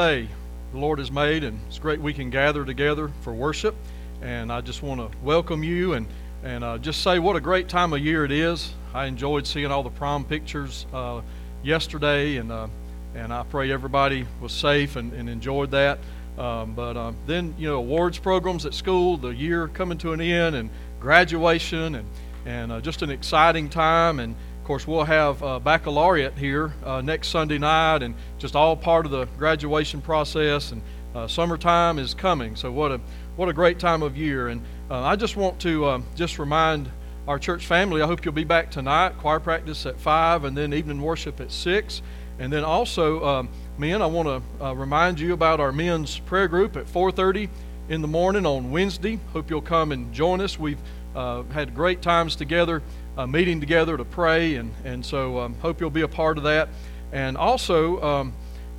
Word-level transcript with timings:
day 0.00 0.26
the 0.72 0.78
Lord 0.78 0.98
has 0.98 1.12
made, 1.12 1.44
and 1.44 1.60
it's 1.68 1.78
great 1.78 2.00
we 2.00 2.14
can 2.14 2.30
gather 2.30 2.64
together 2.64 3.10
for 3.20 3.34
worship. 3.34 3.74
And 4.22 4.50
I 4.50 4.62
just 4.62 4.82
want 4.82 4.98
to 4.98 5.18
welcome 5.18 5.62
you 5.62 5.92
and, 5.92 6.06
and 6.42 6.64
uh, 6.64 6.78
just 6.78 7.02
say 7.02 7.18
what 7.18 7.36
a 7.36 7.40
great 7.40 7.68
time 7.68 7.92
of 7.92 8.00
year 8.00 8.24
it 8.24 8.32
is. 8.32 8.72
I 8.94 9.04
enjoyed 9.04 9.46
seeing 9.46 9.70
all 9.70 9.82
the 9.82 9.90
prom 9.90 10.24
pictures 10.24 10.86
uh, 10.94 11.20
yesterday, 11.62 12.36
and, 12.36 12.50
uh, 12.50 12.68
and 13.14 13.30
I 13.30 13.42
pray 13.42 13.70
everybody 13.70 14.26
was 14.40 14.52
safe 14.52 14.96
and, 14.96 15.12
and 15.12 15.28
enjoyed 15.28 15.70
that. 15.72 15.98
Um, 16.38 16.72
but 16.72 16.96
uh, 16.96 17.12
then, 17.26 17.54
you 17.58 17.68
know, 17.68 17.76
awards 17.76 18.18
programs 18.18 18.64
at 18.64 18.72
school, 18.72 19.18
the 19.18 19.28
year 19.28 19.68
coming 19.68 19.98
to 19.98 20.14
an 20.14 20.22
end, 20.22 20.56
and 20.56 20.70
graduation, 20.98 21.96
and, 21.96 22.08
and 22.46 22.72
uh, 22.72 22.80
just 22.80 23.02
an 23.02 23.10
exciting 23.10 23.68
time. 23.68 24.18
And 24.18 24.34
course, 24.70 24.86
we'll 24.86 25.02
have 25.02 25.42
uh, 25.42 25.58
baccalaureate 25.58 26.38
here 26.38 26.72
uh, 26.84 27.00
next 27.00 27.30
Sunday 27.30 27.58
night, 27.58 28.04
and 28.04 28.14
just 28.38 28.54
all 28.54 28.76
part 28.76 29.04
of 29.04 29.10
the 29.10 29.24
graduation 29.36 30.00
process. 30.00 30.70
And 30.70 30.80
uh, 31.12 31.26
summertime 31.26 31.98
is 31.98 32.14
coming, 32.14 32.54
so 32.54 32.70
what 32.70 32.92
a 32.92 33.00
what 33.34 33.48
a 33.48 33.52
great 33.52 33.80
time 33.80 34.00
of 34.00 34.16
year. 34.16 34.46
And 34.46 34.62
uh, 34.88 35.02
I 35.02 35.16
just 35.16 35.34
want 35.34 35.58
to 35.62 35.86
uh, 35.86 36.00
just 36.14 36.38
remind 36.38 36.88
our 37.26 37.36
church 37.36 37.66
family. 37.66 38.00
I 38.00 38.06
hope 38.06 38.24
you'll 38.24 38.32
be 38.32 38.44
back 38.44 38.70
tonight. 38.70 39.18
Choir 39.18 39.40
practice 39.40 39.86
at 39.86 39.98
five, 39.98 40.44
and 40.44 40.56
then 40.56 40.72
evening 40.72 41.02
worship 41.02 41.40
at 41.40 41.50
six. 41.50 42.00
And 42.38 42.52
then 42.52 42.62
also, 42.62 43.24
um, 43.26 43.48
men, 43.76 44.00
I 44.00 44.06
want 44.06 44.28
to 44.28 44.64
uh, 44.64 44.72
remind 44.74 45.18
you 45.18 45.32
about 45.32 45.58
our 45.58 45.72
men's 45.72 46.20
prayer 46.20 46.46
group 46.46 46.76
at 46.76 46.86
4:30 46.86 47.48
in 47.88 48.02
the 48.02 48.08
morning 48.08 48.46
on 48.46 48.70
Wednesday. 48.70 49.18
Hope 49.32 49.50
you'll 49.50 49.62
come 49.62 49.90
and 49.90 50.12
join 50.12 50.40
us. 50.40 50.60
We've 50.60 50.78
had 51.12 51.74
great 51.74 52.02
times 52.02 52.36
together 52.36 52.84
uh, 53.20 53.26
meeting 53.26 53.60
together 53.60 53.98
to 53.98 54.04
pray, 54.04 54.54
and, 54.54 54.72
and 54.82 55.04
so 55.04 55.40
um, 55.40 55.54
hope 55.56 55.78
you'll 55.78 55.90
be 55.90 56.00
a 56.00 56.08
part 56.08 56.38
of 56.38 56.44
that. 56.44 56.70
And 57.12 57.36
also 57.36 58.00
um, 58.02 58.32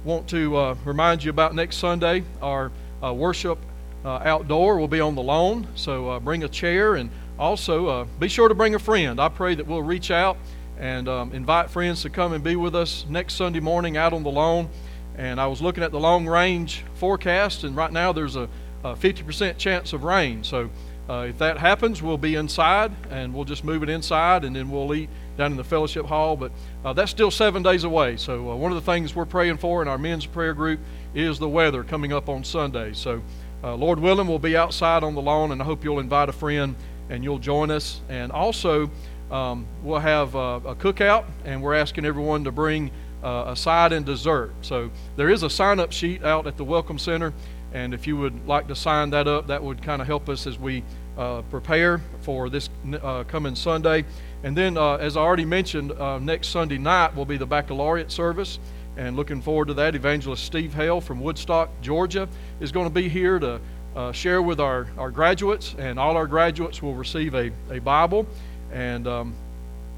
want 0.03 0.27
to 0.29 0.57
uh, 0.57 0.75
remind 0.83 1.23
you 1.23 1.29
about 1.29 1.53
next 1.53 1.77
Sunday, 1.77 2.23
our 2.41 2.71
uh, 3.03 3.13
worship 3.13 3.59
uh, 4.03 4.19
outdoor 4.23 4.77
will 4.77 4.87
be 4.87 4.99
on 4.99 5.13
the 5.13 5.21
lawn, 5.21 5.67
so 5.75 6.09
uh, 6.09 6.19
bring 6.19 6.43
a 6.43 6.49
chair 6.49 6.95
and 6.95 7.11
also 7.37 7.87
uh, 7.87 8.05
be 8.19 8.27
sure 8.27 8.47
to 8.47 8.55
bring 8.55 8.73
a 8.73 8.79
friend. 8.79 9.19
I 9.19 9.29
pray 9.29 9.53
that 9.53 9.67
we'll 9.67 9.83
reach 9.83 10.09
out 10.09 10.37
and 10.79 11.07
um, 11.07 11.33
invite 11.33 11.69
friends 11.69 12.01
to 12.01 12.09
come 12.09 12.33
and 12.33 12.43
be 12.43 12.55
with 12.55 12.75
us 12.75 13.05
next 13.07 13.35
Sunday 13.35 13.59
morning 13.59 13.95
out 13.95 14.11
on 14.11 14.23
the 14.23 14.31
lawn. 14.31 14.69
And 15.17 15.39
I 15.39 15.45
was 15.45 15.61
looking 15.61 15.83
at 15.83 15.91
the 15.91 15.99
long 15.99 16.25
range 16.25 16.83
forecast, 16.95 17.63
and 17.63 17.75
right 17.75 17.91
now 17.91 18.11
there's 18.11 18.35
a, 18.35 18.49
a 18.83 18.95
50% 18.95 19.59
chance 19.59 19.93
of 19.93 20.03
rain. 20.03 20.43
So 20.43 20.71
uh, 21.11 21.23
if 21.23 21.37
that 21.39 21.57
happens, 21.57 22.01
we'll 22.01 22.17
be 22.17 22.35
inside 22.35 22.89
and 23.09 23.33
we'll 23.33 23.43
just 23.43 23.65
move 23.65 23.83
it 23.83 23.89
inside 23.89 24.45
and 24.45 24.55
then 24.55 24.71
we'll 24.71 24.95
eat 24.95 25.09
down 25.37 25.51
in 25.51 25.57
the 25.57 25.63
fellowship 25.63 26.05
hall. 26.05 26.37
But 26.37 26.53
uh, 26.85 26.93
that's 26.93 27.11
still 27.11 27.31
seven 27.31 27.61
days 27.61 27.83
away. 27.83 28.15
So, 28.15 28.49
uh, 28.49 28.55
one 28.55 28.71
of 28.71 28.77
the 28.77 28.89
things 28.89 29.13
we're 29.13 29.25
praying 29.25 29.57
for 29.57 29.81
in 29.81 29.89
our 29.89 29.97
men's 29.97 30.25
prayer 30.25 30.53
group 30.53 30.79
is 31.13 31.37
the 31.37 31.49
weather 31.49 31.83
coming 31.83 32.13
up 32.13 32.29
on 32.29 32.45
Sunday. 32.45 32.93
So, 32.93 33.21
uh, 33.61 33.75
Lord 33.75 33.99
willing, 33.99 34.25
we'll 34.25 34.39
be 34.39 34.55
outside 34.55 35.03
on 35.03 35.13
the 35.13 35.21
lawn 35.21 35.51
and 35.51 35.61
I 35.61 35.65
hope 35.65 35.83
you'll 35.83 35.99
invite 35.99 36.29
a 36.29 36.33
friend 36.33 36.75
and 37.09 37.25
you'll 37.25 37.39
join 37.39 37.71
us. 37.71 37.99
And 38.07 38.31
also, 38.31 38.89
um, 39.29 39.67
we'll 39.83 39.99
have 39.99 40.33
a 40.33 40.75
cookout 40.79 41.25
and 41.43 41.61
we're 41.61 41.75
asking 41.75 42.05
everyone 42.05 42.45
to 42.45 42.53
bring 42.53 42.89
uh, 43.21 43.45
a 43.47 43.55
side 43.57 43.91
and 43.91 44.05
dessert. 44.05 44.53
So, 44.61 44.89
there 45.17 45.29
is 45.29 45.43
a 45.43 45.49
sign 45.49 45.81
up 45.81 45.91
sheet 45.91 46.23
out 46.23 46.47
at 46.47 46.55
the 46.55 46.63
Welcome 46.63 46.97
Center. 46.97 47.33
And 47.73 47.93
if 47.93 48.05
you 48.05 48.17
would 48.17 48.47
like 48.47 48.67
to 48.67 48.75
sign 48.75 49.11
that 49.11 49.27
up, 49.27 49.47
that 49.47 49.63
would 49.63 49.81
kind 49.81 50.01
of 50.01 50.07
help 50.07 50.27
us 50.27 50.45
as 50.45 50.59
we 50.59 50.83
uh, 51.21 51.43
prepare 51.43 52.01
for 52.21 52.49
this 52.49 52.67
uh, 53.03 53.23
coming 53.25 53.55
Sunday. 53.55 54.03
And 54.43 54.57
then, 54.57 54.75
uh, 54.75 54.95
as 54.95 55.15
I 55.15 55.19
already 55.19 55.45
mentioned, 55.45 55.91
uh, 55.91 56.17
next 56.17 56.47
Sunday 56.47 56.79
night 56.79 57.15
will 57.15 57.25
be 57.25 57.37
the 57.37 57.45
baccalaureate 57.45 58.11
service. 58.11 58.57
And 58.97 59.15
looking 59.15 59.39
forward 59.39 59.67
to 59.67 59.75
that. 59.75 59.93
Evangelist 59.93 60.43
Steve 60.43 60.73
Hale 60.73 60.99
from 60.99 61.21
Woodstock, 61.21 61.69
Georgia, 61.81 62.27
is 62.59 62.71
going 62.71 62.87
to 62.87 62.93
be 62.93 63.07
here 63.07 63.37
to 63.37 63.61
uh, 63.95 64.11
share 64.11 64.41
with 64.41 64.59
our, 64.59 64.87
our 64.97 65.11
graduates. 65.11 65.75
And 65.77 65.99
all 65.99 66.17
our 66.17 66.25
graduates 66.25 66.81
will 66.81 66.95
receive 66.95 67.35
a, 67.35 67.51
a 67.69 67.79
Bible. 67.79 68.25
And 68.73 69.07
um, 69.07 69.35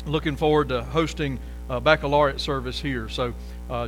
looking 0.06 0.36
forward 0.36 0.70
to 0.70 0.84
hosting 0.84 1.40
baccalaureate 1.82 2.40
service 2.40 2.80
here. 2.80 3.08
So 3.10 3.34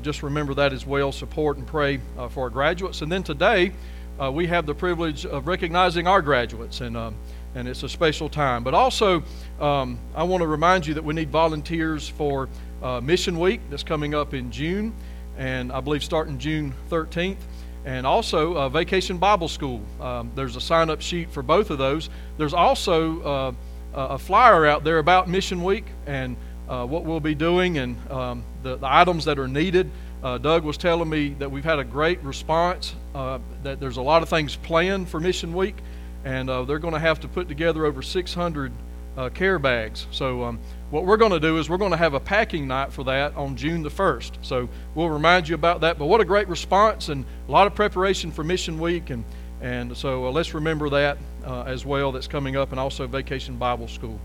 just 0.01 0.23
remember 0.23 0.53
that 0.55 0.73
as 0.73 0.87
well. 0.87 1.11
Support 1.11 1.57
and 1.57 1.67
pray 1.67 1.99
for 2.29 2.43
our 2.43 2.49
graduates. 2.49 3.01
And 3.01 3.11
then 3.11 3.21
today, 3.21 3.73
uh, 4.21 4.31
we 4.31 4.47
have 4.47 4.65
the 4.65 4.75
privilege 4.75 5.25
of 5.25 5.47
recognizing 5.47 6.07
our 6.07 6.21
graduates, 6.21 6.81
and, 6.81 6.95
um, 6.95 7.15
and 7.53 7.67
it's 7.67 7.83
a 7.83 7.89
special 7.89 8.29
time. 8.29 8.63
But 8.63 8.73
also, 8.73 9.23
um, 9.59 9.99
I 10.15 10.23
want 10.23 10.41
to 10.41 10.47
remind 10.47 10.87
you 10.87 10.93
that 10.93 11.03
we 11.03 11.13
need 11.13 11.29
volunteers 11.29 12.07
for 12.07 12.49
uh, 12.81 13.01
Mission 13.01 13.39
Week 13.39 13.59
that's 13.69 13.83
coming 13.83 14.13
up 14.15 14.33
in 14.33 14.51
June, 14.51 14.93
and 15.37 15.71
I 15.71 15.81
believe 15.81 16.03
starting 16.03 16.37
June 16.37 16.73
13th. 16.89 17.37
And 17.83 18.07
also, 18.07 18.55
uh, 18.55 18.69
Vacation 18.69 19.17
Bible 19.17 19.47
School. 19.47 19.81
Um, 20.01 20.31
there's 20.33 20.55
a 20.55 20.61
sign 20.61 20.89
up 20.89 21.01
sheet 21.01 21.29
for 21.29 21.43
both 21.43 21.69
of 21.69 21.77
those. 21.77 22.09
There's 22.37 22.53
also 22.53 23.21
uh, 23.21 23.51
a 23.93 24.17
flyer 24.17 24.65
out 24.65 24.83
there 24.83 24.97
about 24.97 25.29
Mission 25.29 25.63
Week 25.63 25.85
and 26.07 26.35
what 26.67 27.05
we'll 27.05 27.19
be 27.19 27.35
doing 27.35 27.77
and 27.77 28.11
um, 28.11 28.43
the, 28.63 28.77
the 28.77 28.87
items 28.91 29.25
that 29.25 29.37
are 29.37 29.47
needed. 29.47 29.91
Uh, 30.23 30.37
Doug 30.37 30.63
was 30.63 30.77
telling 30.77 31.09
me 31.09 31.29
that 31.39 31.51
we've 31.51 31.63
had 31.63 31.79
a 31.79 31.83
great 31.83 32.21
response, 32.23 32.95
uh, 33.13 33.39
that 33.63 33.79
there's 33.79 33.97
a 33.97 34.01
lot 34.01 34.23
of 34.23 34.29
things 34.29 34.55
planned 34.55 35.07
for 35.09 35.19
Mission 35.19 35.53
Week, 35.53 35.75
and 36.23 36.49
uh, 36.49 36.63
they're 36.63 36.79
going 36.79 36.93
to 36.93 36.99
have 36.99 37.19
to 37.19 37.27
put 37.27 37.47
together 37.47 37.85
over 37.85 38.01
600 38.01 38.71
uh, 39.17 39.29
care 39.29 39.59
bags. 39.59 40.07
So, 40.11 40.43
um, 40.43 40.59
what 40.89 41.05
we're 41.05 41.17
going 41.17 41.31
to 41.31 41.39
do 41.39 41.57
is 41.57 41.69
we're 41.69 41.77
going 41.77 41.91
to 41.91 41.97
have 41.97 42.13
a 42.13 42.19
packing 42.19 42.67
night 42.67 42.91
for 42.91 43.03
that 43.05 43.35
on 43.35 43.55
June 43.55 43.83
the 43.83 43.89
1st. 43.89 44.31
So, 44.41 44.67
we'll 44.93 45.09
remind 45.09 45.47
you 45.47 45.55
about 45.55 45.81
that. 45.81 45.97
But 45.97 46.07
what 46.07 46.21
a 46.21 46.25
great 46.25 46.47
response 46.47 47.09
and 47.09 47.25
a 47.47 47.51
lot 47.51 47.67
of 47.67 47.75
preparation 47.75 48.31
for 48.31 48.43
Mission 48.43 48.79
Week. 48.79 49.09
And, 49.09 49.23
and 49.61 49.95
so, 49.95 50.25
uh, 50.25 50.31
let's 50.31 50.53
remember 50.53 50.89
that 50.89 51.17
uh, 51.45 51.63
as 51.63 51.85
well 51.85 52.11
that's 52.11 52.27
coming 52.27 52.57
up, 52.57 52.71
and 52.71 52.79
also 52.79 53.07
Vacation 53.07 53.57
Bible 53.57 53.87
School. 53.87 54.19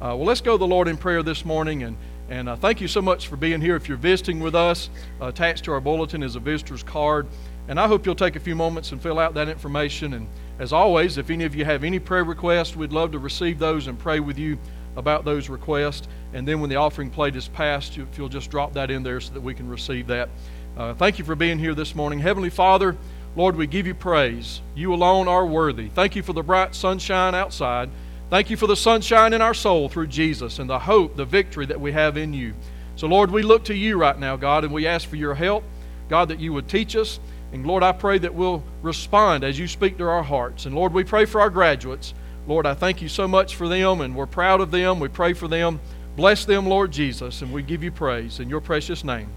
well, 0.00 0.24
let's 0.24 0.40
go 0.40 0.52
to 0.52 0.58
the 0.58 0.66
Lord 0.66 0.88
in 0.88 0.96
prayer 0.96 1.22
this 1.22 1.44
morning 1.44 1.82
and 1.82 1.96
and 2.28 2.48
uh, 2.48 2.56
thank 2.56 2.80
you 2.80 2.88
so 2.88 3.00
much 3.00 3.28
for 3.28 3.36
being 3.36 3.60
here. 3.60 3.74
If 3.74 3.88
you're 3.88 3.96
visiting 3.96 4.40
with 4.40 4.54
us, 4.54 4.90
uh, 5.20 5.26
attached 5.26 5.64
to 5.64 5.72
our 5.72 5.80
bulletin 5.80 6.22
is 6.22 6.36
a 6.36 6.40
visitor's 6.40 6.82
card. 6.82 7.26
And 7.68 7.78
I 7.78 7.86
hope 7.86 8.06
you'll 8.06 8.14
take 8.14 8.36
a 8.36 8.40
few 8.40 8.54
moments 8.54 8.92
and 8.92 9.00
fill 9.00 9.18
out 9.18 9.34
that 9.34 9.48
information. 9.48 10.14
And 10.14 10.28
as 10.58 10.72
always, 10.72 11.18
if 11.18 11.30
any 11.30 11.44
of 11.44 11.54
you 11.54 11.64
have 11.64 11.84
any 11.84 11.98
prayer 11.98 12.24
requests, 12.24 12.74
we'd 12.74 12.92
love 12.92 13.12
to 13.12 13.18
receive 13.18 13.58
those 13.58 13.86
and 13.86 13.98
pray 13.98 14.20
with 14.20 14.38
you 14.38 14.58
about 14.96 15.24
those 15.24 15.48
requests. 15.48 16.08
And 16.32 16.48
then 16.48 16.60
when 16.60 16.70
the 16.70 16.76
offering 16.76 17.10
plate 17.10 17.36
is 17.36 17.48
passed, 17.48 17.96
if 17.98 18.18
you'll 18.18 18.28
just 18.28 18.50
drop 18.50 18.72
that 18.72 18.90
in 18.90 19.02
there 19.02 19.20
so 19.20 19.32
that 19.34 19.42
we 19.42 19.54
can 19.54 19.68
receive 19.68 20.06
that. 20.06 20.28
Uh, 20.76 20.94
thank 20.94 21.18
you 21.18 21.24
for 21.24 21.34
being 21.34 21.58
here 21.58 21.74
this 21.74 21.94
morning. 21.94 22.18
Heavenly 22.18 22.50
Father, 22.50 22.96
Lord, 23.36 23.56
we 23.56 23.66
give 23.66 23.86
you 23.86 23.94
praise. 23.94 24.62
You 24.74 24.94
alone 24.94 25.28
are 25.28 25.46
worthy. 25.46 25.88
Thank 25.88 26.16
you 26.16 26.22
for 26.22 26.32
the 26.32 26.42
bright 26.42 26.74
sunshine 26.74 27.34
outside. 27.34 27.90
Thank 28.30 28.50
you 28.50 28.58
for 28.58 28.66
the 28.66 28.76
sunshine 28.76 29.32
in 29.32 29.40
our 29.40 29.54
soul 29.54 29.88
through 29.88 30.08
Jesus 30.08 30.58
and 30.58 30.68
the 30.68 30.78
hope, 30.78 31.16
the 31.16 31.24
victory 31.24 31.64
that 31.66 31.80
we 31.80 31.92
have 31.92 32.18
in 32.18 32.34
you. 32.34 32.52
So, 32.96 33.06
Lord, 33.06 33.30
we 33.30 33.42
look 33.42 33.64
to 33.64 33.74
you 33.74 33.96
right 33.96 34.18
now, 34.18 34.36
God, 34.36 34.64
and 34.64 34.72
we 34.72 34.86
ask 34.86 35.08
for 35.08 35.16
your 35.16 35.34
help. 35.34 35.64
God, 36.10 36.28
that 36.28 36.40
you 36.40 36.52
would 36.52 36.68
teach 36.68 36.94
us. 36.94 37.20
And, 37.52 37.66
Lord, 37.66 37.82
I 37.82 37.92
pray 37.92 38.18
that 38.18 38.34
we'll 38.34 38.62
respond 38.82 39.44
as 39.44 39.58
you 39.58 39.66
speak 39.66 39.96
to 39.98 40.04
our 40.04 40.22
hearts. 40.22 40.66
And, 40.66 40.74
Lord, 40.74 40.92
we 40.92 41.04
pray 41.04 41.24
for 41.24 41.40
our 41.40 41.48
graduates. 41.48 42.12
Lord, 42.46 42.66
I 42.66 42.74
thank 42.74 43.00
you 43.00 43.08
so 43.08 43.26
much 43.26 43.56
for 43.56 43.68
them, 43.68 44.02
and 44.02 44.14
we're 44.14 44.26
proud 44.26 44.60
of 44.60 44.70
them. 44.70 45.00
We 45.00 45.08
pray 45.08 45.32
for 45.32 45.48
them. 45.48 45.80
Bless 46.16 46.44
them, 46.44 46.66
Lord 46.66 46.90
Jesus, 46.90 47.40
and 47.40 47.52
we 47.52 47.62
give 47.62 47.82
you 47.82 47.92
praise 47.92 48.40
in 48.40 48.50
your 48.50 48.60
precious 48.60 49.04
name. 49.04 49.28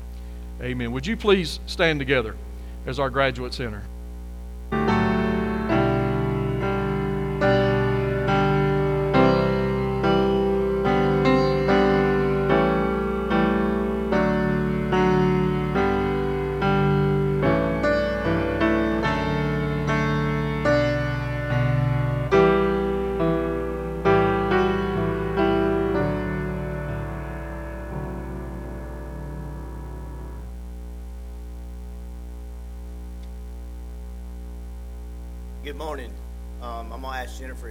Amen. 0.62 0.92
Would 0.92 1.08
you 1.08 1.16
please 1.16 1.60
stand 1.66 2.00
together 2.00 2.36
as 2.86 3.00
our 3.00 3.10
graduates 3.10 3.60
enter? 3.60 3.84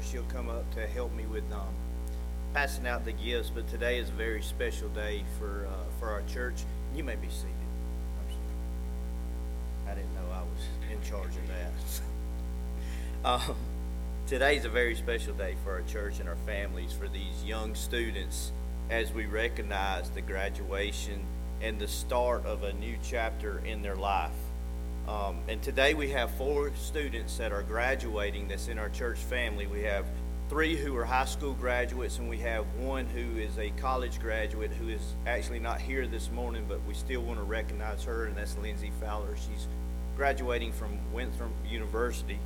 She'll 0.03 0.23
come 0.25 0.49
up 0.49 0.73
to 0.75 0.87
help 0.87 1.13
me 1.15 1.25
with 1.27 1.45
um, 1.53 1.69
passing 2.55 2.87
out 2.87 3.05
the 3.05 3.13
gifts. 3.13 3.51
But 3.51 3.69
today 3.69 3.99
is 3.99 4.09
a 4.09 4.13
very 4.13 4.43
special 4.43 4.89
day 4.89 5.25
for 5.39 5.67
uh, 5.67 5.85
for 5.99 6.09
our 6.09 6.23
church. 6.23 6.63
You 6.95 7.05
may 7.05 7.17
be 7.17 7.29
seated. 7.29 7.55
I 9.89 9.95
didn't 9.95 10.15
know 10.15 10.33
I 10.33 10.43
was 10.43 10.93
in 10.93 11.09
charge 11.09 11.31
of 11.37 11.49
that. 13.25 13.51
um, 13.51 13.57
today 14.27 14.57
is 14.57 14.65
a 14.65 14.69
very 14.69 14.95
special 14.95 15.35
day 15.35 15.57
for 15.65 15.73
our 15.73 15.83
church 15.83 16.21
and 16.21 16.29
our 16.29 16.39
families, 16.47 16.93
for 16.93 17.09
these 17.09 17.45
young 17.45 17.75
students, 17.75 18.53
as 18.89 19.13
we 19.13 19.27
recognize 19.27 20.11
the 20.11 20.21
graduation 20.21 21.21
and 21.61 21.79
the 21.79 21.89
start 21.89 22.47
of 22.47 22.63
a 22.63 22.73
new 22.75 22.97
chapter 23.03 23.61
in 23.65 23.83
their 23.83 23.97
life. 23.97 24.31
Um, 25.11 25.39
and 25.49 25.61
today 25.61 25.95
we 25.95 26.09
have 26.11 26.31
four 26.33 26.71
students 26.77 27.37
that 27.39 27.51
are 27.51 27.65
graduating 27.65 28.47
that's 28.47 28.69
in 28.69 28.79
our 28.79 28.91
church 28.91 29.19
family. 29.19 29.67
We 29.67 29.83
have 29.83 30.07
three 30.49 30.77
who 30.77 30.97
are 30.97 31.05
high 31.05 31.25
school 31.25 31.55
graduates, 31.55 32.19
and 32.19 32.31
we 32.31 32.39
have 32.39 32.65
one 32.77 33.07
who 33.07 33.41
is 33.41 33.59
a 33.59 33.71
college 33.71 34.21
graduate 34.21 34.71
who 34.71 34.89
is 34.89 35.01
actually 35.27 35.59
not 35.59 35.81
here 35.81 36.07
this 36.07 36.31
morning, 36.31 36.65
but 36.69 36.79
we 36.87 36.95
still 36.95 37.23
want 37.23 37.41
to 37.41 37.45
recognize 37.45 38.05
her, 38.05 38.27
and 38.27 38.37
that's 38.37 38.57
Lindsay 38.59 38.93
Fowler. 39.01 39.35
She's 39.37 39.67
graduating 40.17 40.71
from 40.73 40.97
Winthrop 41.13 41.51
University. 41.69 42.39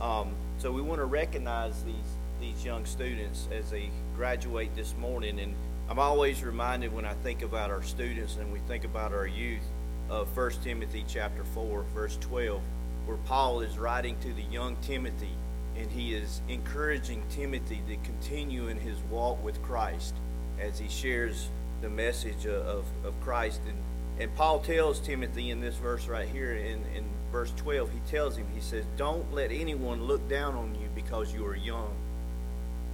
Um, 0.00 0.30
so 0.56 0.72
we 0.72 0.80
want 0.80 1.00
to 1.00 1.06
recognize 1.06 1.82
these 1.84 1.94
these 2.40 2.64
young 2.64 2.86
students 2.86 3.48
as 3.52 3.70
they 3.70 3.90
graduate 4.16 4.74
this 4.76 4.96
morning, 4.96 5.40
and 5.40 5.54
I'm 5.90 5.98
always 5.98 6.42
reminded 6.42 6.94
when 6.94 7.04
I 7.04 7.12
think 7.14 7.42
about 7.42 7.70
our 7.70 7.82
students 7.82 8.36
and 8.36 8.50
we 8.50 8.60
think 8.60 8.84
about 8.84 9.12
our 9.12 9.26
youth 9.26 9.64
of 10.10 10.34
1 10.36 10.50
Timothy 10.62 11.04
chapter 11.06 11.44
4, 11.44 11.84
verse 11.94 12.16
12, 12.20 12.60
where 13.06 13.16
Paul 13.26 13.60
is 13.60 13.78
writing 13.78 14.16
to 14.20 14.32
the 14.32 14.42
young 14.42 14.76
Timothy 14.82 15.30
and 15.76 15.90
he 15.90 16.14
is 16.14 16.40
encouraging 16.48 17.22
Timothy 17.30 17.80
to 17.88 17.96
continue 17.96 18.68
in 18.68 18.78
his 18.78 18.98
walk 19.10 19.42
with 19.44 19.62
Christ 19.62 20.14
as 20.60 20.78
he 20.78 20.88
shares 20.88 21.48
the 21.80 21.88
message 21.88 22.46
of, 22.46 22.84
of 23.04 23.20
Christ. 23.20 23.60
And, 23.68 23.78
and 24.20 24.34
Paul 24.34 24.58
tells 24.60 24.98
Timothy 24.98 25.50
in 25.50 25.60
this 25.60 25.76
verse 25.76 26.06
right 26.08 26.28
here, 26.28 26.54
in, 26.54 26.84
in 26.96 27.04
verse 27.30 27.52
12, 27.56 27.90
he 27.92 28.00
tells 28.10 28.36
him, 28.36 28.46
he 28.54 28.60
says, 28.60 28.84
Don't 28.96 29.32
let 29.32 29.52
anyone 29.52 30.02
look 30.04 30.28
down 30.28 30.54
on 30.54 30.74
you 30.74 30.88
because 30.94 31.32
you 31.32 31.46
are 31.46 31.54
young, 31.54 31.94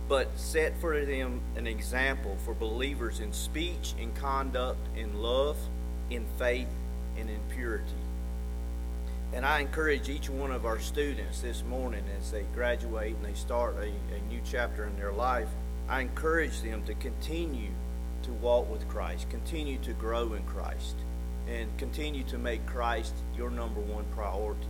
but 0.07 0.29
set 0.39 0.79
for 0.79 1.03
them 1.05 1.41
an 1.57 1.67
example 1.67 2.37
for 2.45 2.53
believers 2.53 3.21
in 3.21 3.33
speech, 3.33 3.95
in 3.99 4.13
conduct, 4.13 4.81
in 4.95 5.23
love, 5.23 5.57
in 6.11 6.27
faith, 6.39 6.69
and 7.25 7.31
in 7.31 7.56
purity. 7.56 7.85
And 9.32 9.44
I 9.44 9.61
encourage 9.61 10.09
each 10.09 10.29
one 10.29 10.53
of 10.53 10.65
our 10.65 10.79
students 10.79 11.41
this 11.41 11.65
morning 11.65 12.05
as 12.19 12.31
they 12.31 12.43
graduate 12.55 13.17
and 13.17 13.25
they 13.25 13.35
start 13.35 13.76
a, 13.76 13.87
a 13.87 14.21
new 14.29 14.41
chapter 14.44 14.85
in 14.85 14.97
their 14.97 15.12
life, 15.12 15.49
I 15.88 16.03
encourage 16.03 16.61
them 16.61 16.85
to 16.85 16.94
continue 16.94 17.71
to 18.23 18.32
walk 18.32 18.71
with 18.71 18.88
Christ, 18.88 19.29
continue 19.31 19.79
to 19.79 19.93
grow 19.94 20.35
in 20.35 20.43
Christ, 20.44 20.94
and 21.49 21.76
continue 21.79 22.25
to 22.25 22.38
make 22.38 22.65
Christ 22.67 23.15
your 23.37 23.50
number 23.50 23.81
one 23.81 24.05
priority. 24.15 24.67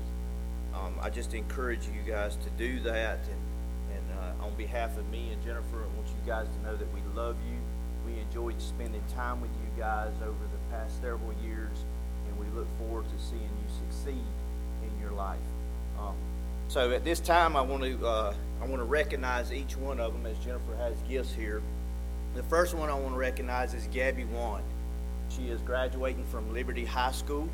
Um, 0.75 0.95
I 1.01 1.11
just 1.11 1.35
encourage 1.35 1.87
you 1.87 2.11
guys 2.11 2.37
to 2.37 2.51
do 2.57 2.81
that. 2.81 3.19
And, 3.19 3.99
and 3.99 4.19
uh, 4.19 4.47
on 4.47 4.55
behalf 4.55 4.97
of 4.97 5.09
me 5.11 5.31
and 5.33 5.43
Jennifer, 5.45 5.83
I 5.83 5.97
want 5.97 6.09
you 6.09 6.27
guys 6.27 6.47
to 6.49 6.63
know 6.63 6.77
that 6.77 6.93
we 6.95 7.01
love 7.15 7.37
you. 7.49 8.13
We 8.13 8.21
enjoyed 8.21 8.61
spending 8.61 9.03
time 9.15 9.41
with 9.41 9.51
you 9.51 9.81
guys 9.81 10.13
over 10.23 10.33
the 10.33 10.77
past 10.77 11.01
several 11.01 11.33
years, 11.45 11.85
look 12.55 12.67
forward 12.79 13.05
to 13.05 13.25
seeing 13.25 13.43
you 13.43 13.91
succeed 13.91 14.25
in 14.83 15.01
your 15.01 15.13
life. 15.13 15.39
Um, 15.99 16.15
so 16.69 16.91
at 16.93 17.05
this 17.05 17.21
time, 17.21 17.57
I 17.57 17.61
want 17.61 17.83
to 17.83 18.07
uh, 18.07 18.35
I 18.63 18.67
want 18.67 18.81
to 18.81 18.85
recognize 18.85 19.53
each 19.53 19.77
one 19.77 20.01
of 20.01 20.13
them 20.13 20.27
as 20.27 20.39
Jennifer 20.39 20.77
has 20.79 20.95
gifts 21.09 21.35
here. 21.35 21.63
The 22.35 22.43
first 22.45 22.75
one 22.75 22.89
I 22.89 22.95
want 22.95 23.15
to 23.15 23.19
recognize 23.19 23.75
is 23.75 23.87
Gabby 23.93 24.25
Wan. 24.25 24.63
She 25.29 25.49
is 25.49 25.61
graduating 25.61 26.25
from 26.25 26.53
Liberty 26.53 26.85
High 26.85 27.13
School, 27.13 27.49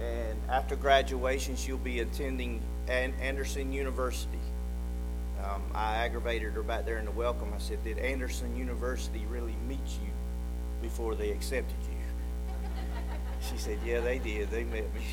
and 0.00 0.38
after 0.48 0.76
graduation, 0.76 1.56
she'll 1.56 1.78
be 1.78 2.00
attending 2.00 2.60
Anderson 2.88 3.72
University. 3.72 4.38
Um, 5.42 5.62
I 5.74 5.96
aggravated 5.96 6.52
her 6.54 6.62
back 6.62 6.84
there 6.84 6.98
in 6.98 7.04
the 7.04 7.10
welcome. 7.12 7.52
I 7.54 7.58
said, 7.58 7.82
"Did 7.84 7.98
Anderson 7.98 8.56
University 8.56 9.24
really 9.30 9.54
meet 9.66 9.78
you 10.02 10.10
before 10.82 11.14
they 11.14 11.30
accepted 11.30 11.76
you?" 11.90 11.97
She 13.50 13.56
said, 13.56 13.78
"Yeah, 13.84 14.00
they 14.00 14.18
did. 14.18 14.50
They 14.50 14.64
met 14.64 14.92
me." 14.94 15.02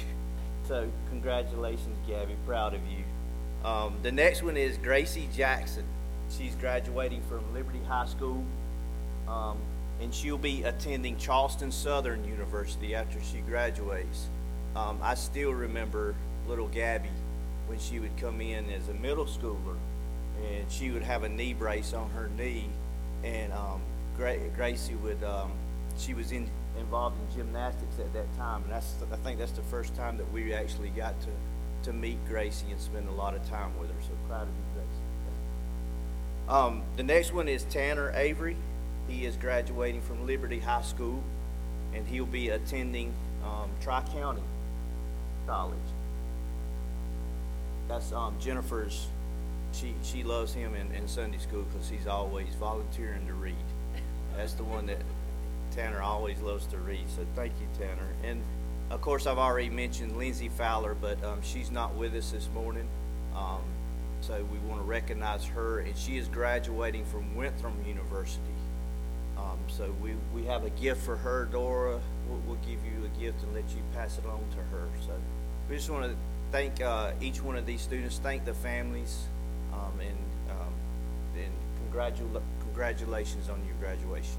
So, 0.67 0.89
congratulations, 1.11 1.95
Gabby. 2.07 2.35
Proud 2.47 2.73
of 2.73 2.79
you. 2.87 3.03
Um, 3.63 3.97
the 4.01 4.11
next 4.11 4.41
one 4.41 4.57
is 4.57 4.79
Gracie 4.79 5.29
Jackson. 5.31 5.83
She's 6.35 6.55
graduating 6.55 7.21
from 7.29 7.53
Liberty 7.53 7.81
High 7.87 8.07
School, 8.07 8.43
um, 9.27 9.57
and 10.01 10.11
she'll 10.11 10.39
be 10.39 10.63
attending 10.63 11.17
Charleston 11.17 11.71
Southern 11.71 12.25
University 12.25 12.95
after 12.95 13.19
she 13.21 13.41
graduates. 13.41 14.27
Um, 14.75 14.97
I 15.03 15.13
still 15.13 15.51
remember 15.51 16.15
little 16.47 16.67
Gabby 16.69 17.09
when 17.67 17.77
she 17.77 17.99
would 17.99 18.17
come 18.17 18.41
in 18.41 18.67
as 18.71 18.89
a 18.89 18.93
middle 18.95 19.25
schooler, 19.25 19.77
and 20.51 20.71
she 20.71 20.89
would 20.89 21.03
have 21.03 21.21
a 21.21 21.29
knee 21.29 21.53
brace 21.53 21.93
on 21.93 22.09
her 22.09 22.29
knee, 22.37 22.69
and 23.23 23.53
um, 23.53 23.81
Gra- 24.17 24.49
Gracie 24.55 24.95
would. 24.95 25.23
Um, 25.23 25.51
she 25.97 26.13
was 26.15 26.31
in 26.31 26.49
involved 26.79 27.15
in 27.19 27.37
gymnastics 27.37 27.99
at 27.99 28.11
that 28.13 28.35
time, 28.37 28.63
and 28.63 28.71
that's 28.71 28.95
I 29.11 29.15
think 29.17 29.39
that's 29.39 29.51
the 29.51 29.61
first 29.63 29.95
time 29.95 30.17
that 30.17 30.31
we 30.31 30.53
actually 30.53 30.89
got 30.89 31.19
to 31.21 31.29
to 31.83 31.93
meet 31.93 32.17
Gracie 32.27 32.65
and 32.71 32.79
spend 32.79 33.07
a 33.07 33.11
lot 33.11 33.35
of 33.35 33.47
time 33.47 33.77
with 33.79 33.89
her. 33.89 34.01
So 34.01 34.09
proud 34.27 34.43
of 34.43 34.47
you, 34.47 34.53
Gracie. 34.73 36.49
Um, 36.49 36.83
the 36.97 37.03
next 37.03 37.33
one 37.33 37.47
is 37.47 37.63
Tanner 37.63 38.11
Avery. 38.15 38.55
He 39.07 39.25
is 39.25 39.35
graduating 39.35 40.01
from 40.01 40.25
Liberty 40.25 40.59
High 40.59 40.81
School, 40.81 41.21
and 41.93 42.07
he'll 42.07 42.25
be 42.25 42.49
attending 42.49 43.13
um, 43.43 43.69
Tri 43.81 44.01
County 44.13 44.41
College. 45.47 45.77
That's 47.87 48.11
um, 48.11 48.35
Jennifer's. 48.39 49.07
She 49.73 49.93
she 50.03 50.23
loves 50.23 50.53
him 50.53 50.73
in, 50.73 50.91
in 50.95 51.07
Sunday 51.07 51.37
school 51.37 51.65
because 51.71 51.89
he's 51.89 52.07
always 52.07 52.47
volunteering 52.59 53.27
to 53.27 53.33
read. 53.33 53.53
That's 54.35 54.53
the 54.53 54.63
one 54.63 54.87
that 54.87 54.99
Tanner 55.71 56.01
always 56.01 56.39
loves 56.41 56.65
to 56.67 56.77
read. 56.77 57.09
So 57.15 57.25
thank 57.35 57.53
you, 57.59 57.67
Tanner. 57.79 58.07
And 58.23 58.41
of 58.89 59.01
course, 59.01 59.25
I've 59.25 59.37
already 59.37 59.69
mentioned 59.69 60.17
Lindsay 60.17 60.49
Fowler, 60.49 60.95
but 60.95 61.23
um, 61.23 61.41
she's 61.41 61.71
not 61.71 61.95
with 61.95 62.13
us 62.15 62.31
this 62.31 62.47
morning. 62.53 62.87
Um, 63.35 63.61
so 64.21 64.43
we 64.51 64.57
want 64.69 64.81
to 64.81 64.85
recognize 64.85 65.45
her, 65.45 65.79
and 65.79 65.95
she 65.97 66.17
is 66.17 66.27
graduating 66.27 67.05
from 67.05 67.35
Winthrop 67.35 67.73
University. 67.87 68.39
Um, 69.37 69.59
so 69.67 69.93
we, 70.01 70.13
we 70.33 70.45
have 70.45 70.63
a 70.63 70.69
gift 70.71 71.03
for 71.03 71.15
her, 71.17 71.45
Dora. 71.51 71.99
We'll, 72.27 72.39
we'll, 72.47 72.57
give 72.65 72.79
you 72.85 73.05
a 73.05 73.19
gift 73.19 73.43
and 73.43 73.53
let 73.53 73.69
you 73.69 73.81
pass 73.93 74.17
it 74.17 74.25
on 74.25 74.39
to 74.51 74.57
her. 74.71 74.87
So 75.05 75.11
we 75.69 75.75
just 75.75 75.89
want 75.89 76.05
to 76.05 76.15
thank 76.51 76.81
uh, 76.81 77.11
each 77.21 77.41
one 77.41 77.55
of 77.55 77.65
these 77.65 77.81
students, 77.81 78.17
thank 78.19 78.45
the 78.45 78.53
families, 78.53 79.25
um, 79.73 79.99
and, 79.99 80.17
um, 80.49 80.73
and 81.35 81.51
congratula- 81.83 82.41
congratulations 82.61 83.49
on 83.49 83.61
your 83.65 83.75
graduation. 83.75 84.37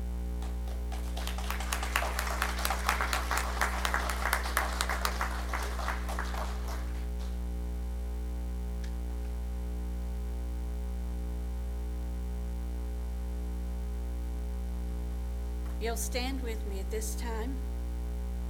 You'll 15.86 15.96
stand 15.96 16.42
with 16.42 16.58
me 16.66 16.80
at 16.80 16.90
this 16.90 17.14
time. 17.14 17.54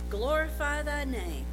Glorify 0.08 0.80
thy 0.80 1.04
name. 1.04 1.44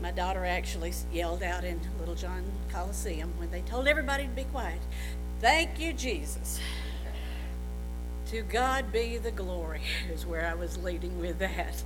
My 0.00 0.10
daughter 0.10 0.44
actually 0.44 0.92
yelled 1.12 1.42
out 1.42 1.64
in 1.64 1.80
Littlejohn 1.98 2.44
Coliseum 2.70 3.32
when 3.38 3.50
they 3.50 3.62
told 3.62 3.88
everybody 3.88 4.24
to 4.24 4.30
be 4.30 4.44
quiet. 4.44 4.80
Thank 5.40 5.80
you, 5.80 5.92
Jesus. 5.92 6.60
To 8.26 8.42
God 8.42 8.92
be 8.92 9.18
the 9.18 9.30
glory, 9.30 9.82
is 10.12 10.26
where 10.26 10.46
I 10.46 10.54
was 10.54 10.76
leading 10.78 11.20
with 11.20 11.38
that. 11.38 11.82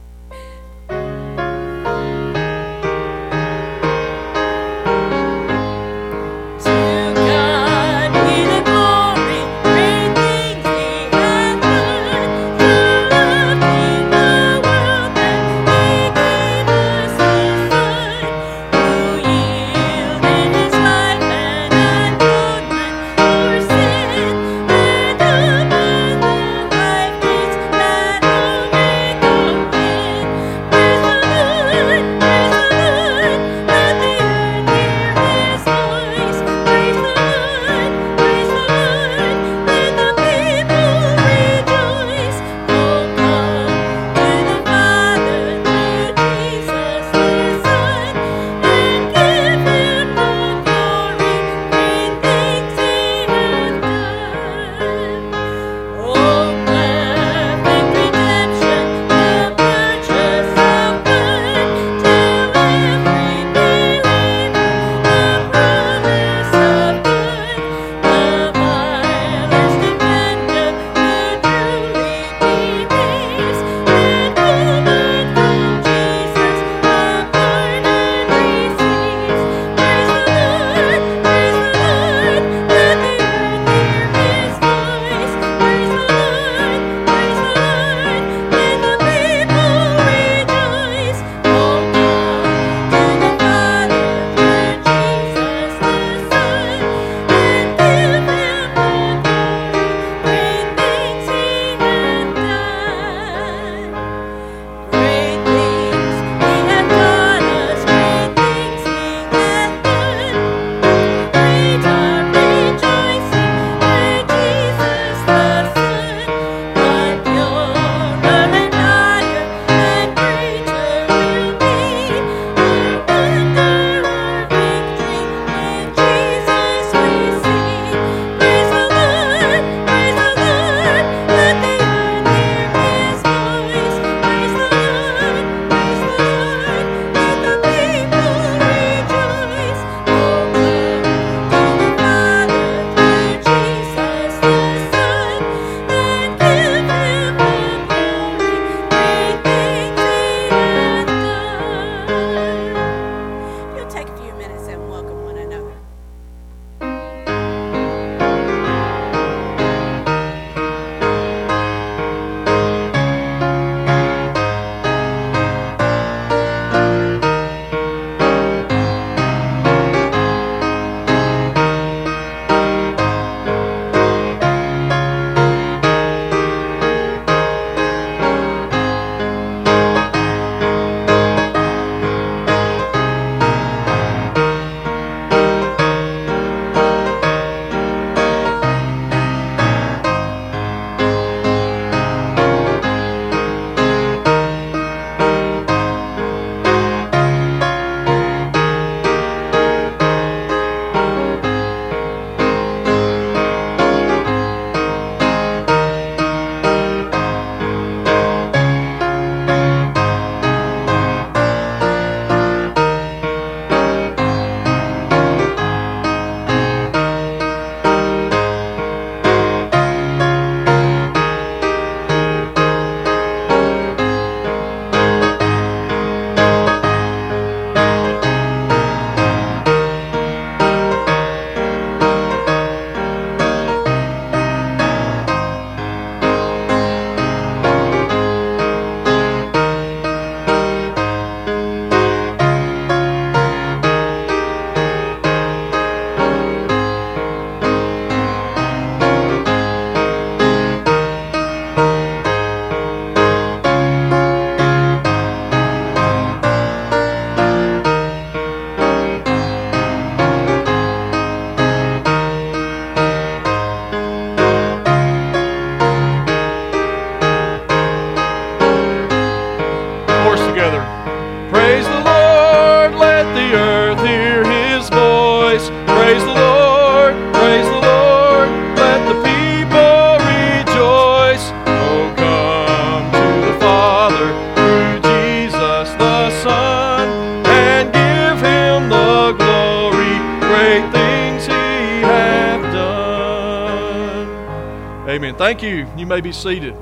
Thank 295.50 295.64
you. 295.64 295.88
You 295.96 296.06
may 296.06 296.20
be 296.20 296.30
seated. 296.30 296.76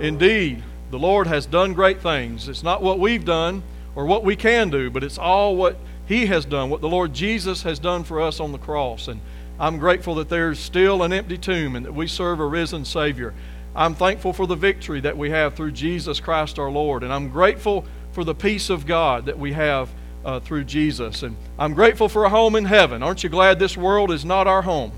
Indeed, 0.00 0.62
the 0.90 0.98
Lord 0.98 1.26
has 1.26 1.44
done 1.44 1.74
great 1.74 2.00
things. 2.00 2.48
It's 2.48 2.62
not 2.62 2.80
what 2.80 2.98
we've 2.98 3.22
done 3.22 3.62
or 3.94 4.06
what 4.06 4.24
we 4.24 4.34
can 4.34 4.70
do, 4.70 4.88
but 4.88 5.04
it's 5.04 5.18
all 5.18 5.56
what 5.56 5.76
He 6.06 6.24
has 6.24 6.46
done, 6.46 6.70
what 6.70 6.80
the 6.80 6.88
Lord 6.88 7.12
Jesus 7.12 7.64
has 7.64 7.78
done 7.78 8.04
for 8.04 8.22
us 8.22 8.40
on 8.40 8.50
the 8.50 8.58
cross. 8.58 9.08
And 9.08 9.20
I'm 9.60 9.76
grateful 9.76 10.14
that 10.14 10.30
there's 10.30 10.58
still 10.58 11.02
an 11.02 11.12
empty 11.12 11.36
tomb 11.36 11.76
and 11.76 11.84
that 11.84 11.92
we 11.92 12.06
serve 12.06 12.40
a 12.40 12.46
risen 12.46 12.86
Savior. 12.86 13.34
I'm 13.76 13.94
thankful 13.94 14.32
for 14.32 14.46
the 14.46 14.56
victory 14.56 15.00
that 15.00 15.18
we 15.18 15.28
have 15.28 15.54
through 15.54 15.72
Jesus 15.72 16.18
Christ 16.18 16.58
our 16.58 16.70
Lord. 16.70 17.02
And 17.02 17.12
I'm 17.12 17.28
grateful 17.28 17.84
for 18.12 18.24
the 18.24 18.34
peace 18.34 18.70
of 18.70 18.86
God 18.86 19.26
that 19.26 19.38
we 19.38 19.52
have 19.52 19.90
uh, 20.24 20.40
through 20.40 20.64
Jesus. 20.64 21.24
And 21.24 21.36
I'm 21.58 21.74
grateful 21.74 22.08
for 22.08 22.24
a 22.24 22.30
home 22.30 22.56
in 22.56 22.64
heaven. 22.64 23.02
Aren't 23.02 23.22
you 23.22 23.28
glad 23.28 23.58
this 23.58 23.76
world 23.76 24.10
is 24.10 24.24
not 24.24 24.46
our 24.46 24.62
home? 24.62 24.92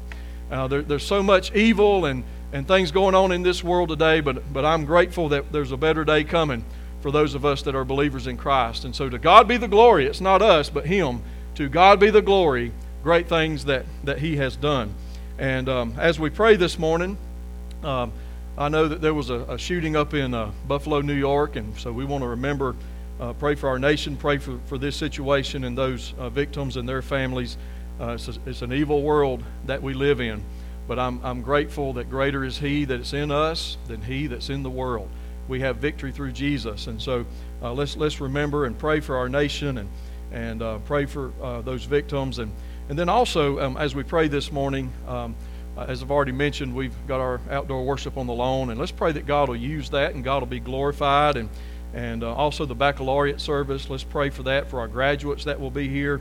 Uh, 0.48 0.68
there, 0.68 0.82
there's 0.82 1.04
so 1.04 1.24
much 1.24 1.52
evil 1.56 2.04
and, 2.04 2.22
and 2.52 2.66
things 2.66 2.90
going 2.90 3.14
on 3.14 3.32
in 3.32 3.42
this 3.42 3.62
world 3.62 3.88
today, 3.88 4.20
but, 4.20 4.52
but 4.52 4.64
I'm 4.64 4.84
grateful 4.84 5.28
that 5.30 5.52
there's 5.52 5.72
a 5.72 5.76
better 5.76 6.04
day 6.04 6.24
coming 6.24 6.64
for 7.00 7.10
those 7.10 7.34
of 7.34 7.44
us 7.44 7.62
that 7.62 7.74
are 7.74 7.84
believers 7.84 8.26
in 8.26 8.36
Christ. 8.36 8.84
And 8.84 8.94
so 8.94 9.08
to 9.08 9.18
God 9.18 9.48
be 9.48 9.56
the 9.56 9.68
glory. 9.68 10.06
It's 10.06 10.20
not 10.20 10.42
us, 10.42 10.68
but 10.68 10.86
Him. 10.86 11.22
To 11.54 11.68
God 11.68 12.00
be 12.00 12.10
the 12.10 12.22
glory, 12.22 12.72
great 13.02 13.28
things 13.28 13.64
that, 13.66 13.86
that 14.04 14.18
He 14.18 14.36
has 14.36 14.56
done. 14.56 14.94
And 15.38 15.68
um, 15.68 15.94
as 15.98 16.20
we 16.20 16.28
pray 16.28 16.56
this 16.56 16.78
morning, 16.78 17.16
um, 17.82 18.12
I 18.58 18.68
know 18.68 18.88
that 18.88 19.00
there 19.00 19.14
was 19.14 19.30
a, 19.30 19.40
a 19.44 19.58
shooting 19.58 19.96
up 19.96 20.12
in 20.12 20.34
uh, 20.34 20.50
Buffalo, 20.68 21.00
New 21.00 21.14
York, 21.14 21.56
and 21.56 21.78
so 21.78 21.92
we 21.92 22.04
want 22.04 22.22
to 22.22 22.28
remember, 22.28 22.76
uh, 23.18 23.32
pray 23.32 23.54
for 23.54 23.68
our 23.68 23.78
nation, 23.78 24.16
pray 24.16 24.36
for, 24.36 24.58
for 24.66 24.76
this 24.76 24.96
situation 24.96 25.64
and 25.64 25.78
those 25.78 26.12
uh, 26.18 26.28
victims 26.28 26.76
and 26.76 26.86
their 26.86 27.00
families. 27.00 27.56
Uh, 27.98 28.10
it's, 28.10 28.28
a, 28.28 28.34
it's, 28.44 28.62
an 28.62 28.72
evil 28.72 29.02
world 29.02 29.42
that 29.66 29.82
we 29.82 29.94
live 29.94 30.20
in, 30.20 30.42
but 30.90 30.98
I'm, 30.98 31.20
I'm 31.22 31.40
grateful 31.40 31.92
that 31.92 32.10
greater 32.10 32.44
is 32.44 32.58
He 32.58 32.84
that's 32.84 33.12
in 33.12 33.30
us 33.30 33.76
than 33.86 34.02
He 34.02 34.26
that's 34.26 34.50
in 34.50 34.64
the 34.64 34.70
world. 34.70 35.08
We 35.46 35.60
have 35.60 35.76
victory 35.76 36.10
through 36.10 36.32
Jesus, 36.32 36.88
and 36.88 37.00
so 37.00 37.26
uh, 37.62 37.72
let's 37.72 37.96
let's 37.96 38.20
remember 38.20 38.64
and 38.64 38.76
pray 38.76 38.98
for 38.98 39.16
our 39.16 39.28
nation 39.28 39.78
and 39.78 39.88
and 40.32 40.60
uh, 40.60 40.78
pray 40.78 41.06
for 41.06 41.32
uh, 41.40 41.60
those 41.60 41.84
victims, 41.84 42.40
and 42.40 42.50
and 42.88 42.98
then 42.98 43.08
also 43.08 43.60
um, 43.60 43.76
as 43.76 43.94
we 43.94 44.02
pray 44.02 44.26
this 44.26 44.50
morning. 44.50 44.92
Um, 45.06 45.36
as 45.78 46.02
I've 46.02 46.10
already 46.10 46.32
mentioned, 46.32 46.74
we've 46.74 46.96
got 47.06 47.20
our 47.20 47.40
outdoor 47.52 47.84
worship 47.84 48.16
on 48.16 48.26
the 48.26 48.34
lawn, 48.34 48.70
and 48.70 48.80
let's 48.80 48.90
pray 48.90 49.12
that 49.12 49.26
God 49.26 49.48
will 49.48 49.54
use 49.54 49.90
that 49.90 50.16
and 50.16 50.24
God 50.24 50.42
will 50.42 50.48
be 50.48 50.58
glorified. 50.58 51.36
And, 51.36 51.48
and 51.94 52.24
uh, 52.24 52.34
also 52.34 52.66
the 52.66 52.74
baccalaureate 52.74 53.40
service, 53.40 53.88
let's 53.88 54.02
pray 54.02 54.30
for 54.30 54.42
that 54.42 54.68
for 54.68 54.80
our 54.80 54.88
graduates 54.88 55.44
that 55.44 55.60
will 55.60 55.70
be 55.70 55.88
here. 55.88 56.20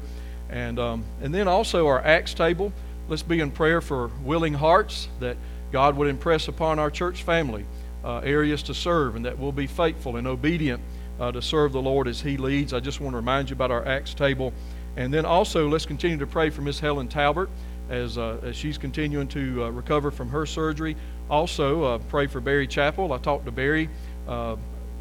And, 0.49 0.79
um, 0.79 1.03
and 1.21 1.34
then 1.34 1.47
also 1.47 1.88
our 1.88 1.99
Acts 1.99 2.36
table. 2.36 2.71
Let's 3.10 3.24
be 3.24 3.39
in 3.39 3.50
prayer 3.50 3.82
for 3.82 4.12
willing 4.24 4.54
hearts 4.54 5.08
that 5.19 5.36
God 5.72 5.98
would 5.98 6.08
impress 6.08 6.48
upon 6.48 6.78
our 6.78 6.91
church 6.91 7.24
family 7.24 7.65
uh, 8.04 8.19
areas 8.19 8.62
to 8.63 8.76
serve 8.76 9.15
and 9.15 9.26
that 9.26 9.39
we'll 9.39 9.52
be 9.52 9.65
faithful 9.65 10.17
and 10.17 10.28
obedient 10.28 10.80
uh, 11.19 11.32
to 11.32 11.41
serve 11.41 11.72
the 11.72 11.82
Lord 11.82 12.08
as 12.08 12.22
He 12.22 12.38
leads. 12.38 12.72
I 12.72 12.80
just 12.80 13.02
want 13.02 13.13
to 13.13 13.17
remind 13.17 13.50
you 13.50 13.56
about 13.56 13.72
our 13.72 13.84
Acts 13.84 14.13
table. 14.13 14.54
And 14.95 15.12
then 15.12 15.26
also, 15.26 15.67
let's 15.67 15.88
continue 15.88 16.19
to 16.19 16.28
pray 16.28 16.52
for 16.52 16.62
Miss 16.62 16.80
Helen 16.80 17.08
Talbert 17.08 17.50
as, 17.89 18.19
uh, 18.19 18.38
as 18.43 18.56
she's 18.56 18.78
continuing 18.78 19.28
to 19.30 19.63
uh, 19.63 19.69
recover 19.72 20.12
from 20.12 20.30
her 20.30 20.45
surgery. 20.45 20.95
Also, 21.32 21.84
uh, 21.84 21.98
pray 22.10 22.28
for 22.28 22.39
Barry 22.39 22.67
Chapel. 22.67 23.12
I 23.12 23.17
talked 23.17 23.45
to 23.45 23.52
Barry 23.52 23.89
uh, 24.28 24.56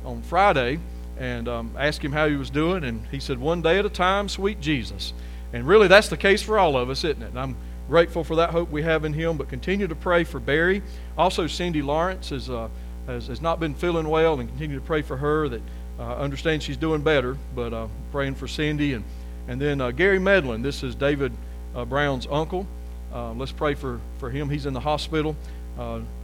on 0.07 0.23
Friday 0.23 0.81
and 1.19 1.47
um, 1.47 1.75
asked 1.79 2.03
him 2.03 2.13
how 2.13 2.27
he 2.27 2.37
was 2.37 2.49
doing, 2.49 2.85
and 2.85 3.07
he 3.09 3.21
said, 3.21 3.39
One 3.39 3.61
day 3.61 3.79
at 3.79 3.85
a 3.85 3.91
time, 3.91 4.31
sweet 4.31 4.63
Jesus. 4.63 5.13
And 5.53 5.67
really, 5.69 5.89
that's 5.89 6.09
the 6.09 6.17
case 6.17 6.41
for 6.41 6.59
all 6.59 6.75
of 6.75 6.89
us, 6.89 7.05
isn't 7.05 7.23
it? 7.23 7.29
And 7.29 7.39
I'm 7.39 7.57
grateful 7.89 8.23
for 8.23 8.37
that 8.37 8.51
hope 8.51 8.71
we 8.71 8.83
have 8.83 9.05
in 9.05 9.13
him, 9.13 9.37
but 9.37 9.49
continue 9.49 9.89
to 9.89 9.95
pray 9.95 10.23
for 10.23 10.39
Barry. 10.39 10.83
Also, 11.17 11.47
Cindy 11.47 11.83
Lawrence 11.83 12.31
is, 12.31 12.51
uh, 12.51 12.69
has, 13.07 13.27
has 13.27 13.41
not 13.41 13.59
been 13.59 13.75
feeling 13.75 14.09
well, 14.09 14.39
and 14.39 14.49
continue 14.49 14.79
to 14.79 14.85
pray 14.85 15.03
for 15.03 15.17
her 15.17 15.49
that 15.49 15.63
uh, 15.99 16.17
understand 16.17 16.63
she's 16.63 16.77
doing 16.77 17.03
better, 17.03 17.37
but 17.55 17.73
uh, 17.73 17.89
praying 18.13 18.35
for 18.35 18.47
Cindy. 18.47 18.93
And, 18.93 19.05
and 19.49 19.61
then 19.61 19.81
uh, 19.81 19.91
Gary 19.91 20.19
Medlin, 20.19 20.63
this 20.63 20.83
is 20.83 20.95
David 20.95 21.33
uh, 21.75 21.85
Brown's 21.85 22.27
uncle. 22.31 22.67
Uh, 23.13 23.33
let's 23.33 23.53
pray 23.53 23.75
for, 23.75 24.01
for 24.19 24.31
him. 24.31 24.51
He's 24.51 24.67
in 24.67 24.75
the 24.75 24.81
hospital, 24.81 25.35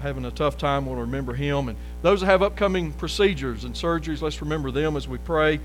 having 0.01 0.27
a 0.27 0.31
tough 0.31 0.59
time. 0.59 0.85
We'll 0.85 0.97
remember 0.97 1.33
him. 1.33 1.69
And 1.71 1.79
those 2.03 2.21
that 2.21 2.27
have 2.27 2.43
upcoming 2.43 2.93
procedures 2.93 3.65
and 3.65 3.75
surgeries, 3.75 4.21
let's 4.21 4.43
remember 4.43 4.71
them 4.71 4.97
as 4.97 5.09
we 5.09 5.19
pray. 5.19 5.61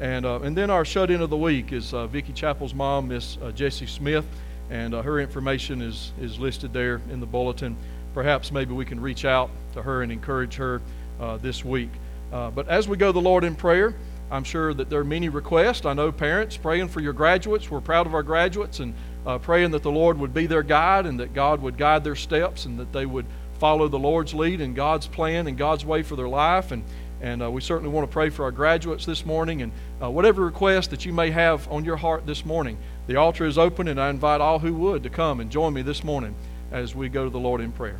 And, 0.00 0.26
uh, 0.26 0.40
and 0.40 0.56
then 0.56 0.70
our 0.70 0.84
shut 0.84 1.10
in 1.10 1.20
of 1.20 1.30
the 1.30 1.36
week 1.36 1.72
is 1.72 1.94
uh, 1.94 2.06
Vicki 2.06 2.32
Chapel's 2.32 2.74
mom, 2.74 3.08
Miss 3.08 3.38
uh, 3.40 3.52
Jessie 3.52 3.86
Smith, 3.86 4.24
and 4.70 4.94
uh, 4.94 5.02
her 5.02 5.20
information 5.20 5.82
is, 5.82 6.12
is 6.20 6.38
listed 6.38 6.72
there 6.72 7.00
in 7.10 7.20
the 7.20 7.26
bulletin. 7.26 7.76
Perhaps 8.14 8.52
maybe 8.52 8.72
we 8.72 8.84
can 8.84 9.00
reach 9.00 9.24
out 9.24 9.50
to 9.74 9.82
her 9.82 10.02
and 10.02 10.10
encourage 10.10 10.54
her 10.56 10.80
uh, 11.20 11.36
this 11.38 11.64
week. 11.64 11.90
Uh, 12.32 12.50
but 12.50 12.68
as 12.68 12.88
we 12.88 12.96
go 12.96 13.12
the 13.12 13.20
Lord 13.20 13.44
in 13.44 13.54
prayer, 13.54 13.94
I'm 14.30 14.44
sure 14.44 14.72
that 14.74 14.90
there 14.90 15.00
are 15.00 15.04
many 15.04 15.28
requests. 15.28 15.84
I 15.84 15.92
know 15.92 16.10
parents 16.10 16.56
praying 16.56 16.88
for 16.88 17.00
your 17.00 17.12
graduates. 17.12 17.70
We're 17.70 17.80
proud 17.80 18.06
of 18.06 18.14
our 18.14 18.22
graduates 18.22 18.80
and 18.80 18.94
praying 19.42 19.72
that 19.72 19.82
the 19.82 19.90
Lord 19.92 20.18
would 20.18 20.34
be 20.34 20.46
their 20.46 20.62
guide 20.62 21.06
and 21.06 21.20
that 21.20 21.34
God 21.34 21.60
would 21.62 21.76
guide 21.76 22.02
their 22.02 22.16
steps 22.16 22.64
and 22.64 22.78
that 22.78 22.92
they 22.92 23.06
would 23.06 23.26
follow 23.58 23.88
the 23.88 23.98
Lord's 23.98 24.34
lead 24.34 24.60
and 24.60 24.74
God's 24.74 25.06
plan 25.06 25.46
and 25.46 25.56
God's 25.56 25.84
way 25.84 26.02
for 26.02 26.16
their 26.16 26.28
life. 26.28 26.72
And 26.72 26.84
and 27.24 27.42
uh, 27.42 27.50
we 27.50 27.62
certainly 27.62 27.90
want 27.90 28.06
to 28.06 28.12
pray 28.12 28.28
for 28.28 28.44
our 28.44 28.50
graduates 28.50 29.06
this 29.06 29.24
morning 29.24 29.62
and 29.62 29.72
uh, 30.02 30.10
whatever 30.10 30.44
request 30.44 30.90
that 30.90 31.06
you 31.06 31.12
may 31.14 31.30
have 31.30 31.66
on 31.72 31.82
your 31.82 31.96
heart 31.96 32.26
this 32.26 32.44
morning. 32.44 32.76
The 33.06 33.16
altar 33.16 33.46
is 33.46 33.56
open, 33.56 33.88
and 33.88 33.98
I 33.98 34.10
invite 34.10 34.42
all 34.42 34.58
who 34.58 34.74
would 34.74 35.02
to 35.04 35.08
come 35.08 35.40
and 35.40 35.50
join 35.50 35.72
me 35.72 35.80
this 35.80 36.04
morning 36.04 36.34
as 36.70 36.94
we 36.94 37.08
go 37.08 37.24
to 37.24 37.30
the 37.30 37.38
Lord 37.38 37.62
in 37.62 37.72
prayer. 37.72 37.98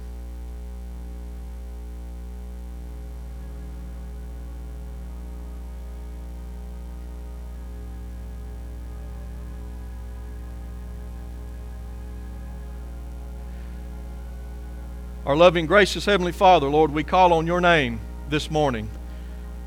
Our 15.25 15.35
loving, 15.35 15.65
gracious 15.65 16.05
Heavenly 16.05 16.33
Father, 16.33 16.69
Lord, 16.69 16.93
we 16.93 17.03
call 17.03 17.33
on 17.33 17.47
your 17.47 17.63
name 17.63 18.01
this 18.29 18.51
morning. 18.51 18.91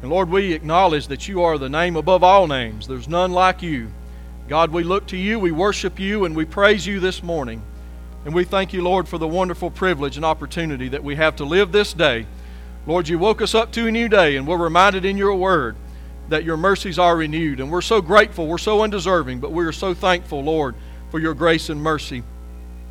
And 0.02 0.12
Lord, 0.12 0.30
we 0.30 0.54
acknowledge 0.54 1.08
that 1.08 1.28
you 1.28 1.42
are 1.42 1.58
the 1.58 1.70
name 1.70 1.96
above 1.96 2.24
all 2.24 2.48
names. 2.48 2.88
There's 2.88 3.08
none 3.08 3.32
like 3.32 3.62
you. 3.64 3.92
God, 4.48 4.72
we 4.72 4.84
look 4.84 5.08
to 5.08 5.18
you, 5.18 5.40
we 5.40 5.52
worship 5.52 6.00
you, 6.00 6.26
and 6.26 6.36
we 6.36 6.46
praise 6.46 6.86
you 6.86 7.00
this 7.00 7.24
morning. 7.24 7.62
And 8.24 8.34
we 8.34 8.44
thank 8.44 8.74
you, 8.74 8.84
Lord, 8.84 9.08
for 9.08 9.18
the 9.18 9.28
wonderful 9.28 9.72
privilege 9.72 10.16
and 10.16 10.26
opportunity 10.26 10.88
that 10.90 11.04
we 11.04 11.16
have 11.16 11.36
to 11.38 11.46
live 11.46 11.72
this 11.72 11.94
day. 11.94 12.26
Lord, 12.86 13.10
you 13.10 13.18
woke 13.18 13.42
us 13.42 13.56
up 13.56 13.72
to 13.74 13.88
a 13.88 13.92
new 13.92 14.08
day, 14.08 14.38
and 14.38 14.48
we're 14.48 14.58
reminded 14.58 15.04
in 15.04 15.18
your 15.18 15.34
word 15.34 15.76
that 16.30 16.44
your 16.44 16.58
mercies 16.58 17.00
are 17.00 17.18
renewed. 17.18 17.60
And 17.60 17.72
we're 17.72 17.82
so 17.82 18.02
grateful, 18.02 18.48
we're 18.48 18.58
so 18.58 18.84
undeserving, 18.84 19.40
but 19.40 19.52
we 19.52 19.66
are 19.66 19.72
so 19.72 19.94
thankful, 19.94 20.44
Lord, 20.44 20.76
for 21.10 21.20
your 21.20 21.34
grace 21.34 21.70
and 21.70 21.82
mercy. 21.82 22.24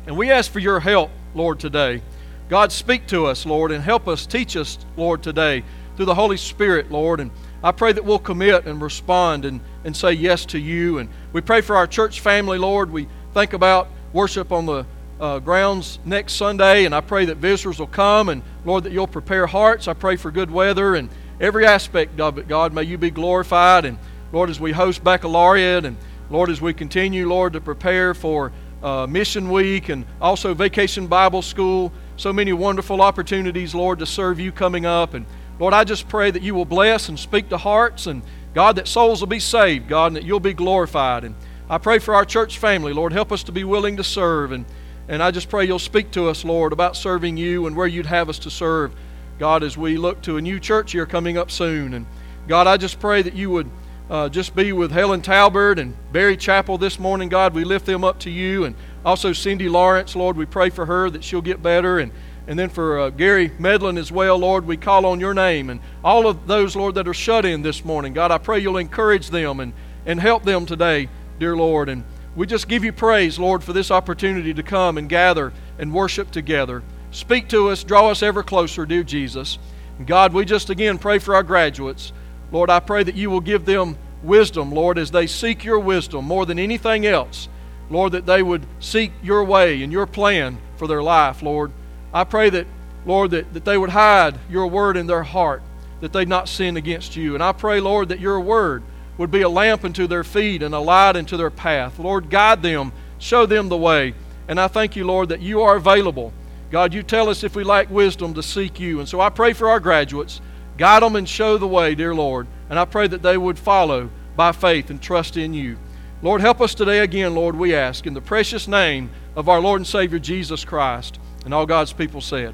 And 0.05 0.17
we 0.17 0.29
ask 0.29 0.51
for 0.51 0.59
your 0.59 0.79
help, 0.79 1.09
Lord, 1.33 1.59
today. 1.59 2.01
God, 2.49 2.71
speak 2.71 3.07
to 3.07 3.25
us, 3.25 3.45
Lord, 3.45 3.71
and 3.71 3.83
help 3.83 4.07
us, 4.07 4.25
teach 4.25 4.55
us, 4.55 4.77
Lord, 4.95 5.23
today 5.23 5.63
through 5.97 6.05
the 6.05 6.15
Holy 6.15 6.37
Spirit, 6.37 6.91
Lord. 6.91 7.19
And 7.19 7.31
I 7.63 7.71
pray 7.71 7.91
that 7.91 8.05
we'll 8.05 8.19
commit 8.19 8.67
and 8.67 8.79
respond 8.79 9.43
and, 9.43 9.59
and 9.83 9.97
say 9.97 10.13
yes 10.13 10.45
to 10.45 10.59
you. 10.59 10.99
And 10.99 11.09
we 11.33 11.41
pray 11.41 11.61
for 11.61 11.75
our 11.75 11.87
church 11.87 12.21
family, 12.21 12.59
Lord. 12.59 12.91
We 12.91 13.07
think 13.33 13.53
about 13.53 13.89
worship 14.13 14.51
on 14.51 14.67
the 14.67 14.85
uh, 15.19 15.39
grounds 15.39 15.97
next 16.05 16.33
Sunday, 16.33 16.85
and 16.85 16.93
I 16.93 17.01
pray 17.01 17.25
that 17.25 17.37
visitors 17.37 17.79
will 17.79 17.87
come 17.87 18.29
and, 18.29 18.43
Lord, 18.63 18.83
that 18.83 18.93
you'll 18.93 19.07
prepare 19.07 19.47
hearts. 19.47 19.87
I 19.87 19.93
pray 19.93 20.15
for 20.15 20.29
good 20.29 20.51
weather 20.51 20.93
and 20.93 21.09
every 21.41 21.65
aspect 21.65 22.19
of 22.19 22.37
it, 22.37 22.47
God. 22.47 22.73
May 22.73 22.83
you 22.83 22.99
be 22.99 23.09
glorified. 23.09 23.85
And, 23.85 23.97
Lord, 24.31 24.51
as 24.51 24.59
we 24.59 24.71
host 24.71 25.03
baccalaureate, 25.03 25.85
and, 25.85 25.97
Lord, 26.29 26.51
as 26.51 26.61
we 26.61 26.75
continue, 26.75 27.27
Lord, 27.27 27.53
to 27.53 27.61
prepare 27.61 28.13
for 28.13 28.51
uh, 28.83 29.07
Mission 29.07 29.49
Week 29.49 29.89
and 29.89 30.05
also 30.21 30.53
Vacation 30.53 31.07
Bible 31.07 31.41
School, 31.41 31.91
so 32.17 32.31
many 32.31 32.53
wonderful 32.53 33.01
opportunities, 33.01 33.73
Lord, 33.73 33.97
to 33.99 34.05
serve 34.05 34.39
you 34.39 34.51
coming 34.51 34.85
up. 34.85 35.15
And, 35.15 35.25
Lord, 35.59 35.73
I 35.73 35.83
just 35.83 36.07
pray 36.07 36.29
that 36.29 36.43
you 36.43 36.53
will 36.53 36.65
bless 36.65 37.09
and 37.09 37.17
speak 37.17 37.49
to 37.49 37.57
hearts, 37.57 38.05
and 38.05 38.21
God, 38.53 38.75
that 38.75 38.87
souls 38.87 39.21
will 39.21 39.27
be 39.27 39.39
saved, 39.39 39.87
God, 39.87 40.07
and 40.07 40.15
that 40.15 40.23
you'll 40.23 40.39
be 40.39 40.53
glorified. 40.53 41.23
And 41.23 41.35
I 41.69 41.77
pray 41.79 41.99
for 41.99 42.15
our 42.15 42.25
church 42.25 42.59
family, 42.59 42.93
Lord, 42.93 43.11
help 43.11 43.31
us 43.31 43.43
to 43.43 43.51
be 43.51 43.63
willing 43.63 43.97
to 43.97 44.03
serve. 44.03 44.51
And, 44.51 44.65
and 45.07 45.21
I 45.21 45.31
just 45.31 45.49
pray 45.49 45.65
you'll 45.65 45.79
speak 45.79 46.11
to 46.11 46.29
us, 46.29 46.45
Lord, 46.45 46.73
about 46.73 46.95
serving 46.95 47.37
you 47.37 47.67
and 47.67 47.75
where 47.75 47.87
you'd 47.87 48.05
have 48.05 48.29
us 48.29 48.39
to 48.39 48.49
serve, 48.49 48.93
God, 49.39 49.63
as 49.63 49.77
we 49.77 49.97
look 49.97 50.21
to 50.23 50.37
a 50.37 50.41
new 50.41 50.59
church 50.59 50.91
here 50.91 51.05
coming 51.05 51.37
up 51.37 51.49
soon. 51.51 51.93
And 51.93 52.05
God, 52.47 52.67
I 52.67 52.77
just 52.77 52.99
pray 52.99 53.21
that 53.21 53.33
you 53.33 53.49
would 53.49 53.69
uh, 54.09 54.29
just 54.29 54.55
be 54.55 54.71
with 54.71 54.91
Helen 54.91 55.21
Talbert 55.21 55.79
and 55.79 55.93
Barry 56.13 56.37
Chapel 56.37 56.77
this 56.77 56.97
morning, 56.97 57.29
God. 57.29 57.53
We 57.53 57.65
lift 57.65 57.85
them 57.85 58.03
up 58.03 58.19
to 58.19 58.29
you. 58.29 58.63
And 58.63 58.75
also 59.03 59.33
Cindy 59.33 59.67
Lawrence, 59.67 60.15
Lord, 60.15 60.37
we 60.37 60.45
pray 60.45 60.69
for 60.69 60.85
her 60.85 61.09
that 61.09 61.23
she'll 61.23 61.41
get 61.41 61.61
better. 61.61 61.99
And 61.99 62.11
and 62.47 62.57
then 62.57 62.69
for 62.69 62.99
uh, 62.99 63.09
Gary 63.09 63.51
Medlin 63.59 63.97
as 63.97 64.11
well, 64.11 64.37
Lord, 64.37 64.65
we 64.65 64.77
call 64.77 65.05
on 65.05 65.19
your 65.19 65.33
name. 65.33 65.69
And 65.69 65.81
all 66.03 66.27
of 66.27 66.47
those, 66.47 66.75
Lord, 66.75 66.95
that 66.95 67.07
are 67.07 67.13
shut 67.13 67.45
in 67.45 67.61
this 67.61 67.83
morning, 67.83 68.13
God, 68.13 68.31
I 68.31 68.37
pray 68.37 68.59
you'll 68.59 68.77
encourage 68.77 69.29
them 69.29 69.59
and, 69.59 69.73
and 70.05 70.19
help 70.19 70.43
them 70.43 70.65
today, 70.65 71.09
dear 71.39 71.57
Lord. 71.57 71.89
And 71.89 72.05
we 72.37 72.47
just 72.47 72.69
give 72.69 72.85
you 72.85 72.93
praise, 72.93 73.37
Lord, 73.37 73.63
for 73.63 73.73
this 73.73 73.91
opportunity 73.91 74.53
to 74.53 74.63
come 74.63 74.97
and 74.97 75.09
gather 75.09 75.51
and 75.77 75.93
worship 75.93 76.31
together. 76.31 76.83
Speak 77.11 77.49
to 77.49 77.69
us, 77.69 77.83
draw 77.83 78.09
us 78.09 78.23
ever 78.23 78.43
closer, 78.43 78.85
dear 78.85 79.03
Jesus. 79.03 79.59
God, 80.05 80.33
we 80.33 80.45
just 80.45 80.69
again 80.69 80.97
pray 80.99 81.19
for 81.19 81.35
our 81.35 81.43
graduates. 81.43 82.13
Lord, 82.51 82.69
I 82.69 82.79
pray 82.79 83.03
that 83.03 83.15
you 83.15 83.29
will 83.29 83.41
give 83.41 83.65
them 83.65 83.97
wisdom, 84.23 84.71
Lord, 84.71 84.97
as 84.97 85.11
they 85.11 85.27
seek 85.27 85.65
your 85.65 85.79
wisdom 85.79 86.25
more 86.25 86.45
than 86.45 86.59
anything 86.59 87.05
else. 87.05 87.49
Lord, 87.89 88.13
that 88.13 88.25
they 88.25 88.43
would 88.43 88.65
seek 88.79 89.11
your 89.21 89.43
way 89.43 89.81
and 89.83 89.91
your 89.91 90.05
plan 90.05 90.59
for 90.77 90.87
their 90.87 91.03
life, 91.03 91.41
Lord. 91.41 91.71
I 92.13 92.23
pray 92.23 92.49
that, 92.49 92.67
Lord, 93.05 93.31
that, 93.31 93.53
that 93.53 93.65
they 93.65 93.77
would 93.77 93.89
hide 93.89 94.37
your 94.49 94.67
word 94.67 94.97
in 94.97 95.07
their 95.07 95.23
heart, 95.23 95.61
that 96.01 96.13
they'd 96.13 96.27
not 96.27 96.49
sin 96.49 96.77
against 96.77 97.15
you. 97.15 97.33
And 97.33 97.43
I 97.43 97.51
pray, 97.51 97.79
Lord, 97.79 98.09
that 98.09 98.19
your 98.19 98.39
word 98.39 98.83
would 99.17 99.31
be 99.31 99.41
a 99.41 99.49
lamp 99.49 99.83
unto 99.83 100.07
their 100.07 100.23
feet 100.23 100.61
and 100.61 100.73
a 100.73 100.79
light 100.79 101.15
unto 101.15 101.37
their 101.37 101.49
path. 101.49 101.99
Lord, 101.99 102.29
guide 102.29 102.61
them, 102.61 102.91
show 103.17 103.45
them 103.45 103.69
the 103.69 103.77
way. 103.77 104.13
And 104.47 104.59
I 104.59 104.67
thank 104.67 104.95
you, 104.95 105.05
Lord, 105.05 105.29
that 105.29 105.41
you 105.41 105.61
are 105.61 105.75
available. 105.75 106.33
God, 106.69 106.93
you 106.93 107.01
tell 107.01 107.29
us 107.29 107.43
if 107.43 107.55
we 107.55 107.63
lack 107.63 107.89
wisdom 107.89 108.33
to 108.33 108.43
seek 108.43 108.79
you. 108.79 108.99
And 108.99 109.07
so 109.07 109.19
I 109.19 109.29
pray 109.29 109.53
for 109.53 109.69
our 109.69 109.79
graduates. 109.79 110.41
Guide 110.77 111.01
them 111.01 111.15
and 111.15 111.27
show 111.27 111.57
the 111.57 111.67
way, 111.67 111.95
dear 111.95 112.13
Lord. 112.13 112.47
And 112.69 112.77
I 112.77 112.85
pray 112.85 113.07
that 113.07 113.23
they 113.23 113.37
would 113.37 113.57
follow 113.57 114.09
by 114.35 114.51
faith 114.51 114.89
and 114.89 115.01
trust 115.01 115.37
in 115.37 115.53
you. 115.53 115.77
Lord, 116.21 116.41
help 116.41 116.61
us 116.61 116.75
today 116.75 116.99
again, 116.99 117.35
Lord, 117.35 117.55
we 117.55 117.73
ask, 117.73 118.05
in 118.05 118.13
the 118.13 118.21
precious 118.21 118.67
name 118.67 119.09
of 119.35 119.49
our 119.49 119.59
Lord 119.59 119.79
and 119.79 119.87
Savior 119.87 120.19
Jesus 120.19 120.65
Christ. 120.65 121.19
And 121.47 121.53
all 121.53 121.65
God's 121.65 121.93
people 121.93 122.19
said, 122.19 122.53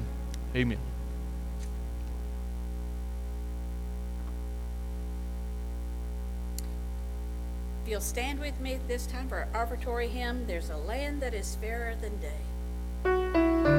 Amen. 0.54 0.78
If 7.82 7.90
you'll 7.90 8.00
stand 8.00 8.38
with 8.38 8.60
me 8.60 8.78
this 8.86 9.08
time 9.08 9.28
for 9.28 9.48
our 9.52 9.66
offertory 9.66 10.06
hymn, 10.06 10.46
There's 10.46 10.70
a 10.70 10.76
Land 10.76 11.20
That 11.22 11.34
Is 11.34 11.56
Fairer 11.56 11.96
Than 11.96 12.20
Day. 12.20 13.73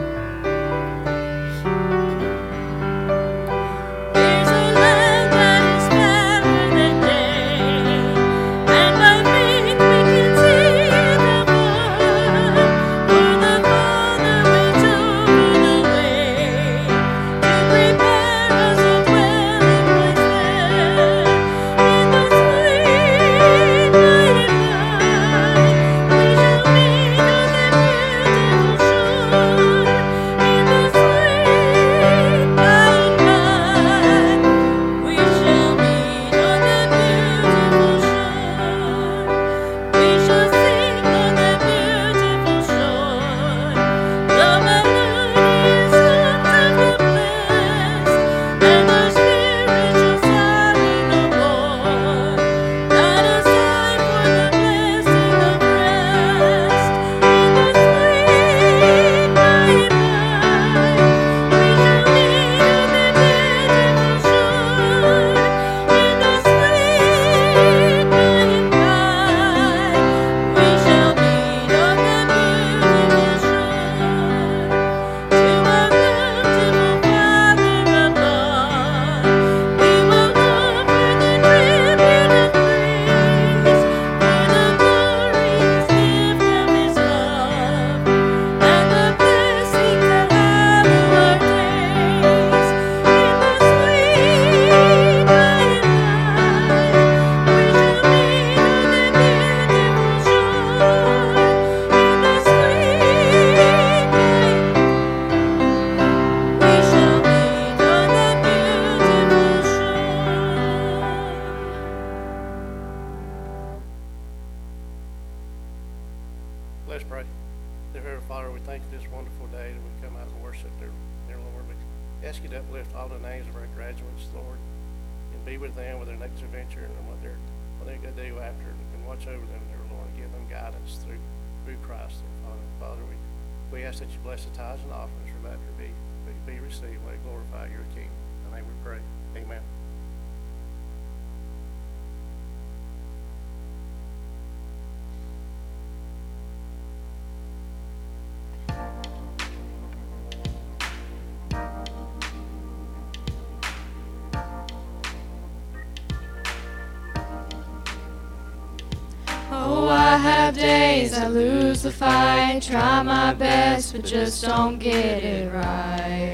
Just 164.16 164.46
don't 164.46 164.80
get 164.80 165.24
it 165.26 165.52
right. 165.54 166.34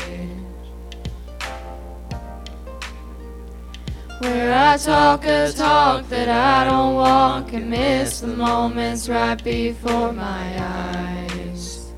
Where 4.19 4.53
I 4.53 4.77
talk 4.77 5.25
a 5.25 5.51
talk 5.51 6.07
that 6.09 6.29
I 6.29 6.69
don't 6.69 6.93
walk 6.93 7.53
and 7.53 7.71
miss 7.71 8.19
the 8.19 8.27
moments 8.27 9.09
right 9.09 9.43
before 9.43 10.13
my 10.13 10.45
eyes. 10.59 11.91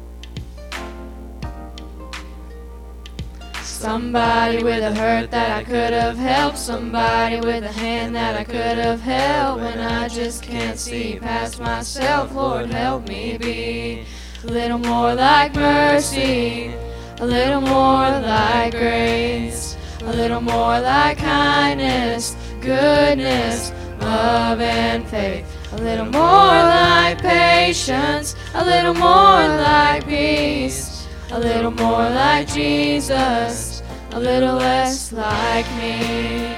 Somebody 3.62 4.63
with 4.63 4.84
a 4.84 4.96
hurt 4.96 5.32
that 5.32 5.52
I 5.58 5.63
could 5.65 5.91
have 5.91 6.15
helped. 6.17 6.58
Somebody 6.58 7.41
with 7.41 7.65
a 7.65 7.74
hand 7.74 8.15
that 8.15 8.38
I 8.38 8.46
could 8.46 8.78
have 8.78 9.02
held. 9.02 9.60
When 9.60 9.80
I 9.80 10.08
just 10.08 10.43
can't 10.43 10.80
see 10.80 11.19
past 11.19 11.60
myself, 11.60 12.34
Lord, 12.34 12.69
help 12.69 13.06
me 13.10 13.38
be 13.38 14.06
a 14.43 14.47
little 14.47 14.77
more 14.77 15.15
like 15.15 15.56
mercy, 15.56 16.73
a 17.19 17.25
little 17.25 17.62
more 17.62 18.10
like 18.10 18.73
grace, 18.73 19.77
a 20.01 20.12
little 20.12 20.41
more 20.41 20.79
like 20.82 21.17
kindness, 21.17 22.36
goodness, 22.60 23.71
love, 24.01 24.60
and 24.60 25.08
faith. 25.08 25.45
A 25.71 25.77
little 25.77 26.06
more 26.06 26.12
like 26.12 27.19
patience, 27.19 28.36
a 28.53 28.63
little 28.63 28.93
more 28.93 29.47
like 29.47 30.06
peace, 30.08 31.08
a 31.32 31.39
little 31.39 31.71
more 31.71 32.10
like 32.10 32.47
Jesus, 32.47 33.82
a 34.12 34.19
little 34.19 34.56
less 34.56 35.12
like 35.13 35.65
me. 35.77 36.53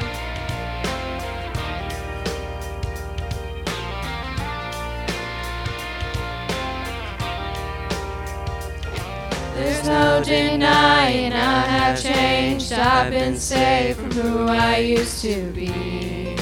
There's 9.66 9.88
no 9.88 10.24
denying 10.24 11.34
I 11.34 11.62
have 11.62 12.00
changed. 12.00 12.72
I've 12.72 13.10
been 13.10 13.36
saved 13.36 14.00
from 14.00 14.12
who 14.12 14.46
I 14.48 14.78
used 14.78 15.24
to 15.24 15.52
be. 15.54 16.36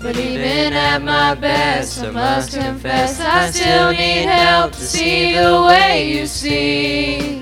But 0.00 0.16
even 0.16 0.72
at 0.72 1.02
my 1.02 1.34
best, 1.34 2.00
I 2.00 2.10
must 2.12 2.52
confess 2.52 3.20
I 3.20 3.50
still 3.50 3.90
need 3.90 4.26
help 4.26 4.70
to 4.74 4.78
see 4.78 5.34
the 5.34 5.64
way 5.66 6.12
you 6.12 6.26
see. 6.28 7.37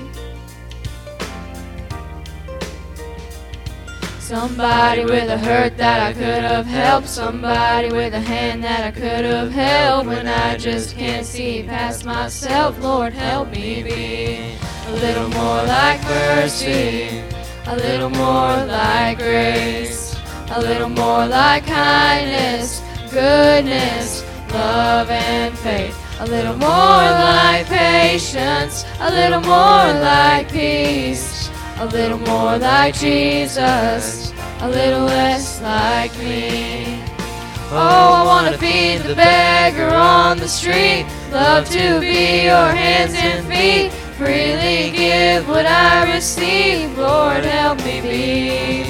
Somebody 4.27 5.05
with 5.05 5.29
a 5.29 5.37
hurt 5.37 5.77
that 5.77 6.01
I 6.01 6.11
could 6.11 6.43
have 6.43 6.65
helped. 6.65 7.07
Somebody 7.07 7.93
with 7.93 8.13
a 8.13 8.19
hand 8.19 8.61
that 8.61 8.83
I 8.83 8.91
could 8.91 9.23
have 9.23 9.49
held. 9.49 10.05
When 10.05 10.27
I 10.27 10.57
just 10.57 10.97
can't 10.97 11.25
see 11.25 11.63
past 11.63 12.03
myself, 12.03 12.77
Lord, 12.81 13.13
help 13.13 13.51
me 13.51 13.83
be 13.83 14.57
a 14.87 14.91
little 14.91 15.29
more 15.29 15.63
like 15.63 16.03
mercy, 16.03 17.23
a 17.67 17.75
little 17.77 18.09
more 18.09 18.65
like 18.65 19.17
grace, 19.19 20.13
a 20.51 20.59
little 20.59 20.89
more 20.89 21.25
like 21.25 21.65
kindness, 21.65 22.81
goodness, 23.09 24.25
love, 24.51 25.09
and 25.09 25.57
faith. 25.57 25.97
A 26.19 26.25
little 26.25 26.57
more 26.57 26.67
like 26.67 27.65
patience, 27.67 28.83
a 28.99 29.09
little 29.09 29.39
more 29.39 30.01
like 30.01 30.51
peace 30.51 31.36
a 31.79 31.85
little 31.85 32.17
more 32.17 32.57
like 32.57 32.95
Jesus, 32.95 34.33
a 34.61 34.69
little 34.69 35.05
less 35.05 35.61
like 35.61 36.17
me. 36.17 37.03
Oh, 37.69 38.13
I 38.15 38.23
want 38.25 38.51
to 38.51 38.57
feed 38.57 39.01
the 39.01 39.13
beggar 39.13 39.89
on 39.89 40.39
the 40.39 40.47
street, 40.47 41.05
love 41.31 41.69
to 41.69 41.99
be 41.99 42.45
your 42.45 42.69
hands 42.69 43.13
and 43.13 43.45
feet, 43.45 43.91
freely 44.17 44.89
give 44.91 45.47
what 45.47 45.65
I 45.65 46.11
receive, 46.15 46.97
Lord, 46.97 47.45
help 47.45 47.77
me 47.85 48.01
be. 48.01 48.83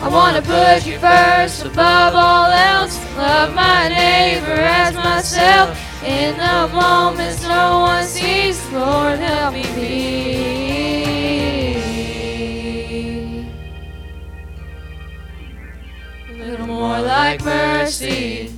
I 0.00 0.08
want 0.08 0.36
to 0.36 0.42
put 0.42 0.86
you 0.86 0.98
first 0.98 1.66
above 1.66 2.14
all 2.14 2.50
else, 2.50 2.98
love 3.16 3.54
my 3.54 3.88
neighbor 3.88 4.52
as 4.52 4.94
myself. 4.94 5.78
In 6.02 6.36
the 6.36 6.74
moments 6.74 7.42
no 7.42 7.80
one 7.80 8.04
sees, 8.04 8.58
Lord, 8.72 9.18
help 9.18 9.54
me 9.54 9.62
be. 9.74 10.71
Little 16.52 16.66
more 16.66 17.00
like 17.00 17.42
mercy, 17.42 18.52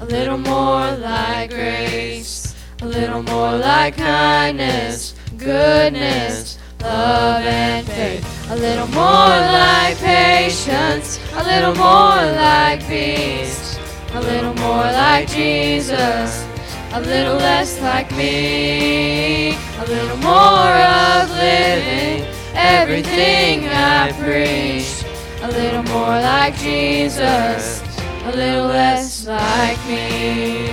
a 0.00 0.04
little 0.04 0.36
more 0.36 0.90
like 0.96 1.50
grace, 1.50 2.56
a 2.82 2.84
little 2.84 3.22
more 3.22 3.56
like 3.56 3.96
kindness, 3.96 5.14
goodness, 5.38 6.58
love, 6.82 7.44
and 7.44 7.86
faith, 7.86 8.50
a 8.50 8.56
little 8.56 8.88
more 8.88 9.36
like 9.54 9.96
patience, 9.98 11.20
a 11.34 11.44
little 11.44 11.74
more 11.76 12.16
like 12.34 12.80
peace, 12.88 13.78
a 14.14 14.20
little 14.20 14.54
more 14.54 14.90
like 15.02 15.28
Jesus, 15.28 16.44
a 16.94 17.00
little 17.00 17.36
less 17.36 17.80
like 17.80 18.10
me, 18.16 19.50
a 19.54 19.84
little 19.86 20.16
more 20.16 20.74
of 21.22 21.30
living 21.30 22.26
everything 22.56 23.68
I 23.68 24.10
preach 24.18 24.95
a 25.46 25.48
little 25.48 25.82
more 25.84 26.20
like 26.20 26.56
Jesus, 26.56 27.80
a 28.24 28.32
little 28.34 28.66
less 28.66 29.26
like 29.26 29.78
me. 29.86 30.68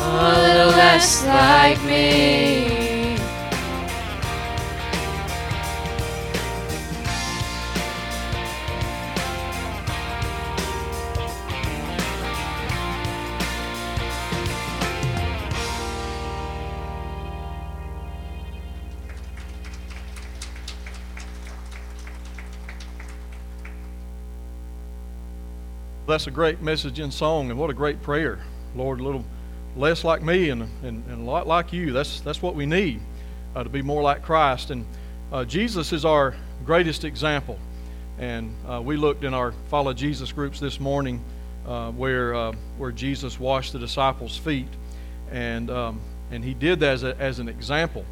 A 0.00 0.38
little 0.46 0.70
less 0.70 1.26
like 1.26 1.82
me. 1.82 2.81
That's 26.04 26.26
a 26.26 26.32
great 26.32 26.60
message 26.60 26.98
in 26.98 27.12
song, 27.12 27.50
and 27.50 27.58
what 27.60 27.70
a 27.70 27.74
great 27.74 28.02
prayer. 28.02 28.40
Lord, 28.74 28.98
a 28.98 29.04
little 29.04 29.24
less 29.76 30.02
like 30.02 30.20
me 30.20 30.50
and, 30.50 30.62
and, 30.82 31.04
and 31.06 31.22
a 31.22 31.24
lot 31.24 31.46
like 31.46 31.72
you. 31.72 31.92
That's, 31.92 32.20
that's 32.20 32.42
what 32.42 32.56
we 32.56 32.66
need 32.66 33.00
uh, 33.54 33.62
to 33.62 33.68
be 33.68 33.82
more 33.82 34.02
like 34.02 34.20
Christ. 34.20 34.72
And 34.72 34.84
uh, 35.30 35.44
Jesus 35.44 35.92
is 35.92 36.04
our 36.04 36.34
greatest 36.66 37.04
example. 37.04 37.56
And 38.18 38.52
uh, 38.68 38.82
we 38.82 38.96
looked 38.96 39.22
in 39.22 39.32
our 39.32 39.52
Follow 39.68 39.92
Jesus 39.92 40.32
groups 40.32 40.58
this 40.58 40.80
morning 40.80 41.22
uh, 41.68 41.92
where, 41.92 42.34
uh, 42.34 42.52
where 42.78 42.90
Jesus 42.90 43.38
washed 43.38 43.72
the 43.72 43.78
disciples' 43.78 44.36
feet. 44.36 44.68
And, 45.30 45.70
um, 45.70 46.00
and 46.32 46.42
he 46.42 46.52
did 46.52 46.80
that 46.80 46.94
as, 46.94 47.04
a, 47.04 47.16
as 47.16 47.38
an 47.38 47.48
example. 47.48 48.04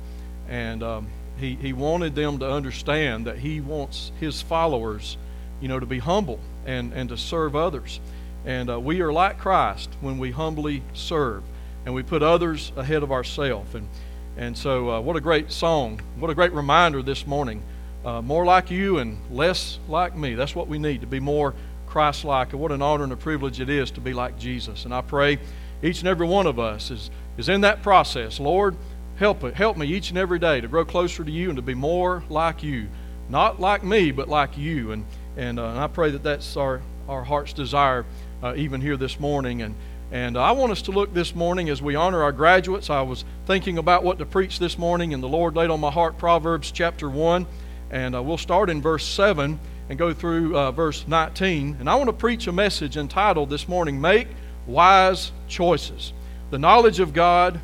And 0.48 0.84
um, 0.84 1.08
he, 1.40 1.56
he 1.56 1.72
wanted 1.72 2.14
them 2.14 2.38
to 2.38 2.48
understand 2.48 3.26
that 3.26 3.38
he 3.38 3.60
wants 3.60 4.12
his 4.20 4.40
followers, 4.40 5.16
you 5.60 5.66
know, 5.66 5.80
to 5.80 5.86
be 5.86 5.98
humble 5.98 6.38
and, 6.66 6.92
and 6.92 7.08
to 7.08 7.16
serve 7.16 7.56
others. 7.56 8.00
And 8.44 8.70
uh, 8.70 8.80
we 8.80 9.00
are 9.00 9.12
like 9.12 9.38
Christ 9.38 9.90
when 10.00 10.18
we 10.18 10.30
humbly 10.30 10.82
serve 10.94 11.42
and 11.84 11.94
we 11.94 12.02
put 12.02 12.22
others 12.22 12.72
ahead 12.76 13.02
of 13.02 13.12
ourselves. 13.12 13.74
And, 13.74 13.88
and 14.36 14.56
so, 14.56 14.90
uh, 14.90 15.00
what 15.00 15.16
a 15.16 15.20
great 15.20 15.50
song. 15.50 16.00
What 16.18 16.30
a 16.30 16.34
great 16.34 16.52
reminder 16.52 17.02
this 17.02 17.26
morning. 17.26 17.62
Uh, 18.04 18.22
more 18.22 18.46
like 18.46 18.70
you 18.70 18.98
and 18.98 19.18
less 19.30 19.78
like 19.88 20.16
me. 20.16 20.34
That's 20.34 20.54
what 20.54 20.68
we 20.68 20.78
need 20.78 21.02
to 21.02 21.06
be 21.06 21.20
more 21.20 21.54
Christ 21.86 22.24
like. 22.24 22.52
And 22.52 22.60
what 22.60 22.72
an 22.72 22.80
honor 22.80 23.04
and 23.04 23.12
a 23.12 23.16
privilege 23.16 23.60
it 23.60 23.68
is 23.68 23.90
to 23.92 24.00
be 24.00 24.14
like 24.14 24.38
Jesus. 24.38 24.84
And 24.84 24.94
I 24.94 25.02
pray 25.02 25.38
each 25.82 26.00
and 26.00 26.08
every 26.08 26.26
one 26.26 26.46
of 26.46 26.58
us 26.58 26.90
is, 26.90 27.10
is 27.36 27.48
in 27.48 27.62
that 27.62 27.82
process. 27.82 28.40
Lord, 28.40 28.76
help, 29.16 29.42
help 29.54 29.76
me 29.76 29.86
each 29.86 30.10
and 30.10 30.18
every 30.18 30.38
day 30.38 30.60
to 30.60 30.68
grow 30.68 30.84
closer 30.84 31.24
to 31.24 31.30
you 31.30 31.48
and 31.48 31.56
to 31.56 31.62
be 31.62 31.74
more 31.74 32.22
like 32.28 32.62
you. 32.62 32.88
Not 33.28 33.60
like 33.60 33.84
me, 33.84 34.10
but 34.10 34.28
like 34.28 34.56
you. 34.56 34.92
And 34.92 35.04
and, 35.36 35.58
uh, 35.58 35.66
and 35.66 35.78
I 35.78 35.86
pray 35.86 36.10
that 36.10 36.22
that's 36.22 36.56
our, 36.56 36.80
our 37.08 37.24
heart's 37.24 37.52
desire 37.52 38.04
uh, 38.42 38.54
even 38.56 38.80
here 38.80 38.96
this 38.96 39.20
morning. 39.20 39.62
And, 39.62 39.74
and 40.12 40.36
I 40.36 40.52
want 40.52 40.72
us 40.72 40.82
to 40.82 40.90
look 40.90 41.14
this 41.14 41.34
morning 41.34 41.68
as 41.70 41.80
we 41.80 41.94
honor 41.94 42.22
our 42.22 42.32
graduates. 42.32 42.90
I 42.90 43.02
was 43.02 43.24
thinking 43.46 43.78
about 43.78 44.02
what 44.02 44.18
to 44.18 44.26
preach 44.26 44.58
this 44.58 44.76
morning, 44.78 45.14
and 45.14 45.22
the 45.22 45.28
Lord 45.28 45.56
laid 45.56 45.70
on 45.70 45.80
my 45.80 45.90
heart 45.90 46.18
Proverbs 46.18 46.70
chapter 46.72 47.08
1. 47.08 47.46
And 47.90 48.14
uh, 48.14 48.22
we'll 48.22 48.38
start 48.38 48.70
in 48.70 48.80
verse 48.82 49.04
7 49.04 49.58
and 49.88 49.98
go 49.98 50.12
through 50.12 50.56
uh, 50.56 50.70
verse 50.70 51.04
19. 51.06 51.76
And 51.80 51.90
I 51.90 51.94
want 51.96 52.08
to 52.08 52.12
preach 52.12 52.46
a 52.46 52.52
message 52.52 52.96
entitled 52.96 53.50
this 53.50 53.68
morning, 53.68 54.00
Make 54.00 54.28
Wise 54.66 55.32
Choices. 55.48 56.12
The 56.50 56.58
knowledge 56.58 57.00
of 57.00 57.12
God 57.12 57.60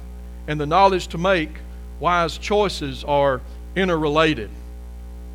and 0.48 0.60
the 0.60 0.66
knowledge 0.66 1.08
to 1.08 1.18
make 1.18 1.50
wise 2.00 2.38
choices 2.38 3.04
are 3.04 3.40
interrelated 3.74 4.50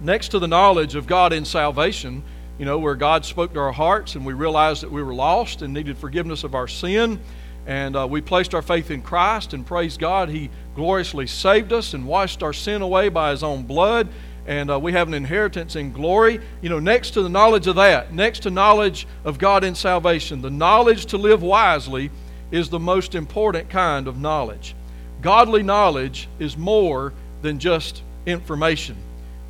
next 0.02 0.30
to 0.30 0.40
the 0.40 0.48
knowledge 0.48 0.96
of 0.96 1.08
God 1.08 1.32
in 1.32 1.46
salvation, 1.46 2.24
you 2.58 2.66
know, 2.66 2.80
where 2.80 2.96
God 2.96 3.24
spoke 3.26 3.54
to 3.54 3.60
our 3.60 3.72
hearts 3.72 4.16
and 4.16 4.26
we 4.26 4.34
realized 4.34 4.84
that 4.84 4.92
we 4.92 5.02
were 5.02 5.14
lost 5.14 5.62
and 5.62 5.74
needed 5.74 5.98
forgiveness 5.98 6.44
of 6.44 6.56
our 6.56 6.68
sin. 6.68 7.20
And 7.68 7.96
uh, 7.96 8.08
we 8.10 8.22
placed 8.22 8.56
our 8.56 8.62
faith 8.62 8.90
in 8.90 9.02
Christ 9.02 9.54
and 9.54 9.66
praise 9.66 9.98
God. 9.98 10.30
He 10.30 10.50
gloriously 10.76 11.28
saved 11.28 11.72
us 11.72 11.94
and 11.94 12.08
washed 12.08 12.42
our 12.42 12.54
sin 12.54 12.82
away 12.82 13.10
by 13.10 13.32
His 13.32 13.44
own 13.44 13.64
blood. 13.64 14.08
And 14.48 14.72
uh, 14.72 14.80
we 14.80 14.94
have 14.94 15.08
an 15.08 15.14
inheritance 15.14 15.76
in 15.76 15.92
glory. 15.92 16.40
You 16.62 16.70
know, 16.70 16.80
next 16.80 17.12
to 17.12 17.22
the 17.22 17.30
knowledge 17.30 17.68
of 17.68 17.76
that, 17.76 18.12
next 18.12 18.42
to 18.42 18.50
knowledge 18.50 19.08
of 19.24 19.38
God 19.38 19.64
in 19.64 19.76
salvation, 19.76 20.42
the 20.42 20.50
knowledge 20.50 21.06
to 21.08 21.18
live 21.18 21.44
wisely 21.44 22.10
is 22.50 22.70
the 22.70 22.80
most 22.80 23.14
important 23.14 23.70
kind 23.70 24.08
of 24.08 24.20
knowledge. 24.20 24.76
Godly 25.22 25.62
knowledge 25.62 26.28
is 26.40 26.58
more 26.58 27.14
than 27.44 27.60
just 27.60 28.02
information. 28.26 28.98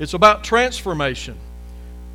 It's 0.01 0.15
about 0.15 0.43
transformation. 0.43 1.37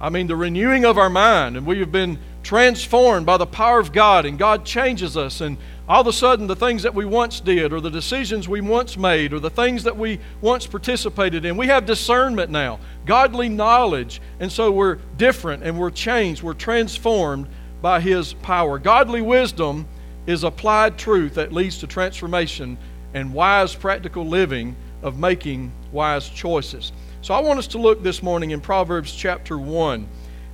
I 0.00 0.08
mean, 0.08 0.26
the 0.26 0.34
renewing 0.34 0.84
of 0.84 0.98
our 0.98 1.08
mind, 1.08 1.56
and 1.56 1.64
we 1.64 1.78
have 1.78 1.92
been 1.92 2.18
transformed 2.42 3.26
by 3.26 3.36
the 3.36 3.46
power 3.46 3.78
of 3.78 3.92
God, 3.92 4.26
and 4.26 4.36
God 4.36 4.64
changes 4.64 5.16
us, 5.16 5.40
and 5.40 5.56
all 5.88 6.00
of 6.00 6.08
a 6.08 6.12
sudden, 6.12 6.48
the 6.48 6.56
things 6.56 6.82
that 6.82 6.96
we 6.96 7.04
once 7.04 7.38
did, 7.38 7.72
or 7.72 7.80
the 7.80 7.88
decisions 7.88 8.48
we 8.48 8.60
once 8.60 8.96
made, 8.96 9.32
or 9.32 9.38
the 9.38 9.50
things 9.50 9.84
that 9.84 9.96
we 9.96 10.18
once 10.40 10.66
participated 10.66 11.44
in, 11.44 11.56
we 11.56 11.68
have 11.68 11.86
discernment 11.86 12.50
now, 12.50 12.80
godly 13.04 13.48
knowledge, 13.48 14.20
and 14.40 14.50
so 14.50 14.72
we're 14.72 14.96
different 15.16 15.62
and 15.62 15.78
we're 15.78 15.90
changed, 15.90 16.42
we're 16.42 16.54
transformed 16.54 17.46
by 17.82 18.00
His 18.00 18.32
power. 18.32 18.80
Godly 18.80 19.22
wisdom 19.22 19.86
is 20.26 20.42
applied 20.42 20.98
truth 20.98 21.34
that 21.34 21.52
leads 21.52 21.78
to 21.78 21.86
transformation 21.86 22.78
and 23.14 23.32
wise, 23.32 23.76
practical 23.76 24.26
living 24.26 24.74
of 25.02 25.20
making 25.20 25.70
wise 25.92 26.28
choices. 26.28 26.90
So 27.26 27.34
I 27.34 27.40
want 27.40 27.58
us 27.58 27.66
to 27.68 27.78
look 27.78 28.04
this 28.04 28.22
morning 28.22 28.52
in 28.52 28.60
Proverbs 28.60 29.12
chapter 29.12 29.58
1. 29.58 30.06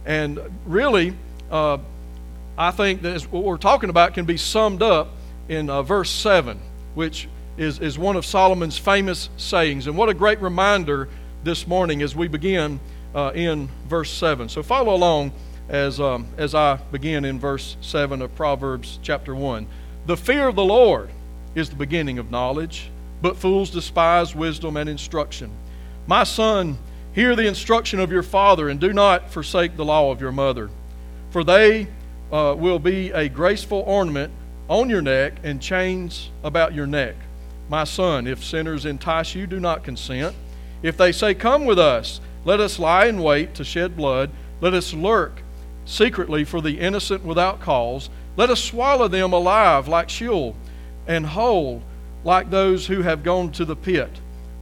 And 0.06 0.40
really, 0.64 1.14
uh, 1.50 1.76
I 2.56 2.70
think 2.70 3.02
that 3.02 3.20
what 3.24 3.44
we're 3.44 3.58
talking 3.58 3.90
about 3.90 4.14
can 4.14 4.24
be 4.24 4.38
summed 4.38 4.82
up 4.82 5.11
in 5.50 5.68
uh, 5.68 5.82
verse 5.82 6.08
7, 6.08 6.58
which 6.94 7.28
is, 7.58 7.78
is 7.78 7.98
one 7.98 8.16
of 8.16 8.24
Solomon's 8.24 8.78
famous 8.78 9.28
sayings. 9.37 9.87
And 9.87 9.98
what 9.98 10.08
a 10.08 10.14
great 10.14 10.40
reminder 10.40 11.11
this 11.44 11.66
morning 11.66 12.00
as 12.00 12.16
we 12.16 12.26
begin 12.26 12.80
uh, 13.14 13.32
in 13.35 13.68
verse 13.87 14.11
7. 14.11 14.48
So 14.48 14.62
follow 14.62 14.94
along 14.94 15.32
as, 15.68 16.00
um, 16.00 16.26
as 16.38 16.54
I 16.54 16.76
begin 16.90 17.26
in 17.26 17.38
verse 17.38 17.76
7 17.82 18.22
of 18.22 18.35
Proverbs 18.35 18.98
chapter 19.02 19.35
1. 19.35 19.66
The 20.06 20.16
fear 20.16 20.48
of 20.48 20.56
the 20.56 20.64
Lord 20.64 21.11
is 21.54 21.68
the 21.68 21.76
beginning 21.76 22.18
of 22.18 22.30
knowledge, 22.30 22.88
but 23.20 23.37
fools 23.37 23.68
despise 23.68 24.35
wisdom 24.35 24.78
and 24.78 24.88
instruction. 24.88 25.50
My 26.12 26.25
son, 26.25 26.77
hear 27.14 27.35
the 27.35 27.46
instruction 27.46 27.98
of 27.98 28.12
your 28.12 28.22
father, 28.22 28.68
and 28.68 28.79
do 28.79 28.92
not 28.92 29.31
forsake 29.31 29.79
the 29.79 29.85
law 29.87 30.11
of 30.11 30.20
your 30.20 30.31
mother, 30.31 30.68
for 31.31 31.42
they 31.42 31.87
uh, 32.31 32.55
will 32.55 32.79
be 32.79 33.11
a 33.12 33.31
graceful 33.31 33.79
ornament 33.87 34.31
on 34.68 34.90
your 34.90 35.01
neck 35.01 35.33
and 35.42 35.59
chains 35.59 36.29
about 36.44 36.75
your 36.75 36.87
neck. 36.87 37.14
My 37.70 37.85
son, 37.85 38.27
if 38.27 38.44
sinners 38.44 38.85
entice 38.85 39.35
you, 39.35 39.46
do 39.46 39.59
not 39.59 39.85
consent. 39.85 40.37
If 40.83 40.98
they 40.98 41.12
say, 41.12 41.33
Come 41.33 41.64
with 41.64 41.79
us, 41.79 42.20
let 42.44 42.61
us 42.61 42.79
lie 42.79 43.07
in 43.07 43.22
wait 43.22 43.55
to 43.55 43.64
shed 43.64 43.96
blood, 43.96 44.29
let 44.61 44.75
us 44.75 44.92
lurk 44.92 45.42
secretly 45.87 46.44
for 46.44 46.61
the 46.61 46.79
innocent 46.79 47.25
without 47.25 47.62
cause, 47.62 48.11
let 48.37 48.51
us 48.51 48.62
swallow 48.62 49.09
them 49.09 49.33
alive 49.33 49.88
like 49.88 50.11
Sheol, 50.11 50.57
and 51.07 51.25
whole 51.25 51.83
like 52.22 52.51
those 52.51 52.88
who 52.88 53.01
have 53.01 53.22
gone 53.22 53.51
to 53.53 53.64
the 53.64 53.77
pit. 53.77 54.11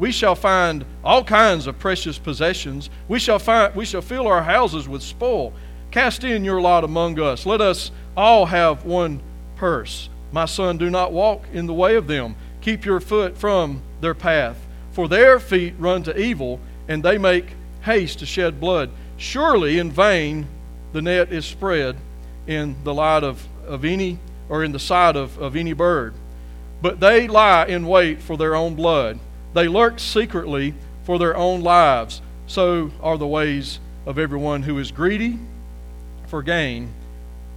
We 0.01 0.13
shall 0.13 0.35
find 0.35 0.87
all 1.05 1.23
kinds 1.23 1.67
of 1.67 1.79
precious 1.79 2.19
possessions. 2.19 2.89
We 3.07 3.19
shall, 3.19 3.39
find, 3.39 3.75
we 3.75 3.85
shall 3.85 4.01
fill 4.01 4.27
our 4.27 4.43
houses 4.43 4.89
with 4.89 5.03
spoil. 5.03 5.53
Cast 5.91 6.25
in 6.25 6.43
your 6.43 6.59
lot 6.59 6.85
among 6.85 7.21
us. 7.21 7.45
Let 7.45 7.61
us 7.61 7.91
all 8.17 8.47
have 8.47 8.87
one 8.87 9.21
purse. 9.57 10.09
My 10.33 10.47
son, 10.47 10.79
do 10.79 10.89
not 10.89 11.13
walk 11.13 11.45
in 11.53 11.67
the 11.67 11.75
way 11.75 11.97
of 11.97 12.07
them. 12.07 12.35
Keep 12.63 12.87
your 12.87 12.99
foot 12.99 13.37
from 13.37 13.83
their 14.01 14.15
path. 14.15 14.57
For 14.93 15.07
their 15.07 15.39
feet 15.39 15.75
run 15.79 16.03
to 16.05 16.19
evil, 16.19 16.61
and 16.89 17.03
they 17.03 17.19
make 17.19 17.53
haste 17.83 18.21
to 18.21 18.27
shed 18.27 18.59
blood. 18.59 18.89
Surely 19.19 19.79
in 19.79 19.91
vain 19.91 20.47
the 20.95 21.03
net 21.03 21.31
is 21.31 21.45
spread 21.45 21.97
in 22.47 22.75
the 22.85 22.95
light 22.95 23.23
of, 23.23 23.47
of 23.67 23.85
any 23.85 24.19
or 24.49 24.65
in 24.65 24.73
the 24.73 24.79
sight 24.79 25.15
of, 25.15 25.37
of 25.37 25.57
any 25.57 25.75
bird. 25.75 26.15
But 26.81 27.01
they 27.01 27.29
lie 27.29 27.67
in 27.67 27.87
wait 27.87 28.23
for 28.23 28.39
their 28.39 28.55
own 28.55 28.75
blood. 28.75 29.19
They 29.55 29.69
lurk 29.69 29.99
secretly 29.99 30.75
for 31.05 31.19
their 31.19 31.37
own 31.37 31.63
lives. 31.63 32.23
So 32.47 32.91
are 33.01 33.19
the 33.19 33.27
ways 33.27 33.79
of 34.07 34.19
everyone 34.19 34.63
who 34.63 34.79
is 34.79 34.91
greedy 34.91 35.39
for 36.27 36.43
gain. 36.43 36.93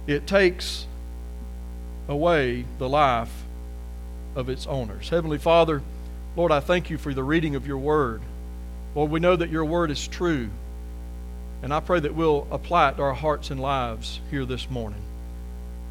It 0.06 0.26
takes 0.26 0.86
away 2.08 2.64
the 2.78 2.88
life 2.88 3.44
of 4.34 4.48
its 4.48 4.66
owners. 4.66 5.08
Heavenly 5.08 5.38
Father, 5.38 5.82
Lord, 6.36 6.52
I 6.52 6.60
thank 6.60 6.90
you 6.90 6.98
for 6.98 7.14
the 7.14 7.22
reading 7.22 7.54
of 7.54 7.66
your 7.66 7.78
word. 7.78 8.20
Lord, 8.94 9.10
we 9.10 9.20
know 9.20 9.36
that 9.36 9.50
your 9.50 9.64
word 9.64 9.90
is 9.90 10.06
true. 10.06 10.50
And 11.62 11.72
I 11.72 11.80
pray 11.80 12.00
that 12.00 12.14
we'll 12.14 12.46
apply 12.50 12.90
it 12.90 12.96
to 12.96 13.02
our 13.02 13.14
hearts 13.14 13.50
and 13.50 13.60
lives 13.60 14.20
here 14.30 14.44
this 14.44 14.68
morning. 14.68 15.00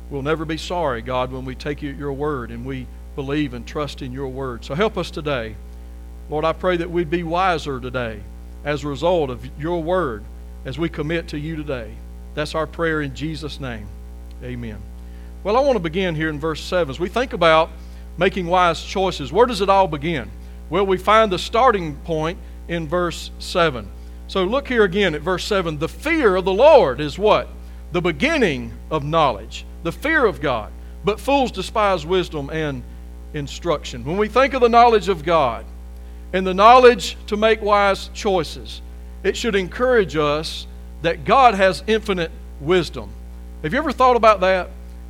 We'll 0.10 0.22
never 0.22 0.46
be 0.46 0.58
sorry, 0.58 1.02
God, 1.02 1.32
when 1.32 1.46
we 1.46 1.56
take 1.56 1.82
you 1.82 1.90
at 1.90 1.98
your 1.98 2.14
word 2.14 2.52
and 2.52 2.66
we 2.66 2.86
believe 3.16 3.54
and 3.54 3.66
trust 3.66 4.02
in 4.02 4.12
your 4.12 4.28
word. 4.28 4.64
So 4.66 4.76
help 4.76 4.98
us 4.98 5.10
today. 5.10 5.56
Lord, 6.30 6.46
I 6.46 6.54
pray 6.54 6.78
that 6.78 6.90
we'd 6.90 7.10
be 7.10 7.24
wiser 7.24 7.80
today 7.80 8.22
as 8.64 8.84
a 8.84 8.88
result 8.88 9.30
of 9.30 9.46
your 9.60 9.84
word 9.84 10.24
as 10.66 10.80
we 10.80 10.90
commit 10.90 11.28
to 11.30 11.38
you 11.38 11.56
today. 11.56 11.94
That's 12.34 12.56
our 12.56 12.66
prayer 12.66 13.02
in 13.02 13.14
Jesus' 13.14 13.60
name. 13.60 13.88
Amen. 14.44 14.78
Well, 15.44 15.58
I 15.58 15.60
want 15.60 15.76
to 15.76 15.82
begin 15.82 16.16
here 16.16 16.30
in 16.30 16.40
verse 16.40 16.62
7. 16.62 16.90
As 16.90 17.00
we 17.00 17.10
think 17.10 17.34
about 17.34 17.70
making 18.18 18.48
wise 18.48 18.82
choices, 18.84 19.32
where 19.32 19.46
does 19.46 19.62
it 19.62 19.70
all 19.70 19.88
begin? 19.88 20.32
Well, 20.70 20.86
we 20.86 20.98
find 20.98 21.32
the 21.32 21.40
starting 21.40 21.98
point 21.98 22.38
in 22.68 22.88
verse 22.88 23.30
7. 23.40 23.88
So 24.28 24.46
look 24.46 24.68
here 24.68 24.84
again 24.84 25.16
at 25.16 25.22
verse 25.22 25.44
7. 25.44 25.78
The 25.78 25.90
fear 25.90 26.38
of 26.38 26.46
the 26.46 26.54
Lord 26.54 27.02
is 27.02 27.20
what? 27.20 27.50
The 27.92 28.02
beginning 28.02 28.72
of 28.90 29.04
knowledge, 29.04 29.66
the 29.84 29.92
fear 29.92 30.26
of 30.26 30.40
God. 30.42 30.72
But 31.04 31.20
fools 31.20 31.52
despise 31.52 32.06
wisdom 32.06 32.50
and 32.50 32.82
instruction. 33.34 34.06
When 34.06 34.18
we 34.18 34.30
think 34.30 34.54
of 34.54 34.62
the 34.62 34.70
knowledge 34.70 35.10
of 35.10 35.24
God 35.24 35.66
and 36.34 36.46
the 36.46 36.54
knowledge 36.54 37.16
to 37.28 37.38
make 37.38 37.62
wise 37.62 38.10
choices, 38.14 38.82
it 39.24 39.38
should 39.38 39.56
encourage 39.56 40.16
us 40.16 40.68
that 41.04 41.24
God 41.24 41.54
has 41.54 41.84
infinite 41.88 42.32
wisdom. 42.60 43.10
Have 43.62 43.72
you 43.72 43.80
ever 43.80 43.92
thought 43.92 44.16
about 44.16 44.42
that? 44.42 44.70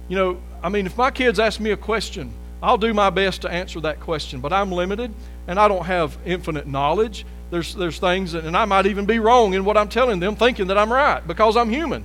You 0.10 0.18
know, 0.18 0.42
I 0.62 0.70
mean, 0.70 0.86
if 0.86 0.98
my 0.98 1.10
kids 1.10 1.40
ask 1.40 1.60
me 1.60 1.72
a 1.72 1.78
question, 1.78 2.32
I'll 2.62 2.78
do 2.78 2.94
my 2.94 3.10
best 3.10 3.42
to 3.42 3.50
answer 3.50 3.80
that 3.82 4.00
question, 4.00 4.40
but 4.40 4.54
I'm 4.54 4.72
limited 4.72 5.14
and 5.48 5.60
I 5.60 5.68
don't 5.68 5.86
have 5.86 6.18
infinite 6.26 6.68
knowledge. 6.68 7.26
There's, 7.52 7.76
there's 7.76 8.00
things, 8.00 8.34
and 8.34 8.56
I 8.58 8.66
might 8.66 8.86
even 8.86 9.06
be 9.06 9.20
wrong 9.20 9.54
in 9.54 9.66
what 9.66 9.78
I'm 9.78 9.90
telling 9.90 10.20
them, 10.20 10.36
thinking 10.36 10.68
that 10.68 10.78
I'm 10.78 10.92
right 10.92 11.26
because 11.26 11.56
I'm 11.56 11.70
human. 11.70 12.04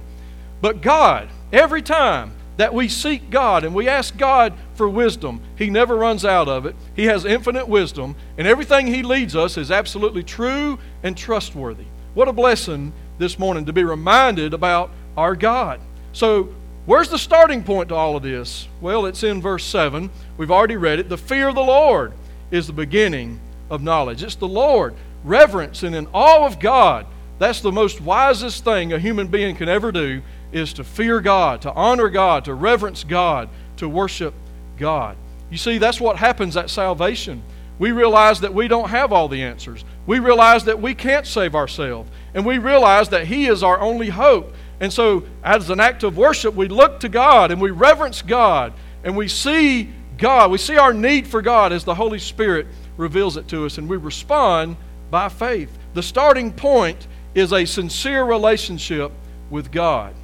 But 0.60 0.80
God, 0.80 1.28
every 1.52 1.82
time 1.82 2.32
that 2.58 2.74
we 2.74 2.88
seek 2.88 3.30
God 3.30 3.64
and 3.64 3.74
we 3.74 3.88
ask 3.88 4.16
God 4.18 4.52
for 4.74 4.88
wisdom, 4.88 5.40
He 5.56 5.70
never 5.70 5.96
runs 5.96 6.24
out 6.24 6.48
of 6.48 6.66
it. 6.66 6.76
He 6.94 7.04
has 7.04 7.24
infinite 7.24 7.68
wisdom, 7.68 8.16
and 8.36 8.46
everything 8.46 8.88
He 8.88 9.02
leads 9.02 9.34
us 9.34 9.56
is 9.56 9.70
absolutely 9.70 10.24
true 10.24 10.78
and 11.02 11.16
trustworthy. 11.16 11.86
What 12.14 12.28
a 12.28 12.32
blessing 12.32 12.92
this 13.18 13.38
morning 13.38 13.64
to 13.66 13.72
be 13.72 13.84
reminded 13.84 14.54
about 14.54 14.90
our 15.16 15.36
God. 15.36 15.80
So, 16.12 16.52
where's 16.84 17.08
the 17.08 17.18
starting 17.18 17.62
point 17.62 17.90
to 17.90 17.94
all 17.94 18.16
of 18.16 18.24
this? 18.24 18.66
Well, 18.80 19.06
it's 19.06 19.22
in 19.22 19.40
verse 19.40 19.64
7. 19.64 20.10
We've 20.36 20.50
already 20.50 20.76
read 20.76 20.98
it. 20.98 21.08
The 21.08 21.16
fear 21.16 21.48
of 21.48 21.54
the 21.54 21.60
Lord 21.60 22.12
is 22.50 22.66
the 22.66 22.72
beginning 22.72 23.38
of 23.70 23.82
knowledge. 23.82 24.24
It's 24.24 24.34
the 24.34 24.48
Lord. 24.48 24.94
Reverence 25.22 25.84
and 25.84 25.94
in 25.94 26.08
awe 26.12 26.44
of 26.44 26.58
God. 26.58 27.06
That's 27.38 27.60
the 27.60 27.70
most 27.70 28.00
wisest 28.00 28.64
thing 28.64 28.92
a 28.92 28.98
human 28.98 29.28
being 29.28 29.54
can 29.54 29.68
ever 29.68 29.92
do 29.92 30.22
is 30.52 30.72
to 30.74 30.84
fear 30.84 31.20
God, 31.20 31.62
to 31.62 31.72
honor 31.72 32.08
God, 32.08 32.44
to 32.46 32.54
reverence 32.54 33.04
God, 33.04 33.48
to 33.76 33.88
worship 33.88 34.34
God. 34.76 35.16
You 35.50 35.58
see, 35.58 35.78
that's 35.78 36.00
what 36.00 36.16
happens 36.16 36.56
at 36.56 36.70
salvation. 36.70 37.42
We 37.78 37.92
realize 37.92 38.40
that 38.40 38.52
we 38.52 38.68
don't 38.68 38.88
have 38.88 39.12
all 39.12 39.28
the 39.28 39.42
answers. 39.42 39.84
We 40.06 40.18
realize 40.18 40.64
that 40.64 40.80
we 40.80 40.94
can't 40.94 41.26
save 41.26 41.54
ourselves. 41.54 42.10
And 42.34 42.44
we 42.44 42.58
realize 42.58 43.08
that 43.10 43.26
He 43.26 43.46
is 43.46 43.62
our 43.62 43.80
only 43.80 44.08
hope. 44.08 44.52
And 44.80 44.92
so, 44.92 45.24
as 45.42 45.70
an 45.70 45.80
act 45.80 46.02
of 46.02 46.16
worship, 46.16 46.54
we 46.54 46.68
look 46.68 47.00
to 47.00 47.08
God 47.08 47.50
and 47.50 47.60
we 47.60 47.70
reverence 47.70 48.22
God 48.22 48.72
and 49.04 49.16
we 49.16 49.28
see 49.28 49.90
God. 50.18 50.50
We 50.50 50.58
see 50.58 50.76
our 50.76 50.92
need 50.92 51.26
for 51.26 51.42
God 51.42 51.72
as 51.72 51.84
the 51.84 51.94
Holy 51.94 52.18
Spirit 52.18 52.66
reveals 52.96 53.36
it 53.36 53.48
to 53.48 53.64
us 53.64 53.78
and 53.78 53.88
we 53.88 53.96
respond 53.96 54.76
by 55.10 55.28
faith. 55.28 55.76
The 55.94 56.02
starting 56.02 56.52
point 56.52 57.06
is 57.34 57.52
a 57.52 57.64
sincere 57.64 58.24
relationship 58.24 59.12
with 59.50 59.70
God 59.70 60.14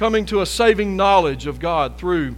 coming 0.00 0.24
to 0.24 0.40
a 0.40 0.46
saving 0.46 0.96
knowledge 0.96 1.46
of 1.46 1.60
God 1.60 1.98
through 1.98 2.34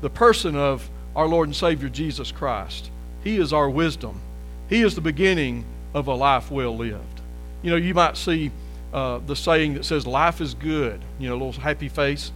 the 0.00 0.10
person 0.10 0.56
of 0.56 0.90
our 1.14 1.28
Lord 1.28 1.46
and 1.46 1.54
Savior 1.54 1.88
Jesus 1.88 2.32
Christ. 2.32 2.90
He 3.22 3.36
is 3.36 3.52
our 3.52 3.70
wisdom, 3.70 4.20
He 4.68 4.82
is 4.82 4.96
the 4.96 5.00
beginning 5.00 5.64
of 5.94 6.08
a 6.08 6.14
life 6.14 6.50
well 6.50 6.76
lived. 6.76 7.20
You 7.62 7.70
know, 7.70 7.76
you 7.76 7.94
might 7.94 8.16
see 8.16 8.50
uh, 8.92 9.20
the 9.24 9.36
saying 9.36 9.74
that 9.74 9.84
says, 9.84 10.04
Life 10.04 10.40
is 10.40 10.54
good, 10.54 11.00
you 11.20 11.28
know, 11.28 11.36
a 11.36 11.38
little 11.44 11.52
happy 11.52 11.88
face. 11.88 12.32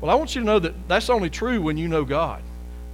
Well, 0.00 0.10
I 0.10 0.14
want 0.14 0.34
you 0.34 0.40
to 0.40 0.46
know 0.46 0.58
that 0.58 0.88
that's 0.88 1.10
only 1.10 1.28
true 1.28 1.60
when 1.60 1.76
you 1.76 1.86
know 1.86 2.06
God. 2.06 2.42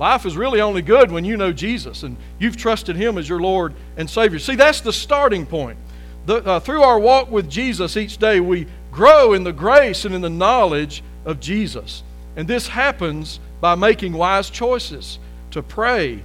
Life 0.01 0.27
is 0.27 0.37
really 0.37 0.61
only 0.61 0.83
good 0.83 1.13
when 1.13 1.25
you 1.25 1.37
know 1.37 1.53
Jesus 1.53 2.03
and 2.03 2.17
you've 2.41 2.57
trusted 2.57 2.97
Him 2.97 3.17
as 3.19 3.29
your 3.29 3.41
Lord 3.41 3.75
and 3.97 4.11
Savior. 4.11 4.41
See, 4.41 4.57
that's 4.57 4.81
the 4.81 4.93
starting 4.93 5.47
point. 5.47 5.79
The, 6.27 6.45
uh, 6.45 6.59
through 6.59 6.83
our 6.83 6.99
walk 6.99 7.31
with 7.31 7.49
Jesus 7.49 7.97
each 7.97 8.19
day, 8.19 8.41
we 8.41 8.67
grow 8.91 9.33
in 9.33 9.45
the 9.45 9.53
grace 9.53 10.05
and 10.05 10.13
in 10.13 10.23
the 10.23 10.29
knowledge 10.29 11.05
of 11.25 11.41
Jesus. 11.41 12.03
And 12.37 12.49
this 12.49 12.69
happens 12.69 13.41
by 13.61 13.75
making 13.75 14.13
wise 14.13 14.51
choices 14.51 15.19
to 15.51 15.63
pray 15.63 16.23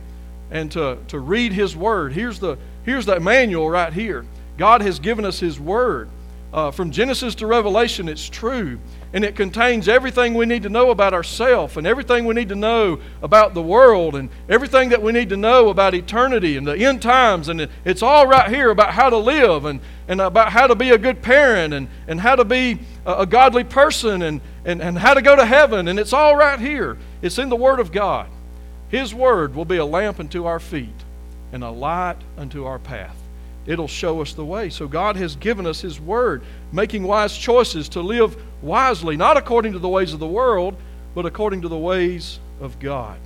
and 0.51 0.71
to, 0.71 0.97
to 1.07 1.19
read 1.19 1.53
His 1.53 1.75
Word. 1.75 2.13
Here's, 2.13 2.39
the, 2.39 2.57
here's 2.83 3.07
that 3.07 3.21
manual 3.21 3.69
right 3.69 3.91
here. 3.91 4.25
God 4.57 4.81
has 4.81 4.99
given 4.99 5.25
us 5.25 5.39
His 5.39 5.59
Word. 5.59 6.09
Uh, 6.53 6.71
from 6.71 6.89
Genesis 6.89 7.35
to 7.35 7.45
Revelation, 7.47 8.07
it's 8.07 8.29
true. 8.29 8.79
And 9.11 9.25
it 9.25 9.35
contains 9.35 9.89
everything 9.89 10.33
we 10.33 10.45
need 10.45 10.63
to 10.63 10.69
know 10.69 10.89
about 10.89 11.13
ourselves 11.13 11.75
and 11.75 11.85
everything 11.85 12.23
we 12.23 12.33
need 12.33 12.47
to 12.47 12.55
know 12.55 12.99
about 13.21 13.53
the 13.53 13.61
world 13.61 14.15
and 14.15 14.29
everything 14.47 14.87
that 14.89 15.01
we 15.01 15.11
need 15.11 15.27
to 15.29 15.37
know 15.37 15.67
about 15.67 15.93
eternity 15.93 16.55
and 16.55 16.65
the 16.65 16.77
end 16.77 17.01
times. 17.01 17.49
And 17.49 17.67
it's 17.83 18.01
all 18.01 18.25
right 18.25 18.49
here 18.49 18.69
about 18.69 18.91
how 18.91 19.09
to 19.09 19.17
live 19.17 19.65
and, 19.65 19.81
and 20.07 20.21
about 20.21 20.53
how 20.53 20.67
to 20.67 20.75
be 20.75 20.91
a 20.91 20.97
good 20.97 21.21
parent 21.21 21.73
and, 21.73 21.89
and 22.07 22.21
how 22.21 22.37
to 22.37 22.45
be 22.45 22.79
a, 23.05 23.25
godly 23.25 23.63
person 23.63 24.21
and, 24.21 24.41
and, 24.63 24.81
and 24.81 24.97
how 24.97 25.13
to 25.13 25.21
go 25.21 25.35
to 25.35 25.45
heaven. 25.45 25.87
And 25.87 25.99
it's 25.99 26.13
all 26.13 26.35
right 26.35 26.59
here. 26.59 26.97
It's 27.21 27.37
in 27.37 27.49
the 27.49 27.55
Word 27.55 27.79
of 27.79 27.91
God. 27.91 28.27
His 28.89 29.13
Word 29.13 29.55
will 29.55 29.65
be 29.65 29.77
a 29.77 29.85
lamp 29.85 30.19
unto 30.19 30.45
our 30.45 30.59
feet 30.59 30.89
and 31.51 31.63
a 31.63 31.69
light 31.69 32.17
unto 32.37 32.65
our 32.65 32.79
path. 32.79 33.15
It'll 33.65 33.87
show 33.87 34.21
us 34.21 34.33
the 34.33 34.45
way. 34.45 34.69
So 34.69 34.87
God 34.87 35.15
has 35.15 35.35
given 35.35 35.65
us 35.65 35.81
His 35.81 35.99
Word, 35.99 36.43
making 36.71 37.03
wise 37.03 37.35
choices 37.35 37.89
to 37.89 38.01
live 38.01 38.35
wisely, 38.61 39.17
not 39.17 39.37
according 39.37 39.73
to 39.73 39.79
the 39.79 39.89
ways 39.89 40.13
of 40.13 40.19
the 40.19 40.27
world, 40.27 40.75
but 41.15 41.25
according 41.25 41.61
to 41.61 41.67
the 41.67 41.77
ways 41.77 42.39
of 42.59 42.79
God. 42.79 43.17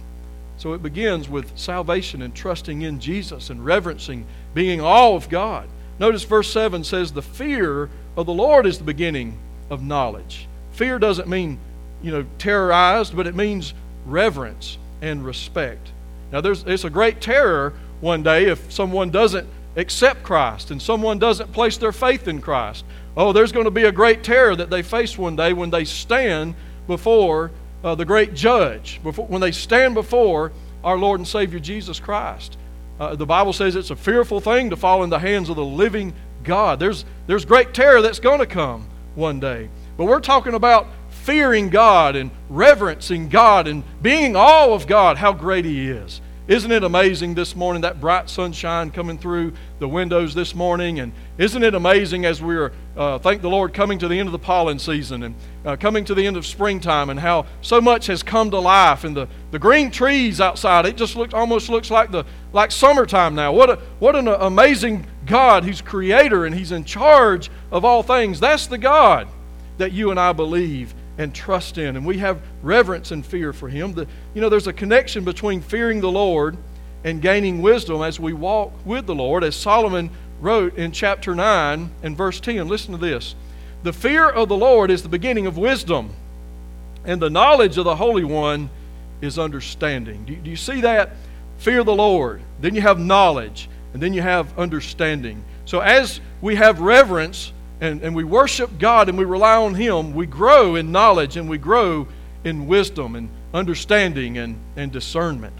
So 0.58 0.74
it 0.74 0.84
begins 0.84 1.30
with 1.30 1.58
salvation 1.58 2.22
and 2.22 2.36
trusting 2.36 2.82
in 2.82 3.00
Jesus 3.00 3.50
and 3.50 3.64
reverencing, 3.64 4.26
being 4.54 4.82
all 4.82 5.16
of 5.16 5.30
God. 5.30 5.70
Notice 6.00 6.24
verse 6.24 6.52
7 6.52 6.84
says, 6.84 7.12
The 7.12 7.22
fear 7.22 7.90
of 8.16 8.26
the 8.26 8.34
Lord 8.34 8.66
is 8.66 8.78
the 8.78 8.84
beginning 8.84 9.38
of 9.70 9.84
knowledge. 9.84 10.48
fear 10.72 10.98
doesn't 11.00 11.28
mean, 11.28 11.60
you 12.02 12.12
know, 12.12 12.26
terrorized, 12.38 13.16
but 13.16 13.28
it 13.28 13.36
means 13.36 13.74
reverence 14.06 14.78
and 15.02 15.24
respect. 15.24 15.92
Now, 16.32 16.42
there's, 16.42 16.64
it's 16.64 16.84
a 16.84 16.90
great 16.90 17.22
terror 17.22 17.74
one 18.02 18.24
day 18.24 18.46
if 18.46 18.72
someone 18.72 19.10
doesn't 19.10 19.48
accept 19.76 20.24
Christ 20.24 20.72
and 20.72 20.82
someone 20.82 21.20
doesn't 21.20 21.52
place 21.52 21.78
their 21.78 21.92
faith 21.92 22.28
in 22.28 22.42
Christ. 22.42 22.86
Oh, 23.18 23.34
there's 23.34 23.52
going 23.52 23.66
to 23.66 23.72
be 23.72 23.84
a 23.84 23.92
great 23.92 24.24
terror 24.24 24.56
that 24.56 24.70
they 24.70 24.82
face 24.82 25.18
one 25.18 25.36
day 25.36 25.54
when 25.54 25.70
they 25.70 25.86
stand 25.86 26.56
before 26.88 27.52
uh, 27.84 27.96
the 27.96 28.06
great 28.06 28.34
judge, 28.34 29.00
before, 29.04 29.26
when 29.28 29.42
they 29.42 29.52
stand 29.52 29.94
before 29.94 30.52
our 30.84 30.98
Lord 30.98 31.20
and 31.20 31.28
Savior 31.28 31.60
Jesus 31.60 32.00
Christ. 32.00 32.58
Uh, 33.00 33.16
the 33.16 33.26
Bible 33.26 33.54
says 33.54 33.76
it's 33.76 33.92
a 33.92 33.96
fearful 33.96 34.40
thing 34.40 34.70
to 34.70 34.76
fall 34.76 35.04
in 35.04 35.10
the 35.10 35.20
hands 35.20 35.50
of 35.50 35.56
the 35.56 35.66
living 35.66 36.14
God. 36.44 36.80
There's, 36.80 37.06
there's 37.28 37.46
great 37.46 37.74
terror 37.74 38.02
that's 38.02 38.20
going 38.20 38.40
to 38.40 38.46
come 38.46 38.88
one 39.20 39.40
day. 39.40 39.70
But 39.98 40.06
we're 40.06 40.22
talking 40.22 40.56
about 40.56 40.88
fearing 41.10 41.70
God 41.70 42.16
and 42.16 42.32
reverencing 42.50 43.30
God 43.30 43.68
and 43.68 43.84
being 44.02 44.36
awe 44.36 44.74
of 44.74 44.88
God, 44.88 45.18
how 45.18 45.34
great 45.34 45.66
He 45.66 45.90
is. 45.90 46.22
Isn't 46.48 46.72
it 46.72 46.84
amazing 46.84 47.36
this 47.36 47.56
morning, 47.56 47.84
that 47.84 48.02
bright 48.02 48.28
sunshine 48.28 48.90
coming 48.90 49.20
through 49.20 49.54
the 49.78 49.88
windows 49.88 50.34
this 50.34 50.56
morning? 50.56 51.00
And 51.00 51.14
isn't 51.38 51.62
it 51.62 51.76
amazing 51.76 52.26
as 52.26 52.42
we're, 52.42 52.72
uh, 52.98 53.20
thank 53.20 53.44
the 53.44 53.50
Lord, 53.52 53.72
coming 53.72 54.00
to 54.00 54.08
the 54.08 54.18
end 54.18 54.28
of 54.28 54.32
the 54.32 54.40
pollen 54.40 54.80
season 54.80 55.22
and 55.22 55.36
uh, 55.64 55.76
coming 55.76 56.04
to 56.06 56.16
the 56.16 56.26
end 56.26 56.38
of 56.38 56.48
springtime 56.48 57.12
and 57.12 57.20
how 57.20 57.46
so 57.62 57.80
much 57.80 58.08
has 58.08 58.24
come 58.24 58.50
to 58.50 58.58
life 58.58 59.04
and 59.04 59.16
the, 59.16 59.28
the 59.52 59.60
green 59.60 59.92
trees 59.92 60.42
outside, 60.42 60.88
it 60.88 60.98
just 60.98 61.16
looks, 61.16 61.36
almost 61.36 61.70
looks 61.70 61.92
like, 61.92 62.10
the, 62.10 62.24
like 62.52 62.72
summertime 62.72 63.36
now. 63.36 63.52
What, 63.54 63.70
a, 63.70 63.76
what 64.00 64.16
an 64.16 64.28
amazing 64.28 65.06
God. 65.30 65.64
He's 65.64 65.82
creator 65.82 66.46
and 66.46 66.54
He's 66.54 66.74
in 66.74 66.84
charge 66.84 67.50
of 67.72 67.86
all 67.86 68.04
things. 68.04 68.40
That's 68.40 68.68
the 68.68 68.78
God 68.78 69.30
that 69.78 69.94
you 69.94 70.12
and 70.12 70.20
I 70.20 70.34
believe 70.34 70.94
and 71.18 71.34
trust 71.34 71.78
in. 71.78 71.96
And 71.96 72.06
we 72.06 72.18
have 72.18 72.42
reverence 72.64 73.12
and 73.12 73.26
fear 73.26 73.54
for 73.54 73.70
Him. 73.70 73.94
The, 73.94 74.08
you 74.34 74.42
know, 74.42 74.50
there's 74.50 74.68
a 74.68 74.74
connection 74.74 75.24
between 75.24 75.62
fearing 75.62 76.02
the 76.02 76.12
Lord 76.12 76.58
and 77.04 77.22
gaining 77.22 77.62
wisdom 77.62 78.02
as 78.02 78.20
we 78.20 78.34
walk 78.34 78.74
with 78.86 79.06
the 79.06 79.16
Lord, 79.16 79.44
as 79.44 79.56
Solomon 79.56 80.10
wrote 80.42 80.76
in 80.78 80.92
chapter 80.92 81.36
9 81.36 81.90
and 82.04 82.18
verse 82.18 82.40
10. 82.40 82.68
Listen 82.68 82.92
to 82.92 82.98
this. 82.98 83.36
The 83.84 83.94
fear 83.94 84.30
of 84.30 84.50
the 84.50 84.58
Lord 84.58 84.92
is 84.92 85.04
the 85.04 85.10
beginning 85.10 85.46
of 85.46 85.58
wisdom, 85.58 86.14
and 87.06 87.22
the 87.22 87.30
knowledge 87.30 87.78
of 87.78 87.86
the 87.86 87.96
Holy 87.96 88.26
One 88.26 88.70
is 89.22 89.40
understanding. 89.40 90.26
Do, 90.26 90.36
do 90.36 90.50
you 90.50 90.58
see 90.58 90.82
that? 90.82 91.12
Fear 91.60 91.84
the 91.84 91.96
Lord. 91.96 92.42
Then 92.60 92.76
you 92.76 92.82
have 92.82 93.00
knowledge, 93.00 93.70
and 93.94 94.02
then 94.02 94.14
you 94.14 94.22
have 94.22 94.58
understanding. 94.58 95.44
So 95.66 95.80
as 95.80 96.20
we 96.42 96.56
have 96.56 96.80
reverence, 96.80 97.52
and, 97.82 98.02
and 98.02 98.16
we 98.16 98.24
worship 98.24 98.78
God 98.78 99.10
and 99.10 99.18
we 99.18 99.26
rely 99.26 99.56
on 99.56 99.74
Him, 99.74 100.14
we 100.14 100.26
grow 100.26 100.76
in 100.76 100.92
knowledge 100.92 101.38
and 101.38 101.50
we 101.50 101.58
grow 101.58 102.08
in 102.44 102.68
wisdom 102.68 103.16
and 103.16 103.30
understanding 103.54 104.38
and, 104.38 104.58
and 104.76 104.92
discernment. 104.92 105.54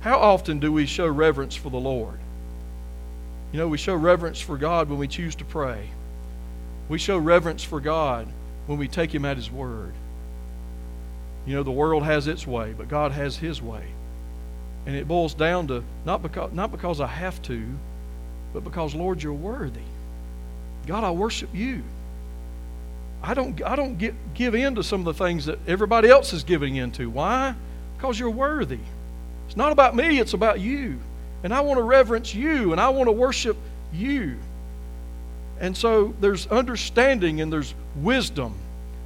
How 0.00 0.18
often 0.18 0.58
do 0.58 0.72
we 0.72 0.86
show 0.86 1.06
reverence 1.06 1.54
for 1.54 1.70
the 1.70 1.78
Lord? 1.78 2.18
You 3.52 3.58
know, 3.58 3.68
we 3.68 3.78
show 3.78 3.94
reverence 3.94 4.40
for 4.40 4.56
God 4.56 4.88
when 4.88 4.98
we 4.98 5.08
choose 5.08 5.34
to 5.36 5.44
pray. 5.44 5.90
We 6.88 6.98
show 6.98 7.18
reverence 7.18 7.62
for 7.62 7.80
God 7.80 8.28
when 8.66 8.78
we 8.78 8.88
take 8.88 9.14
Him 9.14 9.24
at 9.24 9.36
His 9.36 9.50
word. 9.50 9.92
You 11.46 11.56
know, 11.56 11.62
the 11.62 11.70
world 11.70 12.04
has 12.04 12.26
its 12.26 12.46
way, 12.46 12.74
but 12.76 12.88
God 12.88 13.12
has 13.12 13.36
His 13.36 13.60
way. 13.62 13.84
And 14.86 14.96
it 14.96 15.06
boils 15.06 15.34
down 15.34 15.68
to 15.68 15.84
not 16.04 16.22
because, 16.22 16.52
not 16.52 16.72
because 16.72 17.00
I 17.00 17.06
have 17.06 17.40
to, 17.42 17.62
but 18.52 18.64
because, 18.64 18.94
Lord, 18.94 19.22
you're 19.22 19.32
worthy. 19.32 19.80
God, 20.86 21.04
I 21.04 21.10
worship 21.10 21.50
you. 21.54 21.82
I 23.22 23.34
don't, 23.34 23.62
I 23.62 23.76
don't 23.76 23.96
get, 23.98 24.14
give 24.34 24.54
in 24.54 24.74
to 24.74 24.82
some 24.82 25.06
of 25.06 25.16
the 25.16 25.24
things 25.24 25.46
that 25.46 25.58
everybody 25.68 26.08
else 26.08 26.32
is 26.32 26.42
giving 26.42 26.76
into. 26.76 27.08
Why? 27.08 27.54
Because 27.96 28.18
you're 28.18 28.30
worthy. 28.30 28.80
It's 29.46 29.56
not 29.56 29.70
about 29.70 29.94
me, 29.94 30.18
it's 30.18 30.34
about 30.34 30.60
you. 30.60 30.98
And 31.44 31.54
I 31.54 31.60
want 31.60 31.78
to 31.78 31.84
reverence 31.84 32.34
you 32.34 32.72
and 32.72 32.80
I 32.80 32.88
want 32.88 33.08
to 33.08 33.12
worship 33.12 33.56
you. 33.92 34.36
And 35.60 35.76
so 35.76 36.14
there's 36.20 36.46
understanding 36.48 37.40
and 37.40 37.52
there's 37.52 37.74
wisdom. 37.96 38.54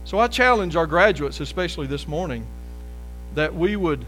So 0.05 0.19
I 0.19 0.29
challenge 0.29 0.77
our 0.77 0.87
graduates, 0.87 1.41
especially 1.41 1.87
this 1.87 2.09
morning, 2.09 2.47
that 3.35 3.55
we 3.55 3.77
would 3.77 4.05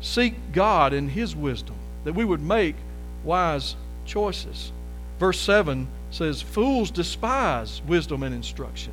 seek 0.00 0.34
God 0.52 0.92
in 0.92 1.08
His 1.08 1.34
wisdom, 1.34 1.76
that 2.04 2.14
we 2.14 2.24
would 2.24 2.42
make 2.42 2.76
wise 3.24 3.76
choices. 4.06 4.72
Verse 5.18 5.40
7 5.40 5.86
says, 6.10 6.40
Fools 6.40 6.90
despise 6.90 7.82
wisdom 7.86 8.22
and 8.22 8.34
instruction. 8.34 8.92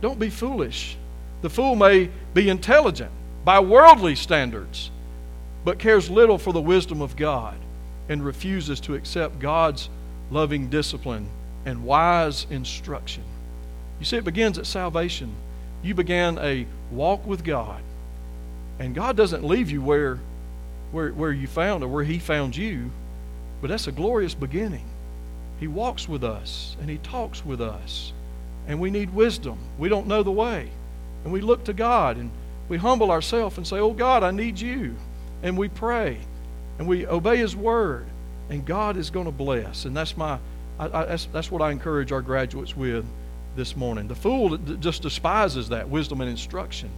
Don't 0.00 0.18
be 0.18 0.30
foolish. 0.30 0.96
The 1.42 1.50
fool 1.50 1.76
may 1.76 2.10
be 2.32 2.48
intelligent 2.48 3.10
by 3.44 3.60
worldly 3.60 4.16
standards, 4.16 4.90
but 5.64 5.78
cares 5.78 6.10
little 6.10 6.38
for 6.38 6.52
the 6.52 6.60
wisdom 6.60 7.02
of 7.02 7.16
God 7.16 7.56
and 8.08 8.24
refuses 8.24 8.80
to 8.80 8.94
accept 8.94 9.38
God's 9.38 9.88
loving 10.30 10.68
discipline 10.68 11.28
and 11.66 11.84
wise 11.84 12.46
instruction. 12.50 13.22
You 13.98 14.06
see, 14.06 14.16
it 14.16 14.24
begins 14.24 14.58
at 14.58 14.66
salvation. 14.66 15.34
You 15.82 15.94
began 15.94 16.38
a 16.38 16.66
walk 16.90 17.26
with 17.26 17.44
God, 17.44 17.80
and 18.78 18.94
God 18.94 19.16
doesn't 19.16 19.44
leave 19.44 19.70
you 19.70 19.82
where, 19.82 20.18
where, 20.92 21.10
where 21.12 21.32
you 21.32 21.46
found 21.46 21.84
or 21.84 21.88
where 21.88 22.04
He 22.04 22.18
found 22.18 22.56
you, 22.56 22.90
but 23.60 23.68
that's 23.68 23.86
a 23.86 23.92
glorious 23.92 24.34
beginning. 24.34 24.84
He 25.60 25.68
walks 25.68 26.08
with 26.08 26.24
us 26.24 26.76
and 26.80 26.90
He 26.90 26.98
talks 26.98 27.44
with 27.44 27.60
us. 27.60 28.12
And 28.66 28.80
we 28.80 28.90
need 28.90 29.14
wisdom. 29.14 29.58
We 29.78 29.88
don't 29.88 30.06
know 30.06 30.22
the 30.22 30.32
way. 30.32 30.70
And 31.22 31.32
we 31.32 31.40
look 31.40 31.64
to 31.64 31.72
God 31.72 32.16
and 32.16 32.30
we 32.68 32.78
humble 32.78 33.10
ourselves 33.10 33.56
and 33.58 33.66
say, 33.66 33.78
Oh 33.78 33.92
God, 33.92 34.22
I 34.22 34.30
need 34.30 34.58
you. 34.58 34.94
And 35.42 35.56
we 35.56 35.68
pray 35.68 36.18
and 36.78 36.88
we 36.88 37.06
obey 37.06 37.36
His 37.36 37.54
word. 37.54 38.06
And 38.50 38.64
God 38.64 38.96
is 38.96 39.10
going 39.10 39.26
to 39.26 39.32
bless. 39.32 39.84
And 39.84 39.96
that's 39.96 40.16
my 40.16 40.38
I, 40.78 40.86
I, 40.86 41.04
that's, 41.04 41.26
that's 41.26 41.50
what 41.50 41.62
I 41.62 41.70
encourage 41.70 42.12
our 42.12 42.22
graduates 42.22 42.76
with 42.76 43.04
this 43.56 43.76
morning. 43.76 44.08
The 44.08 44.14
fool 44.14 44.56
just 44.56 45.02
despises 45.02 45.68
that 45.68 45.88
wisdom 45.88 46.20
and 46.20 46.30
instruction. 46.30 46.90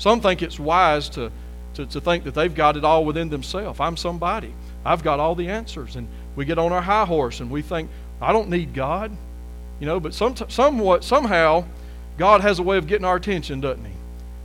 Some 0.00 0.22
think 0.22 0.40
it's 0.40 0.58
wise 0.58 1.10
to, 1.10 1.30
to, 1.74 1.84
to 1.84 2.00
think 2.00 2.24
that 2.24 2.32
they've 2.32 2.54
got 2.54 2.78
it 2.78 2.86
all 2.86 3.04
within 3.04 3.28
themselves. 3.28 3.78
I'm 3.80 3.98
somebody. 3.98 4.54
I've 4.82 5.02
got 5.02 5.20
all 5.20 5.34
the 5.34 5.48
answers. 5.48 5.94
And 5.94 6.08
we 6.36 6.46
get 6.46 6.56
on 6.58 6.72
our 6.72 6.80
high 6.80 7.04
horse 7.04 7.40
and 7.40 7.50
we 7.50 7.60
think, 7.60 7.90
I 8.18 8.32
don't 8.32 8.48
need 8.48 8.72
God. 8.72 9.14
You 9.78 9.84
know, 9.84 10.00
but 10.00 10.14
some, 10.14 10.34
somewhat, 10.48 11.04
somehow, 11.04 11.66
God 12.16 12.40
has 12.40 12.58
a 12.58 12.62
way 12.62 12.78
of 12.78 12.86
getting 12.86 13.04
our 13.04 13.16
attention, 13.16 13.60
doesn't 13.60 13.84
He? 13.84 13.92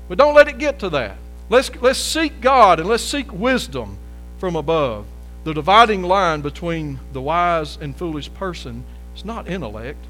But 0.10 0.18
don't 0.18 0.36
let 0.36 0.50
it 0.50 0.58
get 0.58 0.80
to 0.80 0.90
that. 0.90 1.16
Let's, 1.50 1.74
let's 1.82 2.00
seek 2.00 2.42
God 2.42 2.82
and 2.82 2.90
let's 2.90 3.04
seek 3.04 3.32
wisdom 3.32 3.98
from 4.40 4.58
above. 4.58 5.06
The 5.46 5.54
dividing 5.54 6.04
line 6.04 6.42
between 6.42 7.00
the 7.14 7.22
wise 7.22 7.78
and 7.80 7.96
foolish 7.96 8.34
person 8.34 8.84
is 9.16 9.24
not 9.24 9.48
intellect, 9.48 10.04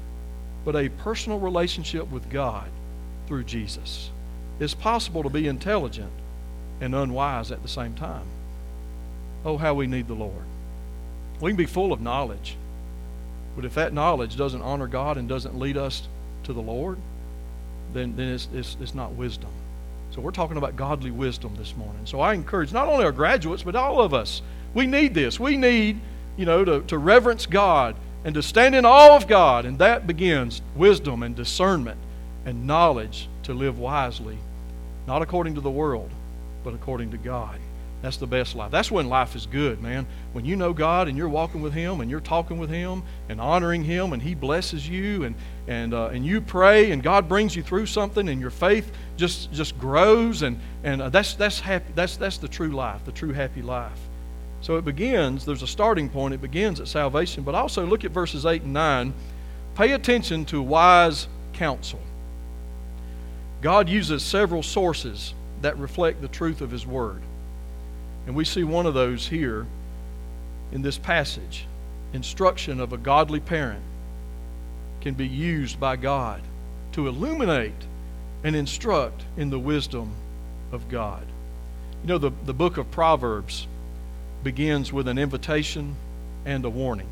but 0.64 0.74
a 0.74 0.88
personal 0.88 1.38
relationship 1.38 2.10
with 2.10 2.28
God 2.30 2.68
through 3.28 3.44
Jesus. 3.44 4.10
It's 4.58 4.74
possible 4.74 5.22
to 5.22 5.28
be 5.28 5.46
intelligent 5.46 6.12
and 6.80 6.94
unwise 6.94 7.50
at 7.50 7.62
the 7.62 7.68
same 7.68 7.94
time. 7.94 8.26
Oh, 9.44 9.56
how 9.56 9.74
we 9.74 9.86
need 9.86 10.08
the 10.08 10.14
Lord. 10.14 10.44
We 11.40 11.50
can 11.50 11.56
be 11.56 11.66
full 11.66 11.92
of 11.92 12.00
knowledge, 12.00 12.56
but 13.54 13.64
if 13.64 13.74
that 13.74 13.92
knowledge 13.92 14.36
doesn't 14.36 14.62
honor 14.62 14.86
God 14.86 15.16
and 15.16 15.28
doesn't 15.28 15.58
lead 15.58 15.76
us 15.76 16.08
to 16.44 16.52
the 16.52 16.62
Lord, 16.62 16.98
then, 17.92 18.16
then 18.16 18.28
it's, 18.28 18.48
it's, 18.52 18.76
it's 18.80 18.94
not 18.94 19.12
wisdom. 19.12 19.50
So 20.10 20.20
we're 20.20 20.30
talking 20.30 20.56
about 20.56 20.76
godly 20.76 21.10
wisdom 21.10 21.54
this 21.56 21.76
morning. 21.76 22.02
So 22.06 22.20
I 22.20 22.32
encourage 22.34 22.72
not 22.72 22.88
only 22.88 23.04
our 23.04 23.12
graduates, 23.12 23.62
but 23.62 23.76
all 23.76 24.00
of 24.00 24.14
us. 24.14 24.40
We 24.72 24.86
need 24.86 25.14
this. 25.14 25.38
We 25.38 25.56
need, 25.56 26.00
you 26.36 26.46
know, 26.46 26.64
to, 26.64 26.82
to 26.82 26.98
reverence 26.98 27.44
God 27.46 27.96
and 28.24 28.34
to 28.34 28.42
stand 28.42 28.74
in 28.74 28.84
awe 28.84 29.14
of 29.14 29.26
God. 29.26 29.66
And 29.66 29.78
that 29.78 30.06
begins 30.06 30.62
wisdom 30.74 31.22
and 31.22 31.36
discernment 31.36 31.98
and 32.44 32.66
knowledge 32.66 33.28
to 33.42 33.52
live 33.54 33.78
wisely, 33.78 34.38
not 35.06 35.22
according 35.22 35.54
to 35.54 35.60
the 35.60 35.70
world, 35.70 36.10
but 36.64 36.74
according 36.74 37.10
to 37.12 37.16
God. 37.16 37.58
That's 38.02 38.18
the 38.18 38.26
best 38.26 38.54
life. 38.54 38.70
That's 38.70 38.90
when 38.90 39.08
life 39.08 39.34
is 39.34 39.46
good, 39.46 39.82
man. 39.82 40.06
When 40.32 40.44
you 40.44 40.54
know 40.54 40.72
God 40.72 41.08
and 41.08 41.16
you're 41.16 41.28
walking 41.28 41.62
with 41.62 41.72
Him 41.72 42.00
and 42.00 42.10
you're 42.10 42.20
talking 42.20 42.58
with 42.58 42.70
Him 42.70 43.02
and 43.28 43.40
honoring 43.40 43.82
Him 43.82 44.12
and 44.12 44.22
He 44.22 44.34
blesses 44.34 44.88
you 44.88 45.24
and 45.24 45.34
and 45.66 45.94
uh, 45.94 46.08
and 46.08 46.24
you 46.24 46.40
pray 46.40 46.92
and 46.92 47.02
God 47.02 47.28
brings 47.28 47.56
you 47.56 47.62
through 47.62 47.86
something 47.86 48.28
and 48.28 48.40
your 48.40 48.50
faith 48.50 48.92
just 49.16 49.50
just 49.52 49.78
grows 49.78 50.42
and 50.42 50.60
and 50.84 51.00
uh, 51.02 51.08
that's 51.08 51.34
that's 51.34 51.58
happy. 51.58 51.92
That's 51.94 52.16
that's 52.16 52.38
the 52.38 52.48
true 52.48 52.70
life, 52.70 53.04
the 53.04 53.12
true 53.12 53.32
happy 53.32 53.62
life. 53.62 53.98
So 54.60 54.76
it 54.76 54.84
begins. 54.84 55.44
There's 55.44 55.62
a 55.62 55.66
starting 55.66 56.08
point. 56.08 56.34
It 56.34 56.42
begins 56.42 56.80
at 56.80 56.88
salvation, 56.88 57.44
but 57.44 57.54
also 57.54 57.86
look 57.86 58.04
at 58.04 58.10
verses 58.10 58.44
eight 58.44 58.62
and 58.62 58.72
nine. 58.72 59.14
Pay 59.74 59.92
attention 59.92 60.44
to 60.46 60.60
wise 60.60 61.28
counsel. 61.54 62.00
God 63.66 63.88
uses 63.88 64.22
several 64.22 64.62
sources 64.62 65.34
that 65.62 65.76
reflect 65.76 66.22
the 66.22 66.28
truth 66.28 66.60
of 66.60 66.70
His 66.70 66.86
Word. 66.86 67.20
And 68.24 68.36
we 68.36 68.44
see 68.44 68.62
one 68.62 68.86
of 68.86 68.94
those 68.94 69.26
here 69.26 69.66
in 70.70 70.82
this 70.82 70.98
passage. 70.98 71.66
Instruction 72.12 72.78
of 72.78 72.92
a 72.92 72.96
godly 72.96 73.40
parent 73.40 73.82
can 75.00 75.14
be 75.14 75.26
used 75.26 75.80
by 75.80 75.96
God 75.96 76.42
to 76.92 77.08
illuminate 77.08 77.74
and 78.44 78.54
instruct 78.54 79.24
in 79.36 79.50
the 79.50 79.58
wisdom 79.58 80.12
of 80.70 80.88
God. 80.88 81.26
You 82.02 82.08
know, 82.10 82.18
the, 82.18 82.30
the 82.44 82.54
book 82.54 82.76
of 82.76 82.88
Proverbs 82.92 83.66
begins 84.44 84.92
with 84.92 85.08
an 85.08 85.18
invitation 85.18 85.96
and 86.44 86.64
a 86.64 86.70
warning. 86.70 87.08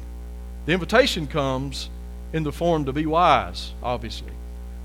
The 0.67 0.73
invitation 0.73 1.27
comes 1.27 1.89
in 2.33 2.45
the 2.45 2.53
form 2.53 2.85
to 2.85 2.93
be 2.93 3.07
wise, 3.07 3.73
obviously. 3.83 4.31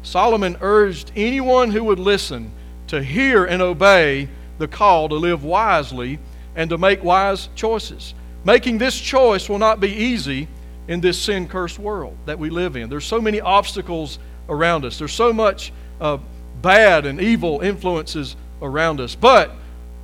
Solomon 0.03 0.57
urged 0.61 1.11
anyone 1.15 1.71
who 1.71 1.83
would 1.85 1.99
listen 1.99 2.51
to 2.87 3.03
hear 3.03 3.45
and 3.45 3.61
obey 3.61 4.27
the 4.57 4.67
call 4.67 5.09
to 5.09 5.15
live 5.15 5.43
wisely 5.43 6.19
and 6.55 6.69
to 6.69 6.77
make 6.77 7.03
wise 7.03 7.49
choices. 7.55 8.13
Making 8.43 8.77
this 8.77 8.99
choice 8.99 9.49
will 9.49 9.59
not 9.59 9.79
be 9.79 9.89
easy 9.89 10.47
in 10.87 11.01
this 11.01 11.21
sin 11.21 11.47
cursed 11.47 11.79
world 11.79 12.17
that 12.25 12.39
we 12.39 12.49
live 12.49 12.75
in. 12.75 12.89
There's 12.89 13.05
so 13.05 13.21
many 13.21 13.39
obstacles 13.41 14.19
around 14.47 14.85
us, 14.85 14.97
there's 14.97 15.13
so 15.13 15.31
much 15.31 15.71
uh, 16.01 16.17
bad 16.61 17.05
and 17.05 17.21
evil 17.21 17.61
influences 17.61 18.35
around 18.61 18.99
us. 18.99 19.15
But 19.15 19.51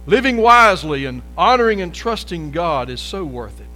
living 0.06 0.38
wisely 0.38 1.06
and 1.06 1.22
honoring 1.38 1.82
and 1.82 1.94
trusting 1.94 2.52
God 2.52 2.90
is 2.90 3.02
so 3.02 3.26
worth 3.26 3.60
it. 3.60 3.68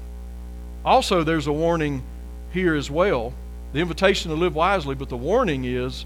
Also, 0.86 1.24
there's 1.24 1.48
a 1.48 1.52
warning 1.52 2.04
here 2.52 2.76
as 2.76 2.90
well 2.90 3.34
the 3.74 3.80
invitation 3.80 4.32
to 4.32 4.38
live 4.38 4.56
wisely, 4.56 4.96
but 4.96 5.10
the 5.10 5.18
warning 5.18 5.66
is 5.66 6.06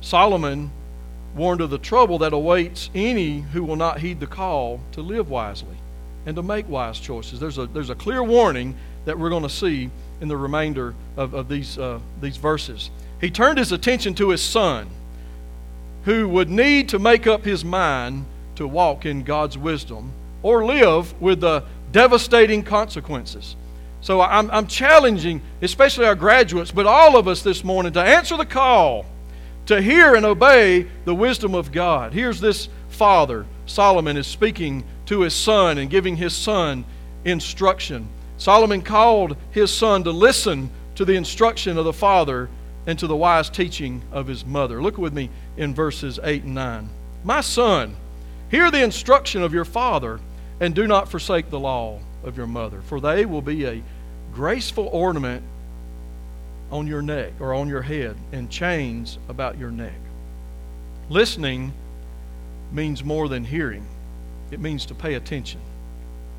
Solomon 0.00 0.70
warned 1.34 1.60
of 1.60 1.70
the 1.70 1.78
trouble 1.78 2.18
that 2.18 2.32
awaits 2.32 2.90
any 2.94 3.40
who 3.40 3.62
will 3.62 3.76
not 3.76 4.00
heed 4.00 4.20
the 4.20 4.26
call 4.26 4.80
to 4.92 5.02
live 5.02 5.28
wisely 5.28 5.76
and 6.24 6.34
to 6.36 6.42
make 6.42 6.68
wise 6.68 6.98
choices. 6.98 7.38
There's 7.38 7.58
a, 7.58 7.66
there's 7.66 7.90
a 7.90 7.94
clear 7.94 8.22
warning 8.22 8.76
that 9.04 9.18
we're 9.18 9.30
going 9.30 9.42
to 9.42 9.48
see 9.48 9.90
in 10.20 10.28
the 10.28 10.36
remainder 10.36 10.94
of, 11.16 11.34
of 11.34 11.48
these, 11.48 11.78
uh, 11.78 12.00
these 12.20 12.36
verses. 12.36 12.90
He 13.20 13.30
turned 13.30 13.58
his 13.58 13.72
attention 13.72 14.14
to 14.14 14.30
his 14.30 14.42
son, 14.42 14.88
who 16.04 16.28
would 16.28 16.48
need 16.48 16.88
to 16.90 16.98
make 16.98 17.26
up 17.26 17.44
his 17.44 17.64
mind 17.64 18.24
to 18.56 18.66
walk 18.66 19.04
in 19.04 19.22
God's 19.22 19.58
wisdom 19.58 20.12
or 20.42 20.64
live 20.64 21.20
with 21.20 21.40
the 21.40 21.64
devastating 21.92 22.62
consequences. 22.62 23.56
So 24.00 24.20
I'm, 24.20 24.50
I'm 24.50 24.66
challenging, 24.66 25.42
especially 25.62 26.06
our 26.06 26.14
graduates, 26.14 26.70
but 26.70 26.86
all 26.86 27.16
of 27.16 27.28
us 27.28 27.42
this 27.42 27.64
morning 27.64 27.92
to 27.94 28.02
answer 28.02 28.36
the 28.36 28.46
call 28.46 29.06
to 29.66 29.82
hear 29.82 30.14
and 30.14 30.24
obey 30.24 30.86
the 31.04 31.14
wisdom 31.14 31.54
of 31.54 31.72
God. 31.72 32.12
Here's 32.12 32.40
this 32.40 32.68
father, 32.88 33.46
Solomon, 33.66 34.16
is 34.16 34.26
speaking 34.26 34.84
to 35.06 35.22
his 35.22 35.34
son 35.34 35.78
and 35.78 35.90
giving 35.90 36.16
his 36.16 36.34
son 36.34 36.84
instruction. 37.24 38.08
Solomon 38.38 38.82
called 38.82 39.36
his 39.50 39.72
son 39.72 40.04
to 40.04 40.10
listen 40.10 40.70
to 40.94 41.04
the 41.04 41.16
instruction 41.16 41.76
of 41.78 41.84
the 41.84 41.92
father 41.92 42.48
and 42.86 42.98
to 42.98 43.06
the 43.06 43.16
wise 43.16 43.50
teaching 43.50 44.02
of 44.12 44.26
his 44.26 44.46
mother. 44.46 44.80
Look 44.80 44.98
with 44.98 45.12
me 45.12 45.30
in 45.56 45.74
verses 45.74 46.20
8 46.22 46.44
and 46.44 46.54
9. 46.54 46.88
My 47.24 47.40
son, 47.40 47.96
hear 48.50 48.70
the 48.70 48.84
instruction 48.84 49.42
of 49.42 49.52
your 49.52 49.64
father, 49.64 50.20
and 50.60 50.74
do 50.74 50.86
not 50.86 51.08
forsake 51.08 51.50
the 51.50 51.58
law 51.58 51.98
of 52.26 52.36
your 52.36 52.46
mother, 52.46 52.82
for 52.82 53.00
they 53.00 53.24
will 53.24 53.42
be 53.42 53.64
a 53.64 53.82
graceful 54.34 54.88
ornament 54.88 55.42
on 56.70 56.86
your 56.86 57.00
neck 57.00 57.32
or 57.40 57.54
on 57.54 57.68
your 57.68 57.82
head 57.82 58.16
and 58.32 58.50
chains 58.50 59.18
about 59.28 59.56
your 59.56 59.70
neck. 59.70 59.94
Listening 61.08 61.72
means 62.72 63.04
more 63.04 63.28
than 63.28 63.44
hearing, 63.44 63.86
it 64.50 64.60
means 64.60 64.84
to 64.86 64.94
pay 64.94 65.14
attention, 65.14 65.60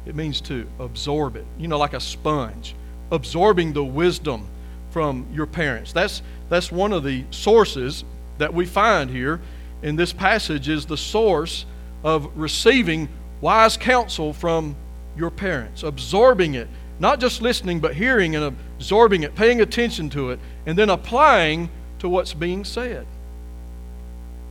it 0.05 0.15
means 0.15 0.41
to 0.41 0.67
absorb 0.79 1.35
it. 1.35 1.45
You 1.57 1.67
know, 1.67 1.77
like 1.77 1.93
a 1.93 1.99
sponge, 1.99 2.75
absorbing 3.11 3.73
the 3.73 3.83
wisdom 3.83 4.45
from 4.91 5.25
your 5.33 5.45
parents. 5.45 5.93
That's, 5.93 6.21
that's 6.49 6.71
one 6.71 6.93
of 6.93 7.03
the 7.03 7.23
sources 7.31 8.03
that 8.37 8.53
we 8.53 8.65
find 8.65 9.09
here 9.09 9.39
in 9.81 9.95
this 9.95 10.11
passage 10.13 10.69
is 10.69 10.85
the 10.85 10.97
source 10.97 11.65
of 12.03 12.29
receiving 12.35 13.09
wise 13.41 13.77
counsel 13.77 14.33
from 14.33 14.75
your 15.17 15.31
parents, 15.31 15.83
absorbing 15.83 16.53
it, 16.53 16.67
not 16.99 17.19
just 17.19 17.41
listening, 17.41 17.79
but 17.79 17.95
hearing 17.95 18.35
and 18.35 18.45
absorbing 18.45 19.23
it, 19.23 19.35
paying 19.35 19.61
attention 19.61 20.09
to 20.11 20.31
it, 20.31 20.39
and 20.65 20.77
then 20.77 20.89
applying 20.89 21.69
to 21.99 22.09
what's 22.09 22.33
being 22.33 22.63
said. 22.63 23.05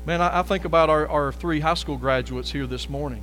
Man, 0.05 0.21
I, 0.21 0.41
I 0.41 0.43
think 0.43 0.65
about 0.65 0.91
our, 0.91 1.09
our 1.09 1.33
three 1.33 1.61
high 1.61 1.75
school 1.75 1.97
graduates 1.97 2.51
here 2.51 2.67
this 2.67 2.89
morning. 2.89 3.23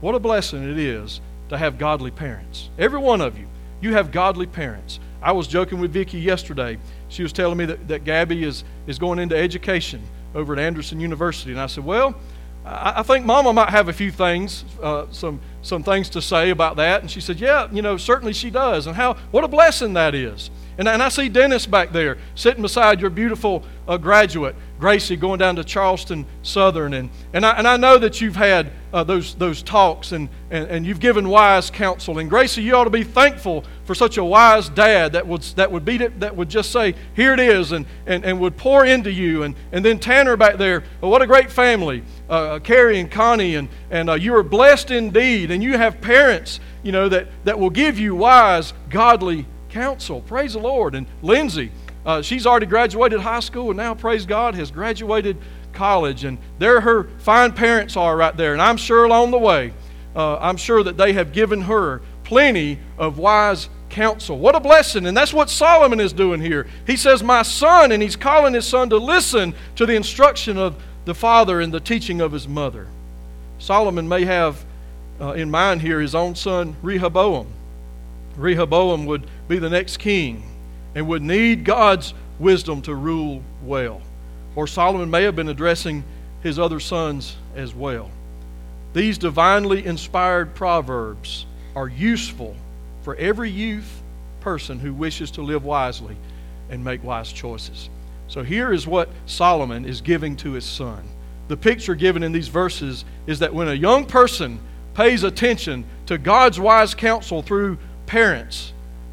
What 0.00 0.14
a 0.14 0.18
blessing 0.18 0.68
it 0.68 0.78
is 0.78 1.20
to 1.50 1.58
have 1.58 1.78
godly 1.78 2.10
parents. 2.10 2.70
Every 2.78 2.98
one 2.98 3.20
of 3.20 3.38
you, 3.38 3.46
you 3.80 3.92
have 3.92 4.10
godly 4.10 4.46
parents. 4.46 4.98
I 5.20 5.32
was 5.32 5.46
joking 5.46 5.78
with 5.78 5.92
Vicki 5.92 6.18
yesterday. 6.18 6.78
She 7.08 7.22
was 7.22 7.32
telling 7.32 7.58
me 7.58 7.66
that, 7.66 7.88
that 7.88 8.04
Gabby 8.04 8.42
is, 8.42 8.64
is 8.86 8.98
going 8.98 9.18
into 9.18 9.36
education 9.36 10.02
over 10.34 10.54
at 10.54 10.58
Anderson 10.58 10.98
University. 10.98 11.52
And 11.52 11.60
I 11.60 11.66
said, 11.66 11.84
Well, 11.84 12.14
I, 12.64 13.02
think 13.02 13.26
Mama 13.26 13.52
might 13.52 13.70
have 13.70 13.88
a 13.88 13.92
few 13.92 14.12
things, 14.12 14.64
uh, 14.80 15.06
some 15.10 15.40
some 15.62 15.82
things 15.82 16.08
to 16.10 16.22
say 16.22 16.50
about 16.50 16.76
that. 16.76 17.00
And 17.00 17.10
she 17.10 17.20
said, 17.20 17.40
Yeah, 17.40 17.68
you 17.72 17.82
know, 17.82 17.96
certainly 17.96 18.32
she 18.32 18.50
does. 18.50 18.86
And 18.86 18.94
how, 18.96 19.14
what 19.30 19.44
a 19.44 19.48
blessing 19.48 19.94
that 19.94 20.14
is. 20.14 20.50
And, 20.78 20.88
and 20.88 21.02
I 21.02 21.08
see 21.08 21.28
Dennis 21.28 21.66
back 21.66 21.92
there 21.92 22.18
sitting 22.34 22.62
beside 22.62 23.00
your 23.00 23.10
beautiful 23.10 23.62
uh, 23.86 23.98
graduate, 23.98 24.56
Gracie, 24.78 25.16
going 25.16 25.38
down 25.38 25.56
to 25.56 25.64
Charleston 25.64 26.24
Southern. 26.42 26.94
And, 26.94 27.10
and, 27.32 27.44
I, 27.44 27.52
and 27.58 27.68
I 27.68 27.76
know 27.76 27.98
that 27.98 28.20
you've 28.20 28.36
had 28.36 28.72
uh, 28.92 29.04
those, 29.04 29.34
those 29.34 29.62
talks 29.62 30.12
and, 30.12 30.28
and, 30.50 30.68
and 30.68 30.86
you've 30.86 31.00
given 31.00 31.28
wise 31.28 31.70
counsel. 31.70 32.18
And 32.18 32.28
Gracie, 32.28 32.62
you 32.62 32.74
ought 32.74 32.84
to 32.84 32.90
be 32.90 33.04
thankful 33.04 33.64
for 33.84 33.94
such 33.94 34.16
a 34.16 34.24
wise 34.24 34.68
dad 34.68 35.12
that 35.12 35.26
would, 35.26 35.42
that 35.56 35.70
would, 35.70 35.88
it, 35.88 36.20
that 36.20 36.34
would 36.34 36.48
just 36.48 36.70
say, 36.70 36.94
Here 37.14 37.32
it 37.32 37.40
is, 37.40 37.72
and, 37.72 37.86
and, 38.06 38.24
and 38.24 38.40
would 38.40 38.56
pour 38.56 38.84
into 38.84 39.10
you. 39.10 39.42
And, 39.42 39.54
and 39.72 39.84
then 39.84 39.98
Tanner 39.98 40.36
back 40.36 40.56
there, 40.56 40.84
well, 41.00 41.10
what 41.10 41.22
a 41.22 41.26
great 41.26 41.50
family. 41.50 42.02
Uh, 42.28 42.58
Carrie 42.60 42.98
and 42.98 43.10
Connie, 43.10 43.56
and, 43.56 43.68
and 43.90 44.08
uh, 44.08 44.14
you 44.14 44.34
are 44.34 44.42
blessed 44.42 44.90
indeed. 44.90 45.50
And 45.50 45.62
you 45.62 45.76
have 45.76 46.00
parents, 46.00 46.60
you 46.82 46.92
know, 46.92 47.08
that, 47.08 47.28
that 47.44 47.58
will 47.58 47.70
give 47.70 47.98
you 47.98 48.14
wise, 48.14 48.72
godly 48.88 49.46
counsel. 49.72 50.20
Praise 50.20 50.52
the 50.52 50.60
Lord. 50.60 50.94
And 50.94 51.06
Lindsay, 51.22 51.72
uh, 52.04 52.22
she's 52.22 52.46
already 52.46 52.66
graduated 52.66 53.20
high 53.20 53.40
school 53.40 53.70
and 53.70 53.76
now, 53.76 53.94
praise 53.94 54.26
God, 54.26 54.54
has 54.54 54.70
graduated 54.70 55.36
college. 55.72 56.24
And 56.24 56.38
there 56.58 56.80
her 56.80 57.04
fine 57.18 57.52
parents 57.52 57.96
are 57.96 58.16
right 58.16 58.36
there. 58.36 58.52
And 58.52 58.62
I'm 58.62 58.76
sure 58.76 59.04
along 59.04 59.30
the 59.30 59.38
way, 59.38 59.72
uh, 60.14 60.36
I'm 60.36 60.56
sure 60.56 60.82
that 60.84 60.96
they 60.96 61.14
have 61.14 61.32
given 61.32 61.62
her 61.62 62.02
plenty 62.24 62.78
of 62.98 63.18
wise 63.18 63.68
counsel. 63.88 64.38
What 64.38 64.54
a 64.54 64.60
blessing. 64.60 65.06
And 65.06 65.16
that's 65.16 65.32
what 65.32 65.48
Solomon 65.48 66.00
is 66.00 66.12
doing 66.12 66.40
here. 66.40 66.66
He 66.86 66.96
says, 66.96 67.22
My 67.22 67.42
son, 67.42 67.92
and 67.92 68.02
he's 68.02 68.16
calling 68.16 68.54
his 68.54 68.66
son 68.66 68.90
to 68.90 68.96
listen 68.96 69.54
to 69.76 69.86
the 69.86 69.94
instruction 69.94 70.58
of 70.58 70.82
the 71.04 71.14
father 71.14 71.60
and 71.60 71.72
the 71.72 71.80
teaching 71.80 72.20
of 72.20 72.32
his 72.32 72.46
mother. 72.46 72.88
Solomon 73.58 74.08
may 74.08 74.24
have 74.24 74.64
uh, 75.20 75.32
in 75.32 75.50
mind 75.50 75.82
here 75.82 76.00
his 76.00 76.14
own 76.14 76.34
son 76.34 76.76
Rehoboam. 76.82 77.46
Rehoboam 78.36 79.06
would 79.06 79.26
be 79.52 79.58
the 79.58 79.68
next 79.68 79.98
king 79.98 80.42
and 80.94 81.06
would 81.06 81.20
need 81.20 81.62
God's 81.62 82.14
wisdom 82.38 82.80
to 82.82 82.94
rule 82.94 83.42
well. 83.62 84.00
Or 84.56 84.66
Solomon 84.66 85.10
may 85.10 85.24
have 85.24 85.36
been 85.36 85.50
addressing 85.50 86.04
his 86.42 86.58
other 86.58 86.80
sons 86.80 87.36
as 87.54 87.74
well. 87.74 88.10
These 88.94 89.18
divinely 89.18 89.84
inspired 89.84 90.54
proverbs 90.54 91.44
are 91.76 91.86
useful 91.86 92.56
for 93.02 93.14
every 93.16 93.50
youth 93.50 94.02
person 94.40 94.78
who 94.78 94.94
wishes 94.94 95.30
to 95.32 95.42
live 95.42 95.64
wisely 95.64 96.16
and 96.70 96.82
make 96.82 97.04
wise 97.04 97.30
choices. 97.30 97.90
So 98.28 98.42
here 98.42 98.72
is 98.72 98.86
what 98.86 99.10
Solomon 99.26 99.84
is 99.84 100.00
giving 100.00 100.34
to 100.36 100.52
his 100.52 100.64
son. 100.64 101.06
The 101.48 101.58
picture 101.58 101.94
given 101.94 102.22
in 102.22 102.32
these 102.32 102.48
verses 102.48 103.04
is 103.26 103.40
that 103.40 103.52
when 103.52 103.68
a 103.68 103.74
young 103.74 104.06
person 104.06 104.60
pays 104.94 105.24
attention 105.24 105.84
to 106.06 106.16
God's 106.16 106.58
wise 106.58 106.94
counsel 106.94 107.42
through 107.42 107.76
parents, 108.06 108.72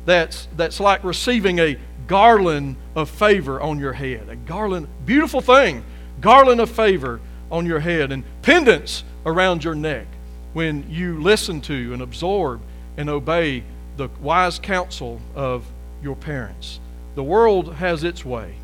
that's, 0.10 0.48
that's 0.56 0.80
like 0.80 1.04
receiving 1.04 1.60
a 1.60 1.78
garland 2.08 2.76
of 2.96 3.10
favor 3.10 3.62
on 3.62 3.80
your 3.80 3.94
head. 3.94 4.28
A 4.30 4.36
garland, 4.36 4.88
beautiful 5.06 5.42
thing, 5.42 5.84
garland 6.22 6.60
of 6.60 6.70
favor 6.70 7.22
on 7.52 7.66
your 7.66 7.80
head, 7.80 8.12
and 8.12 8.24
pendants 8.42 9.04
around 9.26 9.64
your 9.64 9.76
neck 9.76 10.08
when 10.54 10.90
you 10.90 11.22
listen 11.22 11.62
to 11.62 11.94
and 11.94 12.02
absorb 12.02 12.62
and 12.98 13.10
obey 13.10 13.64
the 13.98 14.10
wise 14.22 14.60
counsel 14.60 15.22
of 15.36 15.66
your 16.02 16.16
parents. 16.16 16.80
The 17.16 17.24
world 17.24 17.76
has 17.76 18.04
its 18.04 18.24
way. 18.24 18.56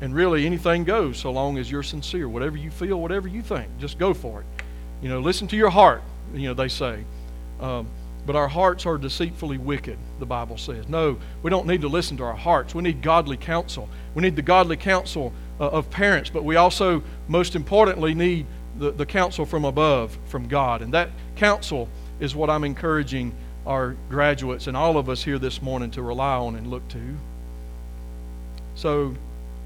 And 0.00 0.14
really, 0.14 0.44
anything 0.44 0.84
goes 0.84 1.16
so 1.16 1.30
long 1.30 1.56
as 1.56 1.70
you're 1.70 1.82
sincere. 1.82 2.28
Whatever 2.28 2.56
you 2.56 2.70
feel, 2.70 3.00
whatever 3.00 3.28
you 3.28 3.40
think, 3.40 3.66
just 3.78 3.98
go 3.98 4.12
for 4.12 4.40
it. 4.40 4.46
You 5.00 5.08
know, 5.08 5.20
listen 5.20 5.48
to 5.48 5.56
your 5.56 5.70
heart 5.70 6.02
you 6.34 6.48
know, 6.48 6.54
they 6.54 6.68
say. 6.68 7.04
Um, 7.60 7.86
but 8.26 8.36
our 8.36 8.48
hearts 8.48 8.86
are 8.86 8.98
deceitfully 8.98 9.58
wicked, 9.58 9.98
the 10.18 10.26
Bible 10.26 10.58
says. 10.58 10.88
No, 10.88 11.18
we 11.42 11.50
don't 11.50 11.66
need 11.66 11.80
to 11.82 11.88
listen 11.88 12.16
to 12.18 12.24
our 12.24 12.34
hearts. 12.34 12.74
We 12.74 12.82
need 12.82 13.02
godly 13.02 13.36
counsel. 13.36 13.88
We 14.14 14.22
need 14.22 14.36
the 14.36 14.42
godly 14.42 14.76
counsel 14.76 15.32
uh, 15.60 15.68
of 15.68 15.90
parents, 15.90 16.28
but 16.28 16.44
we 16.44 16.56
also, 16.56 17.02
most 17.28 17.54
importantly, 17.54 18.14
need 18.14 18.46
the, 18.78 18.90
the 18.90 19.06
counsel 19.06 19.46
from 19.46 19.64
above, 19.64 20.18
from 20.26 20.48
God. 20.48 20.82
And 20.82 20.92
that 20.92 21.10
counsel 21.36 21.88
is 22.20 22.34
what 22.34 22.50
I'm 22.50 22.64
encouraging 22.64 23.32
our 23.66 23.96
graduates 24.08 24.66
and 24.66 24.76
all 24.76 24.96
of 24.96 25.08
us 25.08 25.22
here 25.22 25.38
this 25.38 25.62
morning 25.62 25.90
to 25.92 26.02
rely 26.02 26.36
on 26.36 26.56
and 26.56 26.66
look 26.66 26.86
to. 26.88 27.16
So, 28.74 29.14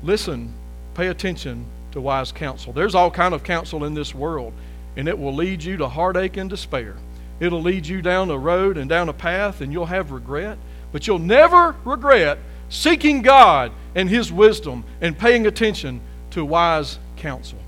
listen, 0.03 0.55
pay 0.95 1.09
attention, 1.09 1.67
to 1.93 2.01
wise 2.01 2.33
counsel. 2.33 2.73
There's 2.73 2.95
all 2.95 3.11
kind 3.11 3.35
of 3.35 3.43
counsel 3.45 3.85
in 3.85 3.95
this 3.95 4.15
world, 4.15 4.53
and 4.97 5.09
it 5.09 5.19
will 5.19 5.35
lead 5.35 5.63
you 5.63 5.77
to 5.79 5.89
heartache 5.89 6.37
and 6.37 6.49
despair. 6.49 6.97
It'll 7.41 7.63
lead 7.63 7.87
you 7.87 8.03
down 8.03 8.31
a 8.31 8.39
road 8.39 8.77
and 8.77 8.89
down 8.89 9.09
a 9.09 9.13
path, 9.13 9.61
and 9.61 9.73
you'll 9.73 9.87
have 9.87 10.11
regret. 10.11 10.59
But 10.93 11.07
you'll 11.07 11.19
never 11.19 11.75
regret 11.85 12.39
seeking 12.69 13.23
God 13.23 13.73
and 13.95 14.09
His 14.09 14.31
wisdom 14.31 14.85
and 15.01 15.19
paying 15.19 15.47
attention 15.47 16.01
to 16.31 16.45
wise 16.45 16.99
counsel. 17.17 17.59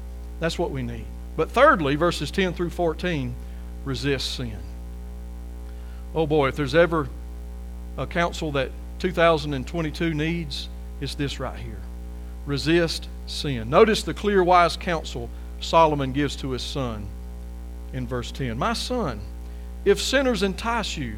That's 0.41 0.59
what 0.59 0.70
we 0.70 0.83
need. 0.83 1.07
But 1.37 1.51
thirdly, 1.51 1.97
verses 1.97 2.31
10 2.31 2.53
through 2.53 2.70
14 2.70 3.35
resist 3.85 4.35
sin. 4.35 4.59
Oh 6.14 6.27
boy, 6.27 6.49
if 6.49 6.57
there's 6.57 6.75
ever 6.75 7.09
a 7.97 8.07
counsel 8.07 8.53
that 8.53 8.70
2022 8.99 10.14
needs, 10.14 10.68
it's 11.01 11.14
this 11.14 11.41
right 11.41 11.59
here 11.59 11.79
resist 12.47 13.09
sin. 13.27 13.70
Notice 13.70 14.03
the 14.03 14.14
clear, 14.14 14.43
wise 14.43 14.77
counsel 14.77 15.31
Solomon 15.61 16.12
gives 16.12 16.37
to 16.37 16.51
his 16.51 16.62
son 16.62 17.07
in 17.93 18.07
verse 18.07 18.33
10. 18.33 18.59
My 18.59 18.73
son, 18.73 19.20
if 19.85 20.01
sinners 20.01 20.43
entice 20.43 20.97
you, 20.97 21.16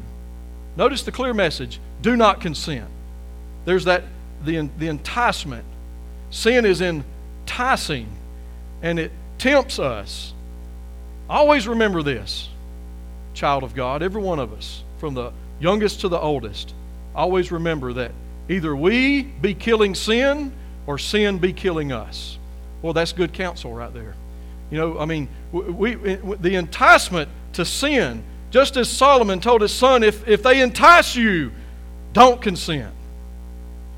notice 0.75 1.03
the 1.03 1.11
clear 1.11 1.33
message 1.33 1.79
do 2.01 2.15
not 2.15 2.41
consent. 2.41 2.87
There's 3.65 3.85
that, 3.85 4.03
the, 4.43 4.69
the 4.77 4.87
enticement. 4.87 5.65
Sin 6.29 6.65
is 6.65 6.81
enticing 6.81 8.07
and 8.81 8.99
it 8.99 9.11
tempts 9.37 9.79
us. 9.79 10.33
Always 11.29 11.67
remember 11.67 12.03
this, 12.03 12.49
child 13.33 13.63
of 13.63 13.73
God, 13.73 14.03
every 14.03 14.21
one 14.21 14.39
of 14.39 14.53
us, 14.53 14.83
from 14.99 15.13
the 15.13 15.31
youngest 15.59 16.01
to 16.01 16.09
the 16.09 16.19
oldest. 16.19 16.73
Always 17.15 17.51
remember 17.51 17.93
that 17.93 18.11
either 18.49 18.75
we 18.75 19.23
be 19.23 19.53
killing 19.53 19.95
sin 19.95 20.51
or 20.85 20.97
sin 20.97 21.39
be 21.39 21.53
killing 21.53 21.91
us. 21.91 22.37
Well, 22.81 22.93
that's 22.93 23.13
good 23.13 23.33
counsel 23.33 23.73
right 23.73 23.93
there. 23.93 24.13
You 24.69 24.77
know, 24.77 24.99
I 24.99 25.05
mean, 25.05 25.29
we, 25.51 25.95
we, 25.95 26.35
the 26.35 26.55
enticement 26.55 27.29
to 27.53 27.65
sin, 27.65 28.23
just 28.55 28.77
as 28.77 28.87
Solomon 28.87 29.41
told 29.41 29.59
his 29.59 29.73
son, 29.73 30.01
if, 30.01 30.25
if 30.25 30.41
they 30.41 30.61
entice 30.61 31.13
you, 31.13 31.51
don't 32.13 32.41
consent. 32.41 32.93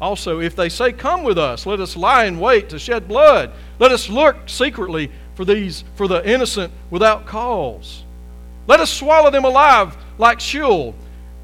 Also, 0.02 0.40
if 0.40 0.56
they 0.56 0.68
say, 0.68 0.92
Come 0.92 1.22
with 1.22 1.38
us, 1.38 1.68
let 1.68 1.80
us 1.80 1.96
lie 1.96 2.26
in 2.26 2.40
wait 2.40 2.70
to 2.70 2.80
shed 2.80 3.08
blood. 3.08 3.52
Let 3.78 3.92
us 3.92 4.10
look 4.10 4.36
secretly 4.48 5.12
for 5.36 5.46
these 5.46 5.84
for 5.94 6.08
the 6.08 6.28
innocent 6.28 6.74
without 6.90 7.28
cause. 7.28 8.02
Let 8.66 8.80
us 8.80 8.92
swallow 8.92 9.30
them 9.30 9.46
alive 9.46 9.96
like 10.18 10.40
Sheol 10.40 10.96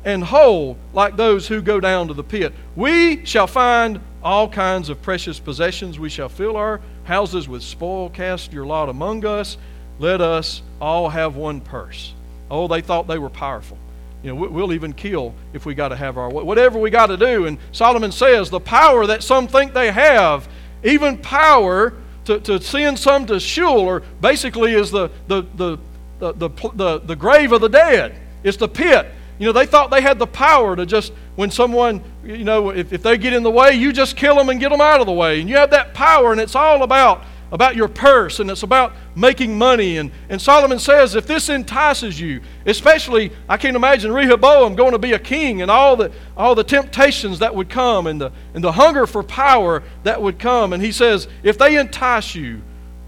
and 0.03 0.23
whole 0.23 0.75
like 0.91 1.15
those 1.15 1.47
who 1.47 1.61
go 1.61 1.79
down 1.79 2.07
to 2.07 2.15
the 2.15 2.23
pit. 2.23 2.51
We 2.75 3.23
shall 3.27 3.45
find 3.45 3.99
all 4.23 4.49
kinds 4.49 4.89
of 4.89 5.03
precious 5.03 5.39
possessions. 5.39 5.99
We 5.99 6.09
shall 6.09 6.29
fill 6.29 6.57
our 6.57 6.81
houses 7.03 7.47
with 7.47 7.61
spoil. 7.61 8.09
Cast 8.09 8.51
your 8.51 8.65
lot 8.65 8.89
among 8.89 9.23
us. 9.23 9.59
Let 9.99 10.19
us 10.19 10.63
all 10.81 11.09
have 11.09 11.35
one 11.35 11.61
purse. 11.61 12.15
Oh, 12.49 12.67
they 12.67 12.81
thought 12.81 13.07
they 13.07 13.17
were 13.17 13.29
powerful. 13.29 13.77
You 14.23 14.33
know, 14.33 14.35
we'll 14.35 14.71
even 14.71 14.93
kill 14.93 15.33
if 15.51 15.65
we 15.65 15.75
got 15.75 15.89
to 15.89 15.97
have 15.97 16.17
our 16.17 16.29
whatever 16.29 16.79
we 16.79 16.89
got 16.89 17.07
to 17.07 17.17
do. 17.17 17.45
And 17.45 17.57
Solomon 17.73 18.11
says 18.11 18.49
the 18.49 18.59
power 18.59 19.05
that 19.05 19.21
some 19.21 19.47
think 19.47 19.73
they 19.73 19.91
have, 19.91 20.47
even 20.83 21.17
power 21.17 21.93
to, 22.25 22.39
to 22.39 22.61
send 22.61 22.97
some 22.97 23.25
to 23.25 23.39
Sheol, 23.39 23.79
or 23.79 24.01
basically 24.21 24.73
is 24.73 24.91
the, 24.91 25.09
the, 25.27 25.41
the, 25.55 25.77
the, 26.19 26.49
the, 26.73 26.99
the, 26.99 27.15
grave 27.15 27.51
of 27.51 27.59
the 27.59 27.67
dead. 27.67 28.15
It's 28.43 28.55
the 28.55 28.69
pit. 28.69 29.07
You 29.39 29.47
know, 29.47 29.51
they 29.51 29.65
thought 29.65 29.91
they 29.91 30.01
had 30.01 30.19
the 30.19 30.27
power 30.27 30.75
to 30.75 30.85
just, 30.85 31.11
when 31.35 31.51
someone, 31.51 32.01
you 32.23 32.45
know, 32.45 32.69
if, 32.69 32.93
if 32.93 33.03
they 33.03 33.17
get 33.17 33.33
in 33.33 33.43
the 33.43 33.51
way, 33.51 33.73
you 33.73 33.91
just 33.91 34.15
kill 34.15 34.35
them 34.35 34.47
and 34.47 34.59
get 34.59 34.69
them 34.69 34.79
out 34.79 35.01
of 35.01 35.05
the 35.05 35.13
way. 35.13 35.41
And 35.41 35.49
you 35.49 35.57
have 35.57 35.71
that 35.71 35.93
power, 35.93 36.31
and 36.31 36.39
it's 36.39 36.55
all 36.55 36.83
about 36.83 37.25
about 37.53 37.75
your 37.75 37.87
purse 37.87 38.39
and 38.39 38.49
it's 38.49 38.63
about 38.63 38.93
making 39.15 39.55
money. 39.55 39.97
And, 39.97 40.11
and 40.27 40.41
Solomon 40.41 40.79
says, 40.79 41.13
if 41.13 41.27
this 41.27 41.49
entices 41.49 42.19
you, 42.19 42.41
especially, 42.65 43.31
I 43.47 43.57
can't 43.57 43.75
imagine 43.75 44.11
Rehoboam 44.11 44.73
going 44.73 44.93
to 44.93 44.97
be 44.97 45.13
a 45.13 45.19
king 45.19 45.61
and 45.61 45.69
all 45.69 45.95
the, 45.95 46.11
all 46.35 46.55
the 46.55 46.63
temptations 46.63 47.37
that 47.39 47.53
would 47.53 47.69
come 47.69 48.07
and 48.07 48.19
the, 48.19 48.31
and 48.55 48.63
the 48.63 48.71
hunger 48.71 49.05
for 49.05 49.21
power 49.21 49.83
that 50.01 50.19
would 50.19 50.39
come. 50.39 50.73
And 50.73 50.81
he 50.81 50.91
says, 50.91 51.27
if 51.43 51.59
they 51.59 51.77
entice 51.77 52.33
you, 52.33 52.59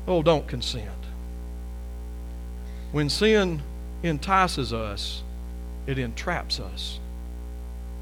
oh, 0.08 0.22
don't 0.22 0.48
consent. 0.48 0.92
When 2.92 3.10
sin 3.10 3.64
entices 4.04 4.72
us, 4.72 5.24
it 5.88 5.98
entraps 5.98 6.60
us. 6.60 7.00